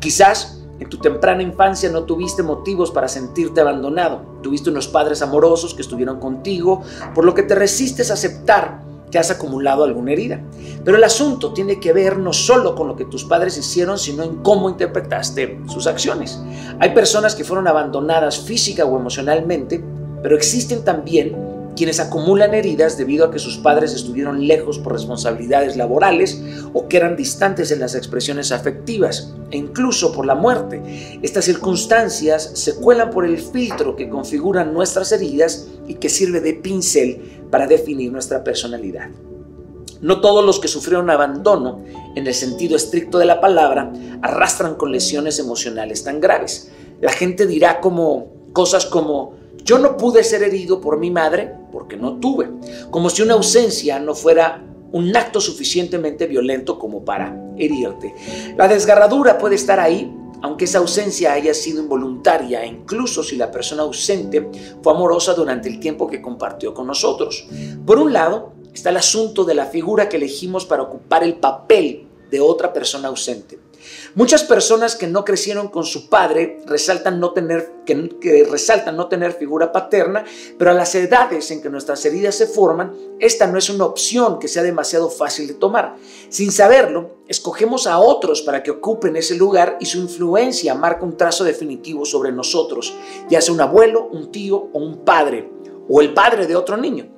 Quizás 0.00 0.64
en 0.80 0.88
tu 0.88 0.98
temprana 0.98 1.42
infancia 1.42 1.90
no 1.90 2.04
tuviste 2.04 2.42
motivos 2.42 2.90
para 2.90 3.08
sentirte 3.08 3.60
abandonado. 3.60 4.22
Tuviste 4.42 4.70
unos 4.70 4.88
padres 4.88 5.22
amorosos 5.22 5.74
que 5.74 5.82
estuvieron 5.82 6.20
contigo, 6.20 6.82
por 7.14 7.24
lo 7.24 7.34
que 7.34 7.42
te 7.42 7.54
resistes 7.54 8.10
a 8.10 8.14
aceptar 8.14 8.86
que 9.10 9.18
has 9.18 9.30
acumulado 9.30 9.84
alguna 9.84 10.12
herida. 10.12 10.40
Pero 10.84 10.96
el 10.96 11.04
asunto 11.04 11.52
tiene 11.52 11.80
que 11.80 11.92
ver 11.92 12.18
no 12.18 12.32
solo 12.32 12.74
con 12.74 12.88
lo 12.88 12.96
que 12.96 13.06
tus 13.06 13.24
padres 13.24 13.56
hicieron, 13.56 13.98
sino 13.98 14.22
en 14.22 14.36
cómo 14.36 14.68
interpretaste 14.68 15.60
sus 15.66 15.86
acciones. 15.86 16.38
Hay 16.78 16.90
personas 16.90 17.34
que 17.34 17.44
fueron 17.44 17.66
abandonadas 17.66 18.40
física 18.40 18.84
o 18.84 18.98
emocionalmente, 18.98 19.82
pero 20.22 20.36
existen 20.36 20.84
también 20.84 21.57
quienes 21.78 22.00
acumulan 22.00 22.54
heridas 22.54 22.98
debido 22.98 23.24
a 23.24 23.30
que 23.30 23.38
sus 23.38 23.56
padres 23.58 23.94
estuvieron 23.94 24.48
lejos 24.48 24.80
por 24.80 24.94
responsabilidades 24.94 25.76
laborales 25.76 26.42
o 26.72 26.88
que 26.88 26.96
eran 26.96 27.14
distantes 27.14 27.70
en 27.70 27.78
las 27.78 27.94
expresiones 27.94 28.50
afectivas 28.50 29.32
e 29.52 29.58
incluso 29.58 30.12
por 30.12 30.26
la 30.26 30.34
muerte. 30.34 30.82
Estas 31.22 31.44
circunstancias 31.44 32.50
se 32.54 32.74
cuelan 32.74 33.10
por 33.10 33.24
el 33.24 33.38
filtro 33.38 33.94
que 33.94 34.08
configuran 34.08 34.74
nuestras 34.74 35.12
heridas 35.12 35.68
y 35.86 35.94
que 35.94 36.08
sirve 36.08 36.40
de 36.40 36.54
pincel 36.54 37.44
para 37.48 37.68
definir 37.68 38.10
nuestra 38.10 38.42
personalidad. 38.42 39.10
No 40.00 40.20
todos 40.20 40.44
los 40.44 40.58
que 40.58 40.66
sufrieron 40.66 41.10
abandono, 41.10 41.84
en 42.16 42.26
el 42.26 42.34
sentido 42.34 42.74
estricto 42.74 43.18
de 43.18 43.24
la 43.24 43.40
palabra, 43.40 43.92
arrastran 44.20 44.74
con 44.74 44.90
lesiones 44.90 45.38
emocionales 45.38 46.02
tan 46.02 46.20
graves. 46.20 46.72
La 47.00 47.12
gente 47.12 47.46
dirá 47.46 47.80
como 47.80 48.32
cosas 48.52 48.84
como 48.84 49.38
yo 49.68 49.78
no 49.78 49.98
pude 49.98 50.24
ser 50.24 50.42
herido 50.42 50.80
por 50.80 50.98
mi 50.98 51.10
madre 51.10 51.52
porque 51.70 51.96
no 51.96 52.18
tuve, 52.18 52.48
como 52.90 53.10
si 53.10 53.22
una 53.22 53.34
ausencia 53.34 53.98
no 53.98 54.14
fuera 54.14 54.64
un 54.92 55.14
acto 55.16 55.40
suficientemente 55.40 56.26
violento 56.26 56.78
como 56.78 57.04
para 57.04 57.36
herirte. 57.58 58.14
La 58.56 58.68
desgarradura 58.68 59.38
puede 59.38 59.56
estar 59.56 59.78
ahí, 59.78 60.12
aunque 60.40 60.64
esa 60.64 60.78
ausencia 60.78 61.32
haya 61.32 61.52
sido 61.52 61.82
involuntaria, 61.82 62.64
incluso 62.64 63.22
si 63.22 63.36
la 63.36 63.50
persona 63.50 63.82
ausente 63.82 64.48
fue 64.82 64.92
amorosa 64.92 65.34
durante 65.34 65.68
el 65.68 65.80
tiempo 65.80 66.06
que 66.06 66.22
compartió 66.22 66.72
con 66.72 66.86
nosotros. 66.86 67.46
Por 67.84 67.98
un 67.98 68.12
lado, 68.12 68.52
está 68.72 68.90
el 68.90 68.96
asunto 68.96 69.44
de 69.44 69.54
la 69.54 69.66
figura 69.66 70.08
que 70.08 70.16
elegimos 70.16 70.64
para 70.64 70.82
ocupar 70.82 71.24
el 71.24 71.34
papel 71.34 72.06
de 72.30 72.40
otra 72.40 72.72
persona 72.72 73.08
ausente. 73.08 73.58
Muchas 74.14 74.44
personas 74.44 74.96
que 74.96 75.06
no 75.06 75.24
crecieron 75.24 75.68
con 75.68 75.84
su 75.84 76.08
padre 76.08 76.60
resaltan 76.66 77.20
no 77.20 77.32
tener, 77.32 77.72
que, 77.84 78.46
resaltan 78.50 78.96
no 78.96 79.08
tener 79.08 79.32
figura 79.32 79.72
paterna, 79.72 80.24
pero 80.58 80.70
a 80.70 80.74
las 80.74 80.94
edades 80.94 81.50
en 81.50 81.62
que 81.62 81.70
nuestras 81.70 82.04
heridas 82.04 82.34
se 82.34 82.46
forman, 82.46 82.94
esta 83.20 83.46
no 83.46 83.58
es 83.58 83.70
una 83.70 83.84
opción 83.84 84.38
que 84.38 84.48
sea 84.48 84.62
demasiado 84.62 85.10
fácil 85.10 85.48
de 85.48 85.54
tomar. 85.54 85.96
Sin 86.28 86.52
saberlo, 86.52 87.18
escogemos 87.28 87.86
a 87.86 87.98
otros 87.98 88.42
para 88.42 88.62
que 88.62 88.70
ocupen 88.70 89.16
ese 89.16 89.34
lugar 89.34 89.76
y 89.80 89.86
su 89.86 89.98
influencia 89.98 90.74
marca 90.74 91.04
un 91.04 91.16
trazo 91.16 91.44
definitivo 91.44 92.04
sobre 92.04 92.32
nosotros, 92.32 92.94
ya 93.28 93.40
sea 93.40 93.54
un 93.54 93.60
abuelo, 93.60 94.08
un 94.10 94.30
tío 94.32 94.56
o 94.72 94.78
un 94.78 95.04
padre, 95.04 95.50
o 95.88 96.00
el 96.00 96.14
padre 96.14 96.46
de 96.46 96.56
otro 96.56 96.76
niño. 96.76 97.17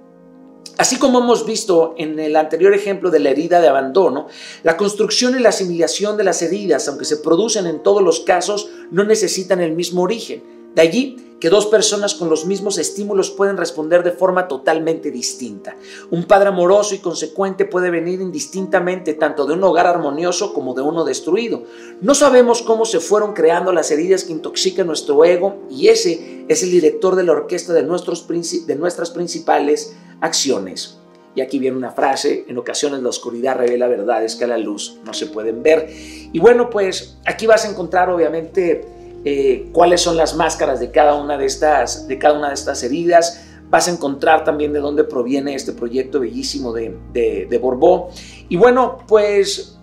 Así 0.81 0.97
como 0.97 1.18
hemos 1.18 1.45
visto 1.45 1.95
en 1.99 2.18
el 2.18 2.35
anterior 2.37 2.72
ejemplo 2.72 3.11
de 3.11 3.18
la 3.18 3.28
herida 3.28 3.61
de 3.61 3.68
abandono, 3.68 4.28
la 4.62 4.78
construcción 4.78 5.37
y 5.37 5.39
la 5.39 5.51
asimilación 5.51 6.16
de 6.16 6.24
las 6.24 6.41
heridas, 6.41 6.89
aunque 6.89 7.05
se 7.05 7.18
producen 7.18 7.66
en 7.66 7.83
todos 7.83 8.03
los 8.03 8.20
casos, 8.20 8.70
no 8.91 9.05
necesitan 9.05 9.61
el 9.61 9.72
mismo 9.72 10.01
origen. 10.01 10.43
De 10.74 10.81
allí 10.81 11.16
que 11.41 11.49
dos 11.49 11.66
personas 11.66 12.14
con 12.14 12.28
los 12.28 12.45
mismos 12.45 12.78
estímulos 12.78 13.30
pueden 13.30 13.57
responder 13.57 14.03
de 14.05 14.12
forma 14.12 14.47
totalmente 14.47 15.11
distinta. 15.11 15.74
Un 16.11 16.24
padre 16.24 16.51
amoroso 16.51 16.95
y 16.95 16.99
consecuente 16.99 17.64
puede 17.64 17.91
venir 17.91 18.20
indistintamente 18.20 19.14
tanto 19.14 19.47
de 19.47 19.55
un 19.55 19.64
hogar 19.64 19.86
armonioso 19.86 20.53
como 20.53 20.74
de 20.74 20.82
uno 20.82 21.05
destruido. 21.05 21.64
No 22.03 22.14
sabemos 22.14 22.62
cómo 22.62 22.84
se 22.84 23.01
fueron 23.01 23.32
creando 23.32 23.72
las 23.72 23.91
heridas 23.91 24.24
que 24.24 24.32
intoxican 24.32 24.86
nuestro 24.86 25.24
ego 25.24 25.57
y 25.70 25.88
ese 25.88 26.45
es 26.49 26.62
el 26.62 26.70
director 26.70 27.16
de 27.16 27.24
la 27.24 27.32
orquesta 27.32 27.72
de, 27.72 27.82
de 27.82 28.76
nuestras 28.76 29.11
principales 29.11 29.97
acciones. 30.20 30.99
Y 31.34 31.41
aquí 31.41 31.59
viene 31.59 31.76
una 31.76 31.93
frase, 31.93 32.45
en 32.49 32.59
ocasiones 32.59 33.03
la 33.03 33.09
oscuridad 33.09 33.57
revela 33.57 33.86
verdades 33.86 34.34
que 34.34 34.45
a 34.45 34.49
la 34.49 34.59
luz 34.59 34.99
no 35.05 35.14
se 35.14 35.26
pueden 35.26 35.62
ver. 35.62 35.88
Y 35.88 36.38
bueno, 36.41 36.68
pues 36.68 37.18
aquí 37.24 37.47
vas 37.47 37.64
a 37.64 37.70
encontrar 37.70 38.11
obviamente 38.11 38.84
eh, 39.25 39.68
cuáles 39.73 40.01
son 40.01 40.16
las 40.16 40.35
máscaras 40.35 40.81
de 40.81 40.91
cada, 40.91 41.14
una 41.14 41.37
de 41.37 41.47
estas, 41.47 42.09
de 42.09 42.18
cada 42.18 42.39
una 42.39 42.49
de 42.49 42.55
estas 42.55 42.83
heridas. 42.83 43.47
Vas 43.68 43.87
a 43.87 43.93
encontrar 43.93 44.45
también 44.45 44.73
de 44.73 44.81
dónde 44.81 45.05
proviene 45.05 45.55
este 45.55 45.73
proyecto 45.73 46.21
bellísimo 46.21 46.73
de, 46.73 46.97
de, 47.12 47.59
Borbó. 47.59 48.11
Y 48.49 48.57
bueno, 48.57 48.99
pues 49.07 49.79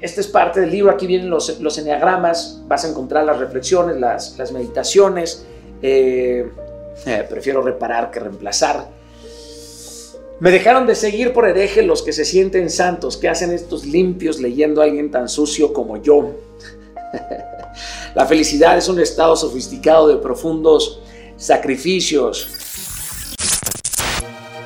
esta 0.00 0.20
es 0.20 0.26
parte 0.28 0.60
del 0.60 0.70
libro. 0.70 0.90
Aquí 0.92 1.06
vienen 1.06 1.28
los, 1.28 1.60
los 1.60 1.76
enneagramas. 1.76 2.62
Vas 2.66 2.84
a 2.84 2.88
encontrar 2.88 3.24
las 3.24 3.38
reflexiones, 3.38 3.98
las, 3.98 4.38
las 4.38 4.52
meditaciones. 4.52 5.44
Eh, 5.82 6.48
eh, 7.04 7.26
prefiero 7.28 7.60
reparar 7.60 8.10
que 8.10 8.20
reemplazar. 8.20 8.88
Me 10.38 10.50
dejaron 10.50 10.86
de 10.86 10.94
seguir 10.94 11.32
por 11.32 11.48
hereje 11.48 11.82
los 11.82 12.02
que 12.02 12.12
se 12.12 12.24
sienten 12.24 12.70
santos, 12.70 13.16
que 13.16 13.28
hacen 13.28 13.52
estos 13.52 13.84
limpios 13.84 14.38
leyendo 14.38 14.80
a 14.80 14.84
alguien 14.84 15.10
tan 15.10 15.28
sucio 15.28 15.72
como 15.72 16.00
yo. 16.00 16.30
La 18.16 18.24
felicidad 18.24 18.78
es 18.78 18.88
un 18.88 18.98
estado 18.98 19.36
sofisticado 19.36 20.08
de 20.08 20.16
profundos 20.16 21.02
sacrificios. 21.36 22.48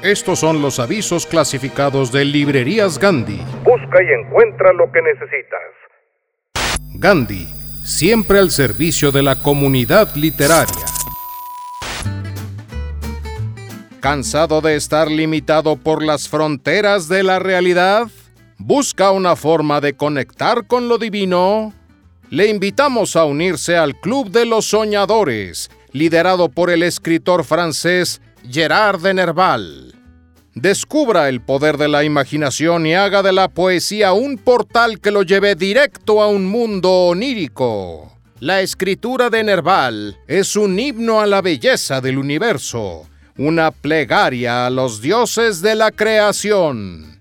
Estos 0.05 0.38
son 0.38 0.62
los 0.62 0.78
avisos 0.78 1.26
clasificados 1.26 2.12
de 2.12 2.24
Librerías 2.24 2.96
Gandhi. 2.96 3.40
Busca 3.64 3.98
y 4.05 4.24
encuentra 4.24 4.72
lo 4.72 4.92
que 4.92 5.03
necesitas. 5.03 5.61
Gandhi, 6.94 7.48
siempre 7.82 8.38
al 8.38 8.53
servicio 8.53 9.11
de 9.11 9.24
la 9.24 9.34
comunidad 9.34 10.14
literaria. 10.14 10.86
¿Cansado 13.98 14.61
de 14.61 14.76
estar 14.76 15.11
limitado 15.11 15.74
por 15.74 16.05
las 16.05 16.28
fronteras 16.28 17.09
de 17.09 17.24
la 17.24 17.40
realidad? 17.40 18.07
¿Busca 18.59 19.11
una 19.11 19.34
forma 19.34 19.80
de 19.80 19.96
conectar 19.96 20.68
con 20.68 20.88
lo 20.88 20.98
divino? 20.98 21.74
Le 22.31 22.47
invitamos 22.47 23.16
a 23.16 23.24
unirse 23.24 23.76
al 23.76 23.99
Club 24.01 24.31
de 24.31 24.47
los 24.47 24.66
Soñadores, 24.66 25.68
liderado 25.93 26.49
por 26.49 26.70
el 26.70 26.85
escritor 26.85 27.45
francés 27.45 28.20
Gerard 28.49 29.01
de 29.01 29.14
Nerval. 29.14 29.95
Descubra 30.55 31.28
el 31.28 31.41
poder 31.41 31.76
de 31.76 31.89
la 31.89 32.05
imaginación 32.05 32.87
y 32.87 32.95
haga 32.95 33.22
de 33.22 33.33
la 33.33 33.49
poesía 33.49 34.12
un 34.12 34.39
portal 34.39 35.01
que 35.01 35.11
lo 35.11 35.22
lleve 35.22 35.57
directo 35.57 36.22
a 36.22 36.28
un 36.28 36.47
mundo 36.47 36.91
onírico. 37.09 38.16
La 38.39 38.61
escritura 38.61 39.28
de 39.28 39.45
Nerval 39.45 40.16
es 40.28 40.57
un 40.57 40.78
himno 40.78 41.20
a 41.20 41.26
la 41.26 41.43
belleza 41.43 42.01
del 42.01 42.16
universo, 42.16 43.09
una 43.37 43.70
plegaria 43.70 44.66
a 44.66 44.70
los 44.70 45.01
dioses 45.01 45.62
de 45.62 45.74
la 45.74 45.91
creación. 45.91 47.20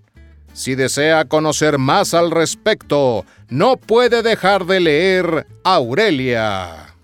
Si 0.53 0.75
desea 0.75 1.25
conocer 1.25 1.77
más 1.77 2.13
al 2.13 2.31
respecto, 2.31 3.25
no 3.49 3.77
puede 3.77 4.21
dejar 4.21 4.65
de 4.65 4.79
leer 4.79 5.47
Aurelia. 5.63 6.95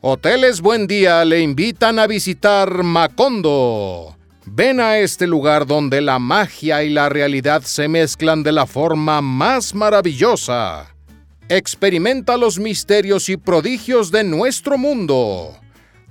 Hoteles 0.00 0.60
Buen 0.60 0.86
Día 0.86 1.24
le 1.24 1.40
invitan 1.40 1.98
a 1.98 2.06
visitar 2.06 2.82
Macondo. 2.82 4.16
Ven 4.44 4.80
a 4.80 4.98
este 4.98 5.28
lugar 5.28 5.66
donde 5.66 6.00
la 6.00 6.18
magia 6.18 6.82
y 6.82 6.90
la 6.90 7.08
realidad 7.08 7.62
se 7.62 7.86
mezclan 7.86 8.42
de 8.42 8.50
la 8.50 8.66
forma 8.66 9.20
más 9.20 9.74
maravillosa. 9.74 10.92
Experimenta 11.48 12.36
los 12.36 12.58
misterios 12.58 13.28
y 13.28 13.36
prodigios 13.36 14.10
de 14.10 14.24
nuestro 14.24 14.76
mundo. 14.76 15.56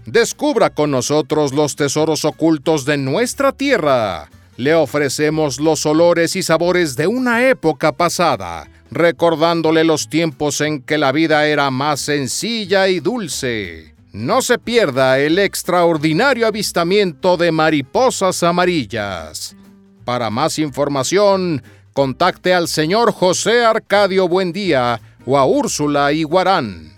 Descubra 0.06 0.70
con 0.70 0.92
nosotros 0.92 1.52
los 1.54 1.76
tesoros 1.76 2.26
ocultos 2.26 2.86
de 2.86 2.98
nuestra 2.98 3.52
tierra. 3.52 4.30
Le 4.62 4.76
ofrecemos 4.76 5.60
los 5.60 5.88
olores 5.88 6.36
y 6.36 6.44
sabores 6.44 6.96
de 6.96 7.08
una 7.08 7.50
época 7.50 7.94
pasada, 7.94 8.70
recordándole 8.92 9.84
los 9.84 10.08
tiempos 10.08 10.62
en 10.62 10.84
que 10.84 11.00
la 11.00 11.12
vida 11.12 11.48
era 11.48 11.72
más 11.72 12.02
sencilla 12.02 12.88
y 12.88 13.00
dulce. 13.00 13.96
No 14.14 14.44
se 14.44 14.60
pierda 14.60 15.18
el 15.18 15.40
extraordinario 15.40 16.46
avistamiento 16.46 17.38
de 17.38 17.52
mariposas 17.52 18.44
amarillas. 18.44 19.56
Para 20.06 20.30
más 20.30 20.60
información, 20.60 21.64
contacte 21.94 22.54
al 22.54 22.68
señor 22.68 23.14
José 23.14 23.66
Arcadio 23.66 24.28
Buendía 24.28 25.02
o 25.26 25.40
a 25.40 25.46
Úrsula 25.48 26.12
Iguarán. 26.12 26.94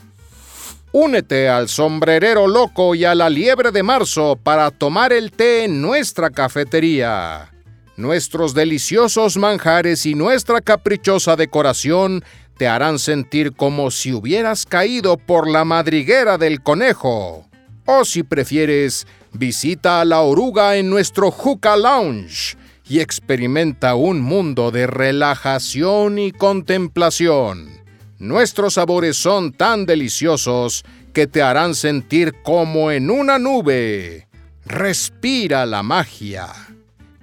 Únete 0.91 1.47
al 1.47 1.69
sombrerero 1.69 2.45
loco 2.45 2.93
y 2.93 3.05
a 3.05 3.15
la 3.15 3.29
liebre 3.29 3.71
de 3.71 3.83
marzo 3.83 4.35
para 4.35 4.69
tomar 4.69 5.13
el 5.13 5.31
té 5.31 5.63
en 5.63 5.81
nuestra 5.81 6.29
cafetería. 6.29 7.52
Nuestros 7.95 8.55
deliciosos 8.55 9.37
manjares 9.37 10.05
y 10.07 10.15
nuestra 10.15 10.61
caprichosa 10.61 11.35
decoración 11.35 12.23
te 12.57 12.67
harán 12.67 12.97
sentir 12.97 13.53
como 13.53 13.91
si 13.91 14.13
hubieras 14.13 14.65
caído 14.65 15.17
por 15.17 15.47
la 15.47 15.63
madriguera 15.63 16.37
del 16.37 16.61
conejo. 16.61 17.47
O 17.85 18.05
si 18.05 18.23
prefieres, 18.23 19.05
visita 19.31 20.01
a 20.01 20.05
la 20.05 20.21
oruga 20.21 20.75
en 20.77 20.89
nuestro 20.89 21.29
Juca 21.29 21.75
Lounge 21.75 22.57
y 22.87 22.99
experimenta 22.99 23.95
un 23.95 24.21
mundo 24.21 24.71
de 24.71 24.87
relajación 24.87 26.17
y 26.17 26.31
contemplación. 26.31 27.69
Nuestros 28.17 28.75
sabores 28.75 29.17
son 29.17 29.53
tan 29.53 29.85
deliciosos 29.85 30.83
que 31.13 31.27
te 31.27 31.41
harán 31.41 31.75
sentir 31.75 32.33
como 32.41 32.89
en 32.91 33.11
una 33.11 33.37
nube. 33.37 34.27
Respira 34.65 35.65
la 35.65 35.83
magia. 35.83 36.72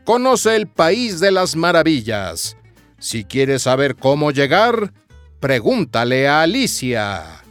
Conoce 0.04 0.56
el 0.56 0.66
país 0.66 1.20
de 1.20 1.30
las 1.30 1.56
maravillas. 1.56 2.56
Si 2.98 3.24
quieres 3.24 3.62
saber 3.62 3.96
cómo 3.96 4.30
llegar, 4.30 4.92
pregúntale 5.40 6.28
a 6.28 6.42
Alicia. 6.42 7.42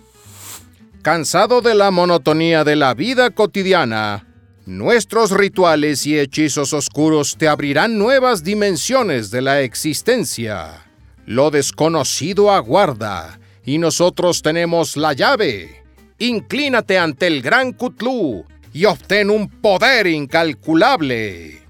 Cansado 1.01 1.61
de 1.61 1.75
la 1.75 1.91
monotonía 1.91 2.63
de 2.63 2.75
la 2.75 2.93
vida 2.93 3.29
cotidiana, 3.31 4.27
nuestros 4.65 5.31
rituales 5.31 6.05
y 6.05 6.19
hechizos 6.19 6.73
oscuros 6.73 7.37
te 7.37 7.47
abrirán 7.47 7.97
nuevas 7.97 8.43
dimensiones 8.43 9.31
de 9.31 9.41
la 9.41 9.61
existencia. 9.61 10.85
Lo 11.25 11.51
desconocido 11.51 12.51
aguarda 12.51 13.39
y 13.63 13.77
nosotros 13.77 14.41
tenemos 14.41 14.97
la 14.97 15.13
llave. 15.13 15.83
Inclínate 16.17 16.97
ante 16.97 17.27
el 17.27 17.41
gran 17.41 17.71
Cthulhu 17.71 18.45
y 18.73 18.85
obtén 18.85 19.29
un 19.29 19.47
poder 19.47 20.07
incalculable. 20.07 21.68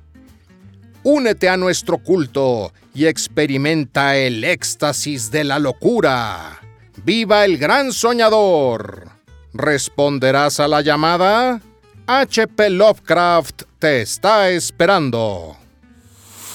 Únete 1.12 1.49
a 1.49 1.57
nuestro 1.57 1.97
culto 1.97 2.72
y 2.93 3.07
experimenta 3.07 4.16
el 4.16 4.43
éxtasis 4.43 5.32
de 5.32 5.43
la 5.43 5.57
locura. 5.57 6.60
¡Viva 7.03 7.45
el 7.45 7.57
gran 7.57 7.91
soñador! 7.91 9.10
¿Responderás 9.51 10.60
a 10.60 10.68
la 10.68 10.82
llamada? 10.82 11.62
HP 12.05 12.70
Lovecraft 12.70 13.64
te 13.80 14.03
está 14.03 14.51
esperando. 14.51 15.57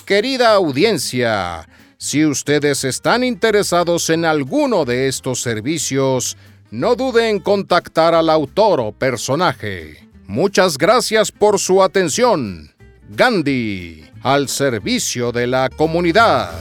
Querida 0.07 0.53
audiencia, 0.53 1.69
si 1.99 2.25
ustedes 2.25 2.85
están 2.85 3.25
interesados 3.25 4.09
en 4.09 4.25
alguno 4.25 4.85
de 4.85 5.09
estos 5.09 5.43
servicios, 5.43 6.37
no 6.71 6.95
duden 6.95 7.25
en 7.25 7.41
contactar 7.41 8.15
al 8.15 8.31
autor 8.31 8.79
o 8.79 8.93
personaje. 8.93 10.09
Muchas 10.29 10.79
gracias 10.79 11.33
por 11.33 11.59
su 11.59 11.83
atención. 11.83 12.74
Gandhi, 13.11 14.03
al 14.23 14.49
servicio 14.49 15.31
de 15.31 15.47
la 15.47 15.69
comunidad. 15.69 16.53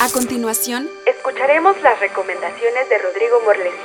A 0.00 0.08
continuación, 0.12 0.88
escucharemos 1.04 1.74
las 1.82 1.98
recomendaciones 1.98 2.88
de 2.88 2.98
Rodrigo 2.98 3.36
Morlesí. 3.44 3.76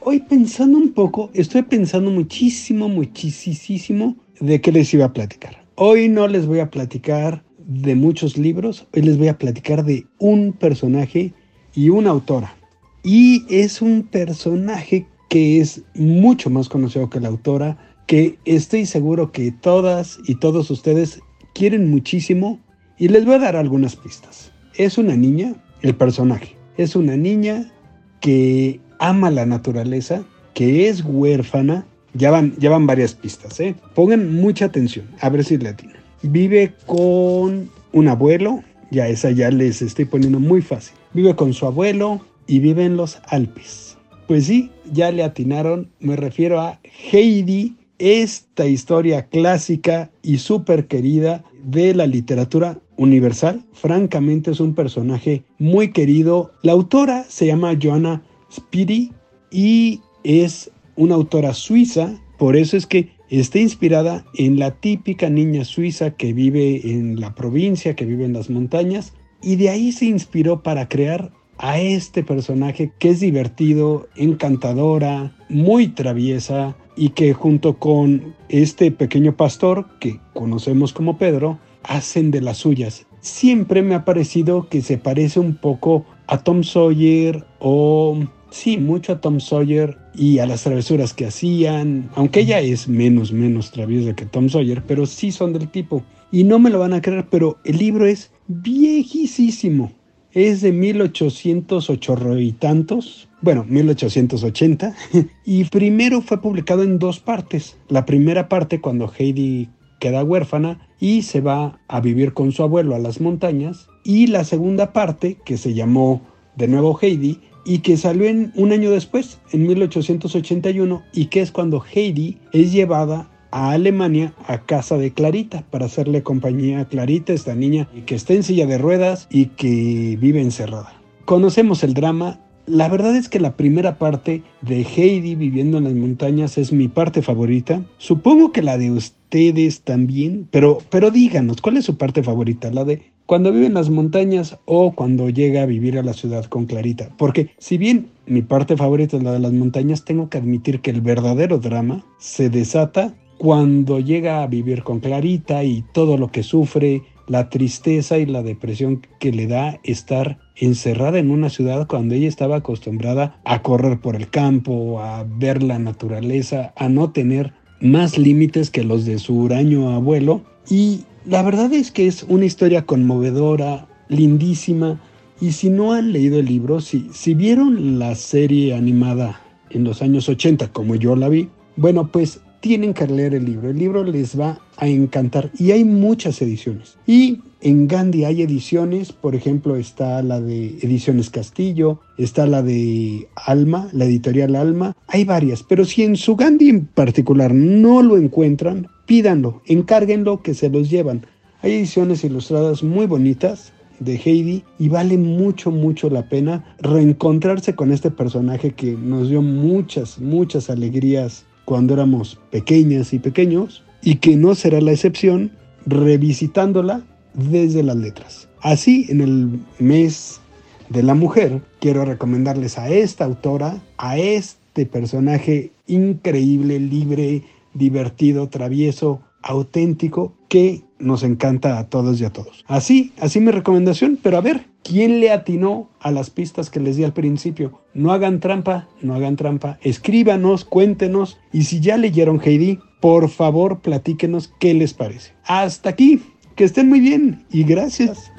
Hoy 0.00 0.18
pensando 0.20 0.76
un 0.76 0.92
poco, 0.92 1.30
estoy 1.34 1.62
pensando 1.62 2.10
muchísimo, 2.10 2.88
muchísimo 2.88 4.16
de 4.40 4.60
qué 4.60 4.72
les 4.72 4.92
iba 4.92 5.04
a 5.04 5.12
platicar. 5.12 5.64
Hoy 5.76 6.08
no 6.08 6.26
les 6.26 6.46
voy 6.46 6.58
a 6.58 6.68
platicar 6.68 7.44
de 7.58 7.94
muchos 7.94 8.36
libros, 8.36 8.88
hoy 8.92 9.02
les 9.02 9.16
voy 9.16 9.28
a 9.28 9.38
platicar 9.38 9.84
de 9.84 10.04
un 10.18 10.52
personaje 10.52 11.32
y 11.74 11.90
una 11.90 12.10
autora. 12.10 12.56
Y 13.04 13.46
es 13.48 13.80
un 13.80 14.02
personaje 14.02 15.06
que 15.30 15.60
es 15.60 15.82
mucho 15.94 16.50
más 16.50 16.68
conocido 16.68 17.08
que 17.08 17.20
la 17.20 17.28
autora, 17.28 17.78
que 18.06 18.38
estoy 18.44 18.84
seguro 18.84 19.32
que 19.32 19.52
todas 19.52 20.18
y 20.26 20.34
todos 20.34 20.70
ustedes 20.70 21.20
quieren 21.54 21.88
muchísimo 21.88 22.58
y 22.98 23.08
les 23.08 23.24
voy 23.24 23.36
a 23.36 23.38
dar 23.38 23.56
algunas 23.56 23.96
pistas. 23.96 24.52
Es 24.74 24.98
una 24.98 25.16
niña, 25.16 25.54
el 25.82 25.94
personaje, 25.94 26.56
es 26.76 26.96
una 26.96 27.16
niña 27.16 27.72
que 28.20 28.80
ama 28.98 29.30
la 29.30 29.46
naturaleza, 29.46 30.24
que 30.52 30.88
es 30.88 31.02
huérfana 31.04 31.86
ya 32.12 32.32
van, 32.32 32.54
ya 32.58 32.70
van 32.70 32.88
varias 32.88 33.14
pistas, 33.14 33.60
¿eh? 33.60 33.76
Pongan 33.94 34.34
mucha 34.34 34.64
atención, 34.64 35.06
a 35.20 35.28
ver 35.28 35.44
si 35.44 35.58
latina. 35.58 35.94
Vive 36.22 36.74
con 36.86 37.70
un 37.92 38.08
abuelo, 38.08 38.64
ya 38.90 39.06
esa 39.06 39.30
ya 39.30 39.50
les 39.50 39.80
estoy 39.80 40.06
poniendo 40.06 40.40
muy 40.40 40.60
fácil. 40.60 40.96
Vive 41.14 41.36
con 41.36 41.52
su 41.52 41.66
abuelo 41.66 42.20
y 42.48 42.58
vive 42.58 42.84
en 42.84 42.96
los 42.96 43.20
Alpes. 43.28 43.96
Pues 44.30 44.46
sí, 44.46 44.70
ya 44.92 45.10
le 45.10 45.24
atinaron, 45.24 45.90
me 45.98 46.14
refiero 46.14 46.60
a 46.60 46.78
Heidi, 47.10 47.74
esta 47.98 48.64
historia 48.64 49.26
clásica 49.26 50.12
y 50.22 50.38
súper 50.38 50.86
querida 50.86 51.42
de 51.64 51.96
la 51.96 52.06
literatura 52.06 52.78
universal. 52.96 53.64
Francamente 53.72 54.52
es 54.52 54.60
un 54.60 54.76
personaje 54.76 55.42
muy 55.58 55.90
querido. 55.90 56.52
La 56.62 56.70
autora 56.70 57.24
se 57.28 57.46
llama 57.46 57.76
Joanna 57.82 58.22
Spiri 58.52 59.10
y 59.50 60.00
es 60.22 60.70
una 60.94 61.16
autora 61.16 61.52
suiza, 61.52 62.22
por 62.38 62.54
eso 62.54 62.76
es 62.76 62.86
que 62.86 63.08
está 63.30 63.58
inspirada 63.58 64.24
en 64.34 64.60
la 64.60 64.70
típica 64.76 65.28
niña 65.28 65.64
suiza 65.64 66.12
que 66.12 66.32
vive 66.32 66.88
en 66.88 67.18
la 67.18 67.34
provincia, 67.34 67.96
que 67.96 68.04
vive 68.04 68.26
en 68.26 68.34
las 68.34 68.48
montañas, 68.48 69.12
y 69.42 69.56
de 69.56 69.70
ahí 69.70 69.90
se 69.90 70.04
inspiró 70.04 70.62
para 70.62 70.88
crear 70.88 71.32
a 71.62 71.78
este 71.78 72.24
personaje 72.24 72.90
que 72.98 73.10
es 73.10 73.20
divertido, 73.20 74.08
encantadora, 74.16 75.36
muy 75.50 75.88
traviesa 75.88 76.74
y 76.96 77.10
que 77.10 77.34
junto 77.34 77.78
con 77.78 78.34
este 78.48 78.90
pequeño 78.90 79.36
pastor 79.36 79.86
que 80.00 80.18
conocemos 80.32 80.94
como 80.94 81.18
Pedro, 81.18 81.58
hacen 81.82 82.30
de 82.30 82.40
las 82.40 82.58
suyas. 82.58 83.06
Siempre 83.20 83.82
me 83.82 83.94
ha 83.94 84.06
parecido 84.06 84.70
que 84.70 84.80
se 84.80 84.96
parece 84.96 85.38
un 85.38 85.54
poco 85.54 86.06
a 86.28 86.42
Tom 86.42 86.62
Sawyer 86.62 87.44
o 87.58 88.18
sí, 88.50 88.78
mucho 88.78 89.12
a 89.12 89.20
Tom 89.20 89.38
Sawyer 89.38 89.98
y 90.14 90.38
a 90.38 90.46
las 90.46 90.62
travesuras 90.62 91.12
que 91.12 91.26
hacían, 91.26 92.08
aunque 92.14 92.40
ella 92.40 92.60
es 92.60 92.88
menos, 92.88 93.32
menos 93.32 93.70
traviesa 93.70 94.16
que 94.16 94.24
Tom 94.24 94.48
Sawyer, 94.48 94.82
pero 94.86 95.04
sí 95.04 95.30
son 95.30 95.52
del 95.52 95.68
tipo. 95.68 96.02
Y 96.32 96.44
no 96.44 96.58
me 96.58 96.70
lo 96.70 96.78
van 96.78 96.94
a 96.94 97.02
creer, 97.02 97.26
pero 97.30 97.58
el 97.64 97.76
libro 97.76 98.06
es 98.06 98.30
viejísimo. 98.46 99.92
Es 100.32 100.60
de 100.60 100.70
1808 100.70 102.38
y 102.38 102.52
tantos, 102.52 103.28
bueno, 103.42 103.64
1880, 103.68 104.94
y 105.44 105.64
primero 105.64 106.22
fue 106.22 106.40
publicado 106.40 106.84
en 106.84 107.00
dos 107.00 107.18
partes. 107.18 107.76
La 107.88 108.06
primera 108.06 108.48
parte 108.48 108.80
cuando 108.80 109.12
Heidi 109.18 109.68
queda 109.98 110.22
huérfana 110.22 110.88
y 111.00 111.22
se 111.22 111.40
va 111.40 111.80
a 111.88 112.00
vivir 112.00 112.32
con 112.32 112.52
su 112.52 112.62
abuelo 112.62 112.94
a 112.94 113.00
las 113.00 113.20
montañas, 113.20 113.88
y 114.04 114.28
la 114.28 114.44
segunda 114.44 114.92
parte, 114.92 115.36
que 115.44 115.56
se 115.56 115.74
llamó 115.74 116.22
de 116.56 116.68
nuevo 116.68 116.96
Heidi, 117.00 117.40
y 117.64 117.78
que 117.78 117.96
salió 117.96 118.26
en, 118.26 118.52
un 118.54 118.70
año 118.70 118.90
después, 118.90 119.40
en 119.52 119.66
1881, 119.66 121.02
y 121.12 121.26
que 121.26 121.40
es 121.40 121.50
cuando 121.50 121.82
Heidi 121.92 122.38
es 122.52 122.72
llevada 122.72 123.28
a 123.50 123.72
Alemania 123.72 124.32
a 124.46 124.58
casa 124.58 124.96
de 124.96 125.12
Clarita 125.12 125.64
para 125.70 125.86
hacerle 125.86 126.22
compañía 126.22 126.80
a 126.80 126.84
Clarita, 126.86 127.32
esta 127.32 127.54
niña 127.54 127.88
que 128.06 128.14
está 128.14 128.34
en 128.34 128.42
silla 128.42 128.66
de 128.66 128.78
ruedas 128.78 129.26
y 129.30 129.46
que 129.46 130.16
vive 130.20 130.40
encerrada. 130.40 130.94
Conocemos 131.24 131.84
el 131.84 131.94
drama. 131.94 132.40
La 132.66 132.88
verdad 132.88 133.16
es 133.16 133.28
que 133.28 133.40
la 133.40 133.56
primera 133.56 133.98
parte 133.98 134.42
de 134.62 134.82
Heidi 134.82 135.34
viviendo 135.34 135.78
en 135.78 135.84
las 135.84 135.94
montañas 135.94 136.58
es 136.58 136.72
mi 136.72 136.88
parte 136.88 137.22
favorita. 137.22 137.82
Supongo 137.98 138.52
que 138.52 138.62
la 138.62 138.78
de 138.78 138.92
ustedes 138.92 139.82
también, 139.82 140.46
pero, 140.50 140.78
pero 140.90 141.10
díganos, 141.10 141.60
¿cuál 141.60 141.78
es 141.78 141.84
su 141.84 141.96
parte 141.96 142.22
favorita? 142.22 142.70
¿La 142.70 142.84
de 142.84 143.02
cuando 143.30 143.52
vive 143.52 143.66
en 143.66 143.74
las 143.74 143.90
montañas 143.90 144.58
o 144.64 144.90
cuando 144.90 145.28
llega 145.28 145.62
a 145.62 145.66
vivir 145.66 145.96
a 145.96 146.02
la 146.02 146.14
ciudad 146.14 146.46
con 146.46 146.66
Clarita. 146.66 147.10
Porque 147.16 147.50
si 147.58 147.78
bien 147.78 148.08
mi 148.26 148.42
parte 148.42 148.76
favorita 148.76 149.16
es 149.16 149.22
la 149.22 149.30
de 149.30 149.38
las 149.38 149.52
montañas, 149.52 150.04
tengo 150.04 150.28
que 150.28 150.38
admitir 150.38 150.80
que 150.80 150.90
el 150.90 151.00
verdadero 151.00 151.58
drama 151.58 152.04
se 152.18 152.50
desata 152.50 153.14
cuando 153.40 154.00
llega 154.00 154.42
a 154.42 154.46
vivir 154.46 154.82
con 154.82 155.00
Clarita 155.00 155.64
y 155.64 155.82
todo 155.94 156.18
lo 156.18 156.30
que 156.30 156.42
sufre, 156.42 157.04
la 157.26 157.48
tristeza 157.48 158.18
y 158.18 158.26
la 158.26 158.42
depresión 158.42 159.00
que 159.18 159.32
le 159.32 159.46
da 159.46 159.80
estar 159.82 160.38
encerrada 160.56 161.18
en 161.18 161.30
una 161.30 161.48
ciudad 161.48 161.86
cuando 161.86 162.14
ella 162.14 162.28
estaba 162.28 162.56
acostumbrada 162.56 163.40
a 163.46 163.62
correr 163.62 163.98
por 163.98 164.14
el 164.14 164.28
campo, 164.28 165.00
a 165.00 165.24
ver 165.24 165.62
la 165.62 165.78
naturaleza, 165.78 166.74
a 166.76 166.90
no 166.90 167.12
tener 167.12 167.54
más 167.80 168.18
límites 168.18 168.68
que 168.68 168.84
los 168.84 169.06
de 169.06 169.18
su 169.18 169.34
huraño 169.38 169.88
abuelo. 169.88 170.42
Y 170.68 171.04
la 171.24 171.42
verdad 171.42 171.72
es 171.72 171.90
que 171.90 172.08
es 172.08 172.24
una 172.24 172.44
historia 172.44 172.84
conmovedora, 172.84 173.88
lindísima, 174.10 175.00
y 175.40 175.52
si 175.52 175.70
no 175.70 175.94
han 175.94 176.12
leído 176.12 176.40
el 176.40 176.44
libro, 176.44 176.82
si, 176.82 177.08
si 177.14 177.32
vieron 177.32 177.98
la 177.98 178.16
serie 178.16 178.74
animada 178.74 179.40
en 179.70 179.84
los 179.84 180.02
años 180.02 180.28
80 180.28 180.74
como 180.74 180.94
yo 180.94 181.16
la 181.16 181.30
vi, 181.30 181.48
bueno, 181.76 182.08
pues 182.12 182.42
tienen 182.60 182.94
que 182.94 183.06
leer 183.06 183.34
el 183.34 183.44
libro. 183.44 183.70
El 183.70 183.78
libro 183.78 184.04
les 184.04 184.38
va 184.38 184.60
a 184.76 184.86
encantar 184.86 185.50
y 185.58 185.72
hay 185.72 185.84
muchas 185.84 186.40
ediciones. 186.42 186.96
Y 187.06 187.40
en 187.62 187.88
Gandhi 187.88 188.24
hay 188.24 188.42
ediciones, 188.42 189.12
por 189.12 189.34
ejemplo, 189.34 189.76
está 189.76 190.22
la 190.22 190.40
de 190.40 190.78
Ediciones 190.80 191.28
Castillo, 191.28 192.00
está 192.16 192.46
la 192.46 192.62
de 192.62 193.28
Alma, 193.34 193.88
la 193.92 194.06
editorial 194.06 194.56
Alma, 194.56 194.96
hay 195.06 195.24
varias, 195.24 195.62
pero 195.62 195.84
si 195.84 196.02
en 196.02 196.16
su 196.16 196.36
Gandhi 196.36 196.70
en 196.70 196.86
particular 196.86 197.52
no 197.54 198.02
lo 198.02 198.16
encuentran, 198.16 198.88
pídanlo, 199.04 199.62
encárguenlo 199.66 200.42
que 200.42 200.54
se 200.54 200.70
los 200.70 200.88
llevan. 200.88 201.26
Hay 201.62 201.72
ediciones 201.72 202.24
ilustradas 202.24 202.82
muy 202.82 203.06
bonitas 203.06 203.74
de 203.98 204.14
Heidi 204.16 204.64
y 204.78 204.88
vale 204.88 205.18
mucho, 205.18 205.70
mucho 205.70 206.08
la 206.08 206.28
pena 206.30 206.64
reencontrarse 206.80 207.74
con 207.74 207.92
este 207.92 208.10
personaje 208.10 208.72
que 208.72 208.92
nos 208.92 209.28
dio 209.28 209.42
muchas, 209.42 210.18
muchas 210.18 210.70
alegrías 210.70 211.44
cuando 211.70 211.94
éramos 211.94 212.36
pequeñas 212.50 213.12
y 213.12 213.20
pequeños 213.20 213.84
y 214.02 214.16
que 214.16 214.34
no 214.34 214.56
será 214.56 214.80
la 214.80 214.90
excepción 214.90 215.52
revisitándola 215.86 217.04
desde 217.32 217.84
las 217.84 217.94
letras. 217.94 218.48
Así, 218.60 219.06
en 219.08 219.20
el 219.20 219.60
mes 219.78 220.40
de 220.88 221.04
la 221.04 221.14
mujer, 221.14 221.62
quiero 221.78 222.04
recomendarles 222.04 222.76
a 222.76 222.88
esta 222.88 223.24
autora, 223.24 223.80
a 223.98 224.18
este 224.18 224.84
personaje 224.84 225.70
increíble, 225.86 226.80
libre, 226.80 227.44
divertido, 227.72 228.48
travieso, 228.48 229.20
auténtico, 229.42 230.34
que 230.48 230.82
nos 230.98 231.22
encanta 231.22 231.78
a 231.78 231.88
todos 231.88 232.20
y 232.20 232.24
a 232.24 232.32
todos. 232.32 232.64
Así, 232.66 233.12
así 233.20 233.40
mi 233.40 233.50
recomendación, 233.50 234.18
pero 234.22 234.36
a 234.36 234.40
ver, 234.40 234.66
¿quién 234.82 235.20
le 235.20 235.30
atinó 235.30 235.88
a 236.00 236.10
las 236.10 236.30
pistas 236.30 236.70
que 236.70 236.80
les 236.80 236.96
di 236.96 237.04
al 237.04 237.12
principio? 237.12 237.80
No 237.94 238.12
hagan 238.12 238.40
trampa, 238.40 238.88
no 239.00 239.14
hagan 239.14 239.36
trampa, 239.36 239.78
escríbanos, 239.82 240.64
cuéntenos, 240.64 241.38
y 241.52 241.64
si 241.64 241.80
ya 241.80 241.96
leyeron 241.96 242.40
Heidi, 242.44 242.78
por 243.00 243.28
favor 243.28 243.80
platíquenos 243.80 244.52
qué 244.58 244.74
les 244.74 244.92
parece. 244.92 245.32
Hasta 245.44 245.90
aquí, 245.90 246.22
que 246.54 246.64
estén 246.64 246.88
muy 246.88 247.00
bien 247.00 247.44
y 247.50 247.64
gracias. 247.64 248.30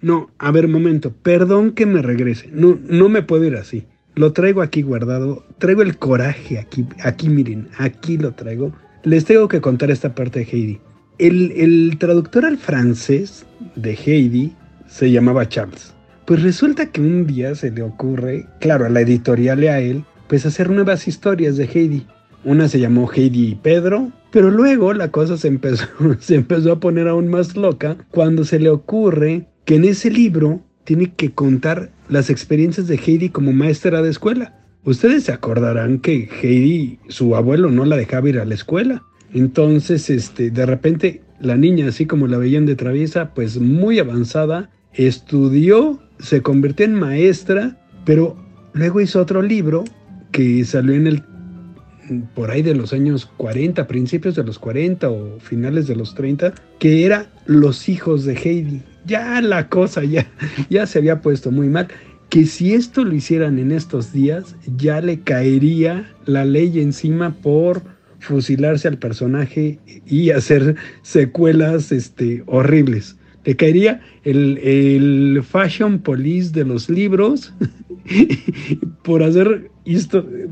No, 0.00 0.30
a 0.38 0.50
ver, 0.50 0.66
momento, 0.66 1.12
perdón 1.12 1.72
que 1.72 1.86
me 1.86 2.02
regrese. 2.02 2.48
No, 2.50 2.76
no 2.88 3.08
me 3.08 3.22
puedo 3.22 3.44
ir 3.44 3.54
así. 3.54 3.84
Lo 4.14 4.32
traigo 4.32 4.60
aquí 4.60 4.82
guardado. 4.82 5.44
Traigo 5.58 5.82
el 5.82 5.96
coraje 5.96 6.58
aquí. 6.58 6.86
Aquí, 7.02 7.28
miren, 7.28 7.68
aquí 7.78 8.18
lo 8.18 8.32
traigo. 8.32 8.72
Les 9.04 9.24
tengo 9.24 9.48
que 9.48 9.60
contar 9.60 9.90
esta 9.90 10.14
parte 10.14 10.40
de 10.40 10.44
Heidi. 10.44 10.80
El, 11.18 11.96
traductor 11.98 12.44
al 12.44 12.58
francés 12.58 13.46
de 13.74 13.92
Heidi 13.94 14.52
se 14.86 15.10
llamaba 15.10 15.48
Charles. 15.48 15.94
Pues 16.26 16.42
resulta 16.42 16.86
que 16.86 17.00
un 17.00 17.26
día 17.26 17.54
se 17.54 17.70
le 17.70 17.82
ocurre, 17.82 18.46
claro, 18.60 18.84
a 18.86 18.88
la 18.88 19.00
editorial 19.00 19.64
y 19.64 19.66
a 19.68 19.80
él, 19.80 20.04
pues 20.28 20.46
hacer 20.46 20.70
nuevas 20.70 21.08
historias 21.08 21.56
de 21.56 21.64
Heidi. 21.64 22.06
Una 22.44 22.68
se 22.68 22.80
llamó 22.80 23.10
Heidi 23.10 23.48
y 23.48 23.54
Pedro, 23.54 24.12
pero 24.30 24.50
luego 24.50 24.92
la 24.94 25.10
cosa 25.10 25.36
se 25.36 25.48
empezó, 25.48 25.86
se 26.20 26.34
empezó 26.34 26.72
a 26.72 26.80
poner 26.80 27.08
aún 27.08 27.28
más 27.28 27.56
loca 27.56 27.96
cuando 28.10 28.44
se 28.44 28.58
le 28.58 28.68
ocurre 28.68 29.46
que 29.64 29.76
en 29.76 29.84
ese 29.84 30.10
libro 30.10 30.60
tiene 30.84 31.12
que 31.14 31.32
contar 31.32 31.90
las 32.12 32.30
experiencias 32.30 32.86
de 32.86 32.96
Heidi 32.96 33.30
como 33.30 33.52
maestra 33.52 34.02
de 34.02 34.10
escuela. 34.10 34.54
Ustedes 34.84 35.24
se 35.24 35.32
acordarán 35.32 35.98
que 35.98 36.28
Heidi, 36.42 36.98
su 37.08 37.34
abuelo, 37.34 37.70
no 37.70 37.84
la 37.84 37.96
dejaba 37.96 38.28
ir 38.28 38.38
a 38.38 38.44
la 38.44 38.54
escuela. 38.54 39.02
Entonces, 39.32 40.10
este, 40.10 40.50
de 40.50 40.66
repente, 40.66 41.22
la 41.40 41.56
niña, 41.56 41.88
así 41.88 42.06
como 42.06 42.26
la 42.26 42.36
veían 42.36 42.66
de 42.66 42.76
traviesa, 42.76 43.32
pues 43.34 43.58
muy 43.58 43.98
avanzada, 43.98 44.70
estudió, 44.92 46.00
se 46.18 46.42
convirtió 46.42 46.84
en 46.84 46.94
maestra, 46.94 47.78
pero 48.04 48.36
luego 48.74 49.00
hizo 49.00 49.20
otro 49.20 49.40
libro 49.40 49.84
que 50.32 50.64
salió 50.64 50.94
en 50.94 51.06
el 51.06 51.22
por 52.34 52.50
ahí 52.50 52.62
de 52.62 52.74
los 52.74 52.92
años 52.92 53.30
40, 53.36 53.86
principios 53.86 54.34
de 54.34 54.44
los 54.44 54.58
40 54.58 55.10
o 55.10 55.38
finales 55.40 55.86
de 55.86 55.96
los 55.96 56.14
30, 56.14 56.54
que 56.78 57.04
era 57.04 57.26
Los 57.46 57.88
hijos 57.88 58.24
de 58.24 58.34
Heidi. 58.34 58.82
Ya 59.04 59.40
la 59.40 59.68
cosa 59.68 60.04
ya, 60.04 60.26
ya 60.70 60.86
se 60.86 60.98
había 60.98 61.20
puesto 61.20 61.50
muy 61.50 61.68
mal. 61.68 61.88
Que 62.28 62.46
si 62.46 62.72
esto 62.72 63.04
lo 63.04 63.14
hicieran 63.14 63.58
en 63.58 63.72
estos 63.72 64.12
días, 64.12 64.56
ya 64.76 65.00
le 65.00 65.20
caería 65.20 66.10
la 66.24 66.44
ley 66.44 66.80
encima 66.80 67.34
por 67.42 67.82
fusilarse 68.20 68.88
al 68.88 68.98
personaje 68.98 69.78
y 70.06 70.30
hacer 70.30 70.76
secuelas 71.02 71.92
este, 71.92 72.42
horribles. 72.46 73.16
Le 73.44 73.56
caería 73.56 74.00
el, 74.22 74.58
el 74.58 75.42
fashion 75.42 75.98
police 75.98 76.52
de 76.52 76.64
los 76.64 76.88
libros 76.88 77.52
por 79.02 79.22
hacer 79.22 79.71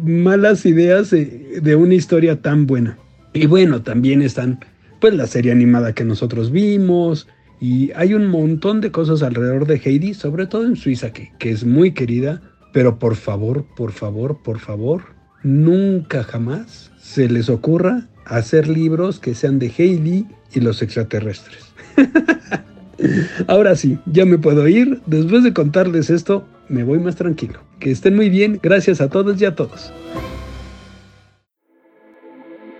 malas 0.04 0.66
ideas 0.66 1.10
de 1.10 1.76
una 1.76 1.94
historia 1.94 2.40
tan 2.40 2.66
buena. 2.66 2.98
Y 3.32 3.46
bueno, 3.46 3.82
también 3.82 4.22
están 4.22 4.60
pues 5.00 5.14
la 5.14 5.26
serie 5.26 5.52
animada 5.52 5.94
que 5.94 6.04
nosotros 6.04 6.50
vimos 6.50 7.28
y 7.60 7.92
hay 7.94 8.14
un 8.14 8.26
montón 8.26 8.80
de 8.80 8.90
cosas 8.90 9.22
alrededor 9.22 9.66
de 9.66 9.80
Heidi, 9.82 10.14
sobre 10.14 10.46
todo 10.46 10.64
en 10.64 10.76
Suiza, 10.76 11.12
que, 11.12 11.32
que 11.38 11.50
es 11.50 11.64
muy 11.64 11.92
querida, 11.92 12.40
pero 12.72 12.98
por 12.98 13.16
favor, 13.16 13.64
por 13.76 13.92
favor, 13.92 14.42
por 14.42 14.58
favor, 14.58 15.02
nunca 15.42 16.22
jamás 16.24 16.90
se 16.98 17.28
les 17.28 17.48
ocurra 17.48 18.08
hacer 18.24 18.68
libros 18.68 19.18
que 19.18 19.34
sean 19.34 19.58
de 19.58 19.72
Heidi 19.76 20.26
y 20.52 20.60
los 20.60 20.82
extraterrestres. 20.82 21.72
Ahora 23.46 23.76
sí, 23.76 23.98
ya 24.06 24.24
me 24.24 24.38
puedo 24.38 24.66
ir. 24.68 25.00
Después 25.06 25.42
de 25.42 25.52
contarles 25.52 26.10
esto, 26.10 26.46
me 26.70 26.84
voy 26.84 27.00
más 27.00 27.16
tranquilo. 27.16 27.60
Que 27.78 27.90
estén 27.90 28.16
muy 28.16 28.30
bien. 28.30 28.60
Gracias 28.62 29.00
a 29.00 29.08
todos 29.08 29.40
y 29.40 29.44
a 29.44 29.54
todos. 29.54 29.92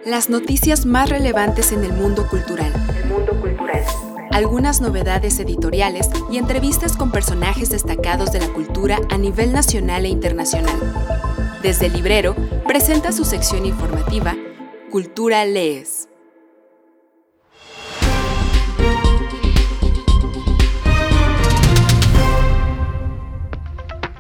Las 0.07 0.31
noticias 0.31 0.87
más 0.87 1.11
relevantes 1.11 1.73
en 1.73 1.85
el 1.85 1.93
mundo 1.93 2.27
cultural. 2.29 2.73
El 2.97 3.11
mundo 3.11 3.39
cultural. 3.41 3.83
Algunas 4.31 4.81
novedades 4.81 5.39
editoriales 5.41 6.09
y 6.31 6.39
entrevistas 6.39 6.97
con 6.97 7.11
personajes 7.11 7.69
destacados 7.69 8.33
de 8.33 8.39
la 8.39 8.49
cultura 8.53 8.99
a 9.11 9.19
nivel 9.19 9.53
nacional 9.53 10.07
e 10.07 10.09
internacional. 10.09 10.79
Desde 11.63 11.87
el 11.87 11.93
librero, 11.93 12.35
presenta 12.67 13.13
su 13.13 13.25
sección 13.25 13.67
informativa 13.67 14.37
Cultura 14.91 15.45
Lees. 15.45 16.10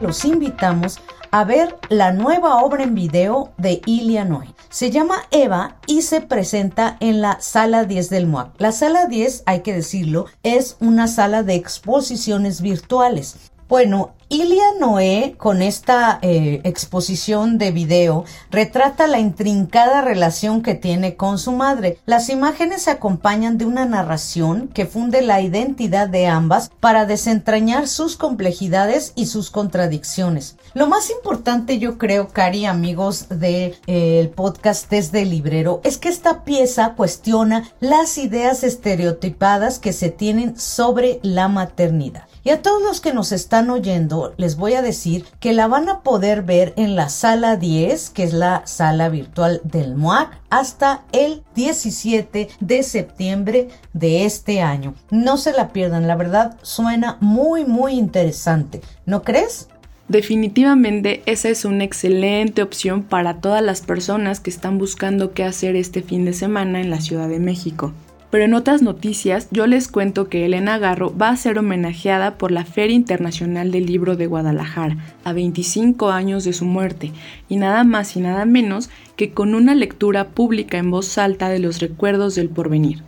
Los 0.00 0.24
invitamos 0.24 0.98
a 1.30 1.44
ver 1.44 1.78
la 1.88 2.12
nueva 2.12 2.62
obra 2.62 2.82
en 2.82 2.94
video 2.94 3.52
de 3.56 3.80
Noy. 4.26 4.54
Se 4.68 4.90
llama 4.90 5.22
Eva 5.30 5.76
y 5.86 6.02
se 6.02 6.20
presenta 6.20 6.96
en 7.00 7.20
la 7.20 7.40
sala 7.40 7.84
10 7.84 8.10
del 8.10 8.26
MOAC. 8.26 8.60
La 8.60 8.72
sala 8.72 9.06
10, 9.06 9.44
hay 9.46 9.60
que 9.60 9.74
decirlo, 9.74 10.26
es 10.42 10.76
una 10.80 11.06
sala 11.06 11.42
de 11.42 11.54
exposiciones 11.54 12.60
virtuales. 12.60 13.49
Bueno, 13.70 14.10
Ilia 14.28 14.64
Noé, 14.80 15.36
con 15.38 15.62
esta 15.62 16.18
eh, 16.22 16.60
exposición 16.64 17.56
de 17.56 17.70
video, 17.70 18.24
retrata 18.50 19.06
la 19.06 19.20
intrincada 19.20 20.00
relación 20.00 20.64
que 20.64 20.74
tiene 20.74 21.14
con 21.14 21.38
su 21.38 21.52
madre. 21.52 21.98
Las 22.04 22.30
imágenes 22.30 22.82
se 22.82 22.90
acompañan 22.90 23.58
de 23.58 23.66
una 23.66 23.86
narración 23.86 24.66
que 24.74 24.86
funde 24.86 25.22
la 25.22 25.40
identidad 25.40 26.08
de 26.08 26.26
ambas 26.26 26.72
para 26.80 27.06
desentrañar 27.06 27.86
sus 27.86 28.16
complejidades 28.16 29.12
y 29.14 29.26
sus 29.26 29.52
contradicciones. 29.52 30.56
Lo 30.74 30.88
más 30.88 31.08
importante, 31.08 31.78
yo 31.78 31.96
creo, 31.96 32.26
Cari, 32.26 32.66
amigos 32.66 33.28
del 33.28 33.38
de, 33.38 33.78
eh, 33.86 34.32
podcast 34.34 34.90
desde 34.90 35.22
el 35.22 35.30
librero, 35.30 35.80
es 35.84 35.96
que 35.96 36.08
esta 36.08 36.42
pieza 36.42 36.94
cuestiona 36.96 37.70
las 37.78 38.18
ideas 38.18 38.64
estereotipadas 38.64 39.78
que 39.78 39.92
se 39.92 40.10
tienen 40.10 40.58
sobre 40.58 41.20
la 41.22 41.46
maternidad. 41.46 42.29
Y 42.42 42.50
a 42.50 42.62
todos 42.62 42.82
los 42.82 43.00
que 43.02 43.12
nos 43.12 43.32
están 43.32 43.68
oyendo, 43.68 44.32
les 44.38 44.56
voy 44.56 44.72
a 44.72 44.82
decir 44.82 45.26
que 45.40 45.52
la 45.52 45.68
van 45.68 45.90
a 45.90 46.00
poder 46.00 46.42
ver 46.42 46.72
en 46.76 46.96
la 46.96 47.10
sala 47.10 47.56
10, 47.56 48.10
que 48.10 48.22
es 48.24 48.32
la 48.32 48.62
sala 48.66 49.10
virtual 49.10 49.60
del 49.62 49.94
MOAC, 49.94 50.38
hasta 50.48 51.02
el 51.12 51.42
17 51.54 52.48
de 52.58 52.82
septiembre 52.82 53.68
de 53.92 54.24
este 54.24 54.62
año. 54.62 54.94
No 55.10 55.36
se 55.36 55.52
la 55.52 55.68
pierdan, 55.68 56.08
la 56.08 56.16
verdad 56.16 56.56
suena 56.62 57.18
muy, 57.20 57.66
muy 57.66 57.92
interesante. 57.92 58.80
¿No 59.04 59.22
crees? 59.22 59.68
Definitivamente 60.08 61.22
esa 61.26 61.50
es 61.50 61.64
una 61.64 61.84
excelente 61.84 62.62
opción 62.62 63.02
para 63.02 63.40
todas 63.40 63.62
las 63.62 63.82
personas 63.82 64.40
que 64.40 64.50
están 64.50 64.78
buscando 64.78 65.34
qué 65.34 65.44
hacer 65.44 65.76
este 65.76 66.02
fin 66.02 66.24
de 66.24 66.32
semana 66.32 66.80
en 66.80 66.90
la 66.90 67.00
Ciudad 67.00 67.28
de 67.28 67.38
México. 67.38 67.92
Pero 68.30 68.44
en 68.44 68.54
otras 68.54 68.80
noticias 68.80 69.48
yo 69.50 69.66
les 69.66 69.88
cuento 69.88 70.28
que 70.28 70.46
Elena 70.46 70.78
Garro 70.78 71.16
va 71.16 71.30
a 71.30 71.36
ser 71.36 71.58
homenajeada 71.58 72.38
por 72.38 72.52
la 72.52 72.64
Feria 72.64 72.94
Internacional 72.94 73.72
del 73.72 73.86
Libro 73.86 74.16
de 74.16 74.26
Guadalajara, 74.26 74.96
a 75.24 75.32
25 75.32 76.10
años 76.10 76.44
de 76.44 76.52
su 76.52 76.64
muerte, 76.64 77.10
y 77.48 77.56
nada 77.56 77.82
más 77.82 78.16
y 78.16 78.20
nada 78.20 78.44
menos 78.44 78.88
que 79.16 79.32
con 79.32 79.54
una 79.54 79.74
lectura 79.74 80.28
pública 80.28 80.78
en 80.78 80.90
voz 80.90 81.18
alta 81.18 81.48
de 81.48 81.58
los 81.58 81.80
recuerdos 81.80 82.36
del 82.36 82.48
porvenir. 82.48 83.02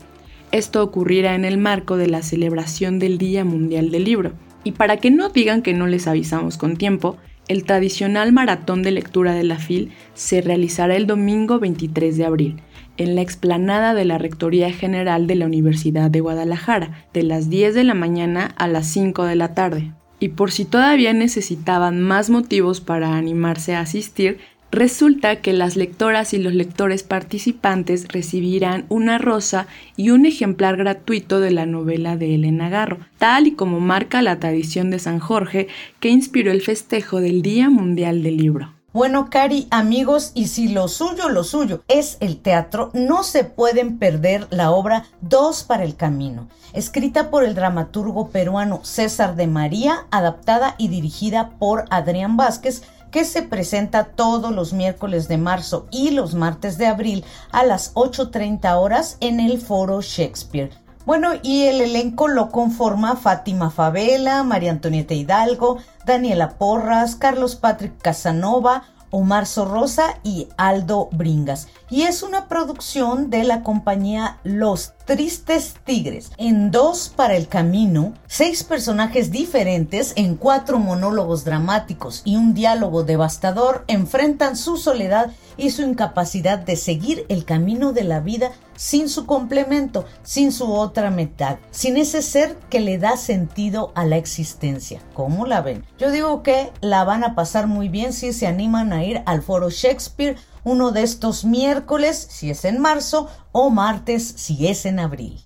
Esto 0.50 0.82
ocurrirá 0.82 1.34
en 1.34 1.44
el 1.44 1.56
marco 1.56 1.96
de 1.96 2.08
la 2.08 2.22
celebración 2.22 2.98
del 2.98 3.16
Día 3.16 3.44
Mundial 3.44 3.90
del 3.90 4.04
Libro. 4.04 4.32
Y 4.64 4.72
para 4.72 4.98
que 4.98 5.10
no 5.10 5.30
digan 5.30 5.62
que 5.62 5.72
no 5.72 5.86
les 5.86 6.06
avisamos 6.06 6.58
con 6.58 6.76
tiempo, 6.76 7.16
el 7.52 7.64
tradicional 7.64 8.32
maratón 8.32 8.82
de 8.82 8.90
lectura 8.92 9.34
de 9.34 9.44
la 9.44 9.58
FIL 9.58 9.92
se 10.14 10.40
realizará 10.40 10.96
el 10.96 11.06
domingo 11.06 11.58
23 11.58 12.16
de 12.16 12.24
abril 12.24 12.62
en 12.96 13.14
la 13.14 13.20
explanada 13.20 13.92
de 13.92 14.06
la 14.06 14.16
Rectoría 14.16 14.72
General 14.72 15.26
de 15.26 15.34
la 15.34 15.46
Universidad 15.46 16.10
de 16.10 16.20
Guadalajara, 16.20 17.06
de 17.12 17.22
las 17.22 17.50
10 17.50 17.74
de 17.74 17.84
la 17.84 17.94
mañana 17.94 18.54
a 18.56 18.68
las 18.68 18.86
5 18.86 19.24
de 19.24 19.36
la 19.36 19.54
tarde. 19.54 19.92
Y 20.18 20.30
por 20.30 20.50
si 20.50 20.64
todavía 20.64 21.12
necesitaban 21.12 22.00
más 22.00 22.30
motivos 22.30 22.80
para 22.80 23.16
animarse 23.16 23.74
a 23.74 23.80
asistir, 23.80 24.38
resulta 24.72 25.36
que 25.36 25.52
las 25.52 25.76
lectoras 25.76 26.32
y 26.32 26.38
los 26.38 26.54
lectores 26.54 27.02
participantes 27.04 28.08
recibirán 28.08 28.86
una 28.88 29.18
rosa 29.18 29.68
y 29.96 30.10
un 30.10 30.26
ejemplar 30.26 30.76
gratuito 30.76 31.38
de 31.38 31.52
la 31.52 31.66
novela 31.66 32.16
de 32.16 32.34
Elena 32.34 32.70
Garro, 32.70 32.98
tal 33.18 33.46
y 33.46 33.52
como 33.52 33.78
marca 33.78 34.22
la 34.22 34.40
tradición 34.40 34.90
de 34.90 34.98
San 34.98 35.20
Jorge 35.20 35.68
que 36.00 36.08
inspiró 36.08 36.50
el 36.50 36.62
festejo 36.62 37.20
del 37.20 37.42
Día 37.42 37.68
Mundial 37.68 38.22
del 38.22 38.38
Libro. 38.38 38.72
Bueno, 38.94 39.30
Cari, 39.30 39.68
amigos, 39.70 40.32
y 40.34 40.48
si 40.48 40.68
lo 40.68 40.86
suyo, 40.86 41.30
lo 41.30 41.44
suyo 41.44 41.82
es 41.88 42.18
el 42.20 42.36
teatro, 42.36 42.90
no 42.92 43.22
se 43.22 43.44
pueden 43.44 43.98
perder 43.98 44.46
la 44.50 44.70
obra 44.70 45.06
Dos 45.22 45.64
para 45.64 45.84
el 45.84 45.96
Camino, 45.96 46.48
escrita 46.74 47.30
por 47.30 47.42
el 47.42 47.54
dramaturgo 47.54 48.28
peruano 48.28 48.80
César 48.84 49.34
de 49.34 49.46
María, 49.46 50.06
adaptada 50.10 50.74
y 50.76 50.88
dirigida 50.88 51.52
por 51.58 51.86
Adrián 51.88 52.36
Vázquez, 52.36 52.82
que 53.12 53.24
se 53.24 53.42
presenta 53.42 54.04
todos 54.04 54.50
los 54.52 54.72
miércoles 54.72 55.28
de 55.28 55.38
marzo 55.38 55.86
y 55.92 56.10
los 56.10 56.34
martes 56.34 56.78
de 56.78 56.86
abril 56.86 57.24
a 57.52 57.62
las 57.62 57.94
8.30 57.94 58.74
horas 58.76 59.18
en 59.20 59.38
el 59.38 59.60
Foro 59.60 60.00
Shakespeare. 60.00 60.70
Bueno, 61.04 61.32
y 61.42 61.64
el 61.64 61.80
elenco 61.80 62.28
lo 62.28 62.48
conforma 62.50 63.16
Fátima 63.16 63.70
Favela, 63.70 64.42
María 64.44 64.70
Antonieta 64.70 65.14
Hidalgo, 65.14 65.78
Daniela 66.06 66.58
Porras, 66.58 67.16
Carlos 67.16 67.54
Patrick 67.56 68.00
Casanova, 68.00 68.84
Omar 69.12 69.46
Sorrosa 69.46 70.18
y 70.24 70.48
Aldo 70.56 71.08
Bringas. 71.12 71.68
Y 71.88 72.02
es 72.02 72.24
una 72.24 72.48
producción 72.48 73.30
de 73.30 73.44
la 73.44 73.62
compañía 73.62 74.40
Los 74.42 74.94
Tristes 75.04 75.76
Tigres. 75.84 76.32
En 76.38 76.72
dos 76.72 77.12
para 77.14 77.36
el 77.36 77.46
camino, 77.46 78.14
seis 78.26 78.64
personajes 78.64 79.30
diferentes 79.30 80.14
en 80.16 80.34
cuatro 80.36 80.78
monólogos 80.78 81.44
dramáticos 81.44 82.22
y 82.24 82.36
un 82.36 82.54
diálogo 82.54 83.04
devastador 83.04 83.84
enfrentan 83.86 84.56
su 84.56 84.76
soledad 84.76 85.30
y 85.56 85.70
su 85.70 85.82
incapacidad 85.82 86.58
de 86.58 86.76
seguir 86.76 87.24
el 87.28 87.44
camino 87.44 87.92
de 87.92 88.04
la 88.04 88.20
vida 88.20 88.52
sin 88.76 89.08
su 89.08 89.26
complemento, 89.26 90.04
sin 90.22 90.52
su 90.52 90.72
otra 90.72 91.10
mitad, 91.10 91.58
sin 91.70 91.96
ese 91.96 92.22
ser 92.22 92.56
que 92.70 92.80
le 92.80 92.98
da 92.98 93.16
sentido 93.16 93.92
a 93.94 94.04
la 94.04 94.16
existencia. 94.16 95.00
¿Cómo 95.14 95.46
la 95.46 95.60
ven? 95.60 95.84
Yo 95.98 96.10
digo 96.10 96.42
que 96.42 96.70
la 96.80 97.04
van 97.04 97.24
a 97.24 97.34
pasar 97.34 97.66
muy 97.66 97.88
bien 97.88 98.12
si 98.12 98.32
se 98.32 98.46
animan 98.46 98.92
a 98.92 99.04
ir 99.04 99.22
al 99.26 99.42
foro 99.42 99.70
Shakespeare 99.70 100.36
uno 100.64 100.92
de 100.92 101.02
estos 101.02 101.44
miércoles, 101.44 102.26
si 102.30 102.50
es 102.50 102.64
en 102.64 102.80
marzo, 102.80 103.28
o 103.50 103.70
martes, 103.70 104.22
si 104.36 104.66
es 104.68 104.86
en 104.86 105.00
abril. 105.00 105.40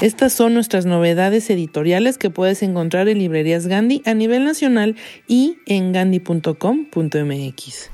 Estas 0.00 0.32
son 0.32 0.54
nuestras 0.54 0.86
novedades 0.86 1.48
editoriales 1.50 2.18
que 2.18 2.30
puedes 2.30 2.62
encontrar 2.62 3.08
en 3.08 3.18
librerías 3.18 3.66
Gandhi 3.66 4.02
a 4.04 4.14
nivel 4.14 4.44
nacional 4.44 4.96
y 5.28 5.56
en 5.66 5.92
gandhi.com.mx. 5.92 7.90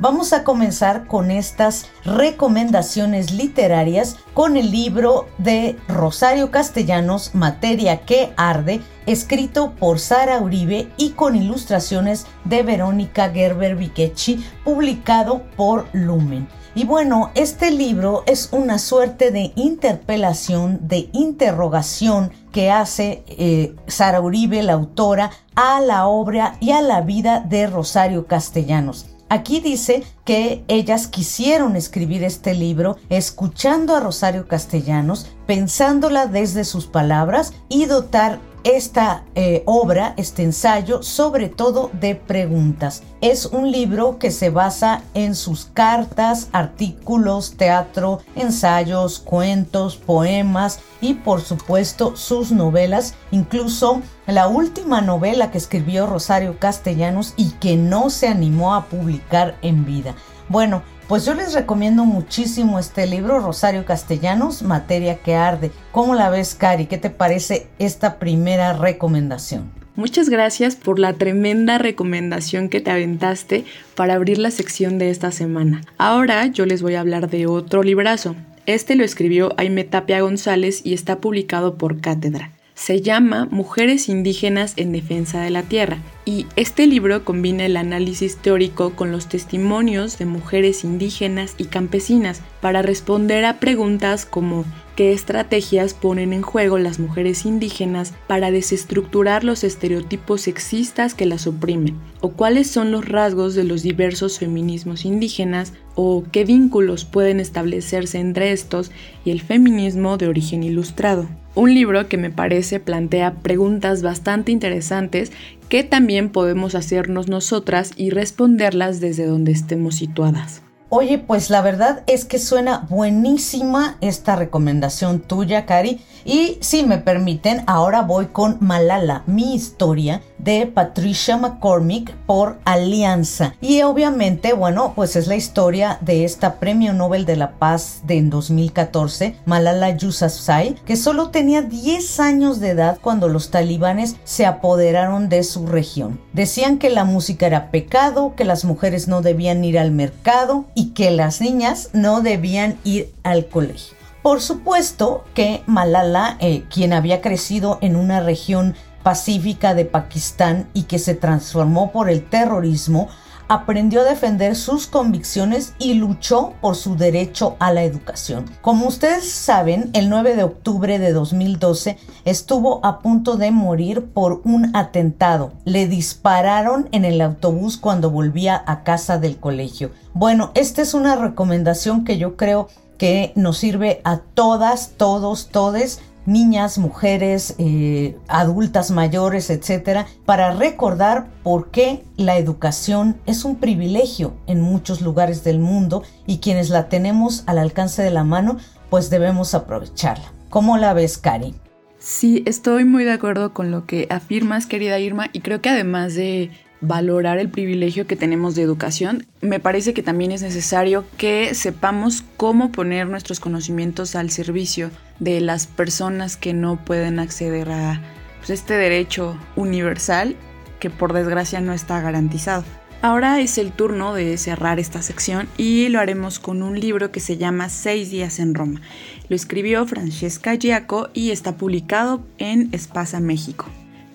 Vamos 0.00 0.32
a 0.32 0.42
comenzar 0.42 1.06
con 1.06 1.30
estas 1.30 1.86
recomendaciones 2.04 3.32
literarias 3.32 4.16
con 4.34 4.56
el 4.56 4.72
libro 4.72 5.28
de 5.38 5.76
Rosario 5.86 6.50
Castellanos, 6.50 7.32
Materia 7.32 8.00
que 8.00 8.32
Arde, 8.36 8.80
escrito 9.06 9.72
por 9.78 10.00
Sara 10.00 10.40
Uribe 10.40 10.88
y 10.96 11.10
con 11.10 11.36
ilustraciones 11.36 12.26
de 12.44 12.64
Verónica 12.64 13.30
Gerber 13.30 13.76
Viquechi, 13.76 14.44
publicado 14.64 15.42
por 15.56 15.86
Lumen. 15.92 16.48
Y 16.74 16.84
bueno, 16.86 17.30
este 17.36 17.70
libro 17.70 18.24
es 18.26 18.48
una 18.50 18.80
suerte 18.80 19.30
de 19.30 19.52
interpelación, 19.54 20.88
de 20.88 21.08
interrogación 21.12 22.32
que 22.50 22.72
hace 22.72 23.22
eh, 23.28 23.76
Sara 23.86 24.20
Uribe, 24.20 24.60
la 24.64 24.72
autora, 24.72 25.30
a 25.54 25.80
la 25.80 26.08
obra 26.08 26.56
y 26.58 26.72
a 26.72 26.82
la 26.82 27.00
vida 27.00 27.38
de 27.38 27.68
Rosario 27.68 28.26
Castellanos. 28.26 29.13
Aquí 29.34 29.58
dice 29.58 30.04
que 30.24 30.62
ellas 30.68 31.08
quisieron 31.08 31.74
escribir 31.74 32.22
este 32.22 32.54
libro 32.54 32.98
escuchando 33.08 33.96
a 33.96 33.98
Rosario 33.98 34.46
Castellanos, 34.46 35.26
pensándola 35.44 36.28
desde 36.28 36.62
sus 36.62 36.86
palabras 36.86 37.52
y 37.68 37.86
dotar 37.86 38.38
esta 38.64 39.24
eh, 39.34 39.62
obra, 39.66 40.14
este 40.16 40.42
ensayo, 40.42 41.02
sobre 41.02 41.48
todo 41.48 41.90
de 41.92 42.14
preguntas. 42.14 43.02
Es 43.20 43.46
un 43.46 43.70
libro 43.70 44.18
que 44.18 44.30
se 44.30 44.50
basa 44.50 45.02
en 45.12 45.34
sus 45.34 45.66
cartas, 45.66 46.48
artículos, 46.52 47.56
teatro, 47.56 48.20
ensayos, 48.34 49.18
cuentos, 49.18 49.96
poemas 49.96 50.80
y 51.00 51.14
por 51.14 51.42
supuesto 51.42 52.16
sus 52.16 52.50
novelas, 52.50 53.14
incluso 53.30 54.00
la 54.26 54.48
última 54.48 55.02
novela 55.02 55.50
que 55.50 55.58
escribió 55.58 56.06
Rosario 56.06 56.58
Castellanos 56.58 57.34
y 57.36 57.50
que 57.52 57.76
no 57.76 58.08
se 58.08 58.28
animó 58.28 58.74
a 58.74 58.86
publicar 58.86 59.56
en 59.60 59.84
vida. 59.84 60.14
Bueno, 60.48 60.82
pues 61.08 61.24
yo 61.24 61.34
les 61.34 61.52
recomiendo 61.52 62.04
muchísimo 62.04 62.78
este 62.78 63.06
libro, 63.06 63.40
Rosario 63.40 63.84
Castellanos, 63.84 64.62
Materia 64.62 65.18
que 65.18 65.34
Arde. 65.34 65.70
¿Cómo 65.92 66.14
la 66.14 66.30
ves, 66.30 66.54
Cari? 66.54 66.86
¿Qué 66.86 66.98
te 66.98 67.10
parece 67.10 67.66
esta 67.78 68.18
primera 68.18 68.72
recomendación? 68.72 69.70
Muchas 69.96 70.28
gracias 70.28 70.74
por 70.74 70.98
la 70.98 71.12
tremenda 71.12 71.78
recomendación 71.78 72.68
que 72.68 72.80
te 72.80 72.90
aventaste 72.90 73.64
para 73.94 74.14
abrir 74.14 74.38
la 74.38 74.50
sección 74.50 74.98
de 74.98 75.10
esta 75.10 75.30
semana. 75.30 75.82
Ahora 75.98 76.46
yo 76.46 76.66
les 76.66 76.82
voy 76.82 76.94
a 76.94 77.00
hablar 77.00 77.30
de 77.30 77.46
otro 77.46 77.82
librazo. 77.82 78.34
Este 78.66 78.96
lo 78.96 79.04
escribió 79.04 79.52
Aime 79.56 79.84
Tapia 79.84 80.20
González 80.20 80.80
y 80.84 80.94
está 80.94 81.20
publicado 81.20 81.76
por 81.76 82.00
Cátedra 82.00 82.50
se 82.74 83.00
llama 83.00 83.46
Mujeres 83.50 84.08
indígenas 84.08 84.74
en 84.76 84.92
defensa 84.92 85.40
de 85.40 85.50
la 85.50 85.62
tierra 85.62 85.98
y 86.24 86.46
este 86.56 86.86
libro 86.86 87.24
combina 87.24 87.64
el 87.66 87.76
análisis 87.76 88.36
teórico 88.36 88.90
con 88.96 89.12
los 89.12 89.28
testimonios 89.28 90.18
de 90.18 90.26
mujeres 90.26 90.82
indígenas 90.82 91.54
y 91.56 91.66
campesinas 91.66 92.42
para 92.60 92.82
responder 92.82 93.44
a 93.44 93.60
preguntas 93.60 94.26
como 94.26 94.64
qué 94.96 95.12
estrategias 95.12 95.94
ponen 95.94 96.32
en 96.32 96.42
juego 96.42 96.78
las 96.78 96.98
mujeres 96.98 97.46
indígenas 97.46 98.12
para 98.26 98.50
desestructurar 98.50 99.44
los 99.44 99.62
estereotipos 99.62 100.42
sexistas 100.42 101.14
que 101.14 101.26
las 101.26 101.46
oprimen, 101.46 101.96
o 102.20 102.30
cuáles 102.30 102.70
son 102.70 102.90
los 102.90 103.08
rasgos 103.08 103.54
de 103.54 103.64
los 103.64 103.82
diversos 103.82 104.38
feminismos 104.38 105.04
indígenas, 105.04 105.72
o 105.94 106.24
qué 106.30 106.44
vínculos 106.44 107.04
pueden 107.04 107.40
establecerse 107.40 108.18
entre 108.18 108.52
estos 108.52 108.90
y 109.24 109.30
el 109.30 109.40
feminismo 109.40 110.16
de 110.16 110.28
origen 110.28 110.62
ilustrado. 110.62 111.28
Un 111.56 111.72
libro 111.72 112.08
que 112.08 112.16
me 112.16 112.30
parece 112.30 112.80
plantea 112.80 113.34
preguntas 113.34 114.02
bastante 114.02 114.50
interesantes 114.50 115.30
que 115.68 115.84
también 115.84 116.30
podemos 116.30 116.74
hacernos 116.74 117.28
nosotras 117.28 117.92
y 117.96 118.10
responderlas 118.10 119.00
desde 119.00 119.26
donde 119.26 119.52
estemos 119.52 119.94
situadas. 119.94 120.62
Oye, 120.88 121.18
pues 121.18 121.50
la 121.50 121.60
verdad 121.60 122.04
es 122.06 122.24
que 122.24 122.38
suena 122.38 122.86
buenísima 122.88 123.96
esta 124.00 124.36
recomendación 124.36 125.20
tuya, 125.20 125.64
Cari. 125.64 126.00
Y 126.24 126.58
si 126.60 126.84
me 126.84 126.98
permiten, 126.98 127.62
ahora 127.66 128.02
voy 128.02 128.26
con 128.26 128.58
Malala, 128.60 129.22
mi 129.26 129.54
historia 129.54 130.22
de 130.38 130.66
Patricia 130.66 131.36
McCormick 131.36 132.14
por 132.26 132.58
Alianza. 132.64 133.54
Y 133.60 133.82
obviamente, 133.82 134.52
bueno, 134.52 134.92
pues 134.94 135.16
es 135.16 135.26
la 135.26 135.36
historia 135.36 135.98
de 136.00 136.24
esta 136.24 136.56
Premio 136.56 136.92
Nobel 136.92 137.24
de 137.24 137.36
la 137.36 137.52
Paz 137.52 138.02
de 138.04 138.18
en 138.18 138.30
2014, 138.30 139.36
Malala 139.46 139.96
Yousafzai, 139.96 140.74
que 140.84 140.96
solo 140.96 141.30
tenía 141.30 141.62
10 141.62 142.20
años 142.20 142.60
de 142.60 142.70
edad 142.70 142.98
cuando 143.00 143.28
los 143.28 143.50
talibanes 143.50 144.16
se 144.24 144.46
apoderaron 144.46 145.28
de 145.28 145.42
su 145.42 145.66
región. 145.66 146.20
Decían 146.32 146.78
que 146.78 146.90
la 146.90 147.04
música 147.04 147.46
era 147.46 147.70
pecado, 147.70 148.34
que 148.36 148.44
las 148.44 148.64
mujeres 148.64 149.08
no 149.08 149.22
debían 149.22 149.64
ir 149.64 149.78
al 149.78 149.90
mercado 149.90 150.66
y 150.74 150.90
que 150.90 151.10
las 151.10 151.40
niñas 151.40 151.90
no 151.92 152.20
debían 152.20 152.78
ir 152.84 153.12
al 153.22 153.46
colegio. 153.46 153.94
Por 154.24 154.40
supuesto 154.40 155.22
que 155.34 155.62
Malala, 155.66 156.38
eh, 156.40 156.64
quien 156.72 156.94
había 156.94 157.20
crecido 157.20 157.76
en 157.82 157.94
una 157.94 158.20
región 158.20 158.74
pacífica 159.04 159.74
de 159.74 159.84
Pakistán 159.84 160.68
y 160.74 160.84
que 160.84 160.98
se 160.98 161.14
transformó 161.14 161.92
por 161.92 162.10
el 162.10 162.28
terrorismo, 162.28 163.08
aprendió 163.48 164.00
a 164.00 164.04
defender 164.04 164.56
sus 164.56 164.86
convicciones 164.86 165.74
y 165.78 165.94
luchó 165.94 166.54
por 166.60 166.76
su 166.76 166.96
derecho 166.96 167.56
a 167.58 167.72
la 167.72 167.82
educación. 167.82 168.46
Como 168.62 168.86
ustedes 168.86 169.30
saben, 169.30 169.90
el 169.92 170.08
9 170.08 170.34
de 170.36 170.44
octubre 170.44 170.98
de 170.98 171.12
2012 171.12 171.98
estuvo 172.24 172.84
a 172.84 173.00
punto 173.00 173.36
de 173.36 173.50
morir 173.50 174.06
por 174.06 174.40
un 174.44 174.74
atentado. 174.74 175.52
Le 175.64 175.86
dispararon 175.86 176.88
en 176.92 177.04
el 177.04 177.20
autobús 177.20 177.76
cuando 177.76 178.10
volvía 178.10 178.62
a 178.66 178.82
casa 178.82 179.18
del 179.18 179.36
colegio. 179.36 179.90
Bueno, 180.14 180.50
esta 180.54 180.82
es 180.82 180.94
una 180.94 181.16
recomendación 181.16 182.04
que 182.04 182.18
yo 182.18 182.36
creo 182.36 182.68
que 182.96 183.32
nos 183.34 183.58
sirve 183.58 184.00
a 184.04 184.18
todas, 184.18 184.92
todos, 184.96 185.48
todes 185.48 186.00
niñas, 186.26 186.78
mujeres, 186.78 187.54
eh, 187.58 188.16
adultas 188.28 188.90
mayores, 188.90 189.50
etcétera, 189.50 190.06
para 190.24 190.52
recordar 190.52 191.28
por 191.42 191.70
qué 191.70 192.04
la 192.16 192.36
educación 192.36 193.16
es 193.26 193.44
un 193.44 193.56
privilegio 193.56 194.34
en 194.46 194.60
muchos 194.60 195.00
lugares 195.00 195.44
del 195.44 195.58
mundo 195.58 196.02
y 196.26 196.38
quienes 196.38 196.70
la 196.70 196.88
tenemos 196.88 197.44
al 197.46 197.58
alcance 197.58 198.02
de 198.02 198.10
la 198.10 198.24
mano, 198.24 198.58
pues 198.90 199.10
debemos 199.10 199.54
aprovecharla. 199.54 200.32
¿Cómo 200.50 200.76
la 200.76 200.92
ves, 200.94 201.18
Cari? 201.18 201.54
Sí, 201.98 202.42
estoy 202.46 202.84
muy 202.84 203.04
de 203.04 203.12
acuerdo 203.12 203.54
con 203.54 203.70
lo 203.70 203.86
que 203.86 204.06
afirmas, 204.10 204.66
querida 204.66 204.98
Irma, 204.98 205.30
y 205.32 205.40
creo 205.40 205.62
que 205.62 205.70
además 205.70 206.14
de 206.14 206.50
valorar 206.86 207.38
el 207.38 207.48
privilegio 207.48 208.06
que 208.06 208.16
tenemos 208.16 208.54
de 208.54 208.62
educación, 208.62 209.26
me 209.40 209.60
parece 209.60 209.94
que 209.94 210.02
también 210.02 210.32
es 210.32 210.42
necesario 210.42 211.04
que 211.16 211.54
sepamos 211.54 212.24
cómo 212.36 212.72
poner 212.72 213.06
nuestros 213.08 213.40
conocimientos 213.40 214.14
al 214.16 214.30
servicio 214.30 214.90
de 215.18 215.40
las 215.40 215.66
personas 215.66 216.36
que 216.36 216.52
no 216.52 216.82
pueden 216.84 217.18
acceder 217.18 217.70
a 217.70 218.00
pues, 218.38 218.50
este 218.50 218.74
derecho 218.74 219.38
universal 219.56 220.36
que 220.80 220.90
por 220.90 221.12
desgracia 221.12 221.60
no 221.60 221.72
está 221.72 222.00
garantizado. 222.00 222.64
Ahora 223.00 223.38
es 223.40 223.58
el 223.58 223.72
turno 223.72 224.14
de 224.14 224.38
cerrar 224.38 224.78
esta 224.78 225.02
sección 225.02 225.46
y 225.58 225.88
lo 225.88 226.00
haremos 226.00 226.38
con 226.38 226.62
un 226.62 226.80
libro 226.80 227.12
que 227.12 227.20
se 227.20 227.36
llama 227.36 227.68
Seis 227.68 228.10
días 228.10 228.38
en 228.38 228.54
Roma. 228.54 228.80
Lo 229.28 229.36
escribió 229.36 229.86
Francesca 229.86 230.54
Giaco 230.54 231.10
y 231.12 231.30
está 231.30 231.56
publicado 231.56 232.26
en 232.38 232.70
Espasa 232.72 233.20
México. 233.20 233.66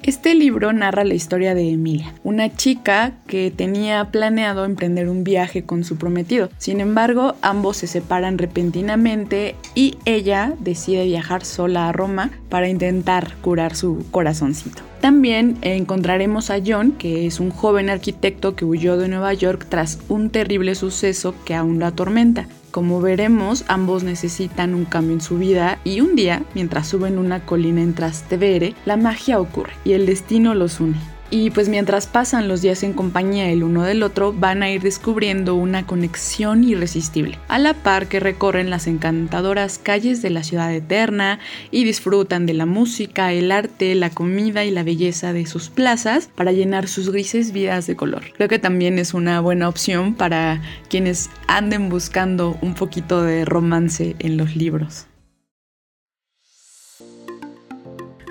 Este 0.10 0.34
libro 0.34 0.74
narra 0.74 1.04
la 1.04 1.14
historia 1.14 1.54
de 1.54 1.70
Emilia, 1.70 2.16
una 2.24 2.52
chica 2.56 3.14
que 3.28 3.54
tenía 3.56 4.06
planeado 4.06 4.66
emprender 4.66 5.08
un 5.08 5.24
viaje 5.24 5.66
con 5.66 5.84
su 5.84 5.98
prometido. 5.98 6.50
Sin 6.58 6.82
embargo, 6.82 7.36
ambos 7.44 7.78
se 7.78 7.86
separan 7.86 8.40
repentinamente 8.40 9.56
y 9.76 10.00
ella 10.06 10.56
decide 10.62 11.06
viajar 11.06 11.46
sola 11.46 11.88
a 11.88 11.92
Roma 11.92 12.32
para 12.50 12.68
intentar 12.68 13.36
curar 13.42 13.76
su 13.76 14.04
corazoncito. 14.10 14.82
También 15.00 15.60
encontraremos 15.62 16.50
a 16.50 16.58
John, 16.66 16.94
que 16.94 17.28
es 17.28 17.40
un 17.40 17.52
joven 17.52 17.92
arquitecto 17.92 18.56
que 18.56 18.66
huyó 18.66 18.98
de 18.98 19.10
Nueva 19.10 19.36
York 19.36 19.68
tras 19.70 20.00
un 20.10 20.32
terrible 20.32 20.74
suceso 20.74 21.36
que 21.46 21.54
aún 21.54 21.78
lo 21.78 21.86
atormenta. 21.86 22.48
Como 22.72 23.02
veremos, 23.02 23.66
ambos 23.68 24.04
necesitan 24.04 24.76
un 24.76 24.86
cambio 24.86 25.16
en 25.16 25.22
su 25.22 25.40
vida 25.40 25.80
y 25.84 26.02
un 26.02 26.16
día, 26.16 26.44
mientras 26.54 26.88
suben 26.88 27.18
una 27.18 27.44
colina 27.46 27.82
en 27.82 27.96
Trastevere, 27.96 28.76
la 28.86 28.96
magia 28.96 29.40
ocurre 29.40 29.74
y 29.84 29.94
el 29.94 30.06
destino 30.06 30.54
los 30.54 30.80
une. 30.80 31.19
Y 31.32 31.52
pues 31.52 31.70
mientras 31.70 32.08
pasan 32.08 32.48
los 32.48 32.62
días 32.62 32.82
en 32.82 32.94
compañía 32.94 33.50
el 33.50 33.64
uno 33.64 33.84
del 33.84 34.02
otro, 34.02 34.34
van 34.34 34.64
a 34.64 34.72
ir 34.72 34.82
descubriendo 34.82 35.54
una 35.54 35.86
conexión 35.86 36.64
irresistible, 36.64 37.38
a 37.48 37.60
la 37.60 37.76
par 37.76 38.08
que 38.08 38.20
recorren 38.20 38.70
las 38.72 38.88
encantadoras 38.88 39.78
calles 39.78 40.24
de 40.24 40.32
la 40.32 40.44
ciudad 40.44 40.74
eterna 40.74 41.40
y 41.70 41.84
disfrutan 41.84 42.48
de 42.48 42.56
la 42.56 42.66
música, 42.66 43.32
el 43.32 43.52
arte, 43.52 43.94
la 43.94 44.10
comida 44.10 44.66
y 44.66 44.72
la 44.72 44.84
belleza 44.84 45.32
de 45.32 45.46
sus 45.46 45.70
plazas 45.70 46.30
para 46.34 46.52
llenar 46.52 46.88
sus 46.88 47.12
grises 47.12 47.52
vidas 47.52 47.86
de 47.86 47.96
color. 47.96 48.24
Creo 48.36 48.50
que 48.50 48.60
también 48.60 48.98
es 48.98 49.14
una 49.14 49.40
buena 49.40 49.70
opción 49.70 50.16
para 50.16 50.62
quienes 50.90 51.30
anden 51.48 51.90
buscando 51.90 52.58
un 52.62 52.74
poquito 52.74 53.22
de 53.22 53.46
romance 53.46 54.16
en 54.20 54.38
los 54.38 54.56
libros. 54.56 55.09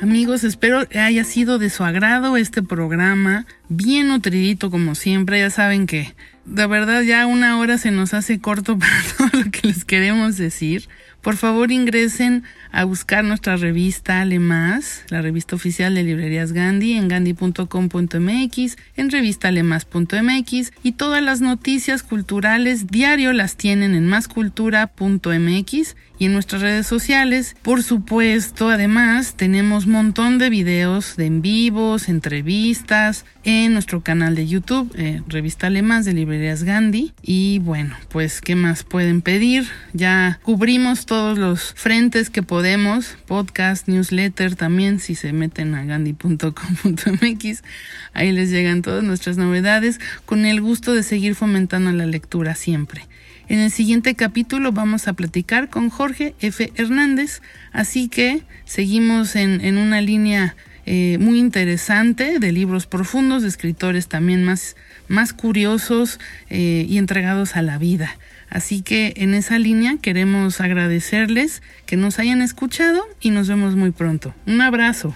Amigos, 0.00 0.44
espero 0.44 0.86
haya 0.94 1.24
sido 1.24 1.58
de 1.58 1.70
su 1.70 1.82
agrado 1.82 2.36
este 2.36 2.62
programa, 2.62 3.46
bien 3.68 4.08
nutridito 4.08 4.70
como 4.70 4.94
siempre, 4.94 5.40
ya 5.40 5.50
saben 5.50 5.88
que 5.88 6.14
de 6.44 6.66
verdad 6.68 7.02
ya 7.02 7.26
una 7.26 7.58
hora 7.58 7.78
se 7.78 7.90
nos 7.90 8.14
hace 8.14 8.38
corto 8.38 8.78
para 8.78 9.02
todo 9.16 9.42
lo 9.42 9.50
que 9.50 9.66
les 9.66 9.84
queremos 9.84 10.36
decir. 10.36 10.88
Por 11.28 11.36
favor 11.36 11.70
ingresen 11.72 12.42
a 12.72 12.84
buscar 12.84 13.22
nuestra 13.22 13.58
revista 13.58 14.24
Más, 14.24 15.04
la 15.10 15.20
revista 15.20 15.56
oficial 15.56 15.94
de 15.94 16.02
librerías 16.02 16.54
Gandhi 16.54 16.94
en 16.94 17.06
gandhi.com.mx, 17.06 18.76
en 18.96 19.10
revistalemas.mx 19.10 20.72
y 20.82 20.92
todas 20.92 21.22
las 21.22 21.42
noticias 21.42 22.02
culturales 22.02 22.86
diario 22.86 23.34
las 23.34 23.56
tienen 23.56 23.94
en 23.94 24.06
mascultura.mx 24.06 25.96
y 26.18 26.24
en 26.24 26.32
nuestras 26.32 26.62
redes 26.62 26.86
sociales. 26.86 27.56
Por 27.60 27.82
supuesto, 27.82 28.70
además 28.70 29.34
tenemos 29.34 29.86
montón 29.86 30.38
de 30.38 30.48
videos 30.48 31.16
de 31.16 31.26
en 31.26 31.42
vivos, 31.42 32.08
entrevistas 32.08 33.26
en 33.48 33.72
nuestro 33.72 34.02
canal 34.02 34.34
de 34.34 34.46
YouTube, 34.46 34.92
eh, 34.94 35.22
Revista 35.26 35.70
Más 35.70 36.04
de 36.04 36.12
Librerías 36.12 36.64
Gandhi. 36.64 37.14
Y 37.22 37.60
bueno, 37.60 37.96
pues, 38.10 38.42
¿qué 38.42 38.54
más 38.54 38.84
pueden 38.84 39.22
pedir? 39.22 39.66
Ya 39.94 40.38
cubrimos 40.42 41.06
todos 41.06 41.38
los 41.38 41.72
frentes 41.72 42.28
que 42.28 42.42
podemos, 42.42 43.16
podcast, 43.26 43.88
newsletter 43.88 44.54
también, 44.54 45.00
si 45.00 45.14
se 45.14 45.32
meten 45.32 45.74
a 45.74 45.84
gandhi.com.mx, 45.84 47.62
ahí 48.12 48.32
les 48.32 48.50
llegan 48.50 48.82
todas 48.82 49.02
nuestras 49.02 49.38
novedades, 49.38 49.98
con 50.26 50.44
el 50.44 50.60
gusto 50.60 50.92
de 50.92 51.02
seguir 51.02 51.34
fomentando 51.34 51.90
la 51.92 52.04
lectura 52.04 52.54
siempre. 52.54 53.06
En 53.48 53.60
el 53.60 53.70
siguiente 53.70 54.14
capítulo 54.14 54.72
vamos 54.72 55.08
a 55.08 55.14
platicar 55.14 55.70
con 55.70 55.88
Jorge 55.88 56.34
F. 56.40 56.70
Hernández, 56.74 57.40
así 57.72 58.08
que 58.08 58.42
seguimos 58.66 59.36
en, 59.36 59.78
una 59.78 60.02
línea 60.02 60.54
eh, 60.90 61.18
muy 61.18 61.38
interesante 61.38 62.38
de 62.38 62.50
libros 62.50 62.86
profundos, 62.86 63.42
de 63.42 63.48
escritores 63.48 64.08
también 64.08 64.42
más, 64.42 64.74
más 65.06 65.34
curiosos 65.34 66.18
eh, 66.48 66.86
y 66.88 66.96
entregados 66.96 67.56
a 67.56 67.62
la 67.62 67.76
vida. 67.76 68.16
Así 68.48 68.80
que 68.80 69.12
en 69.16 69.34
esa 69.34 69.58
línea 69.58 69.98
queremos 70.00 70.62
agradecerles 70.62 71.62
que 71.84 71.98
nos 71.98 72.18
hayan 72.18 72.40
escuchado 72.40 73.04
y 73.20 73.28
nos 73.28 73.48
vemos 73.48 73.76
muy 73.76 73.90
pronto. 73.90 74.34
Un 74.46 74.62
abrazo. 74.62 75.14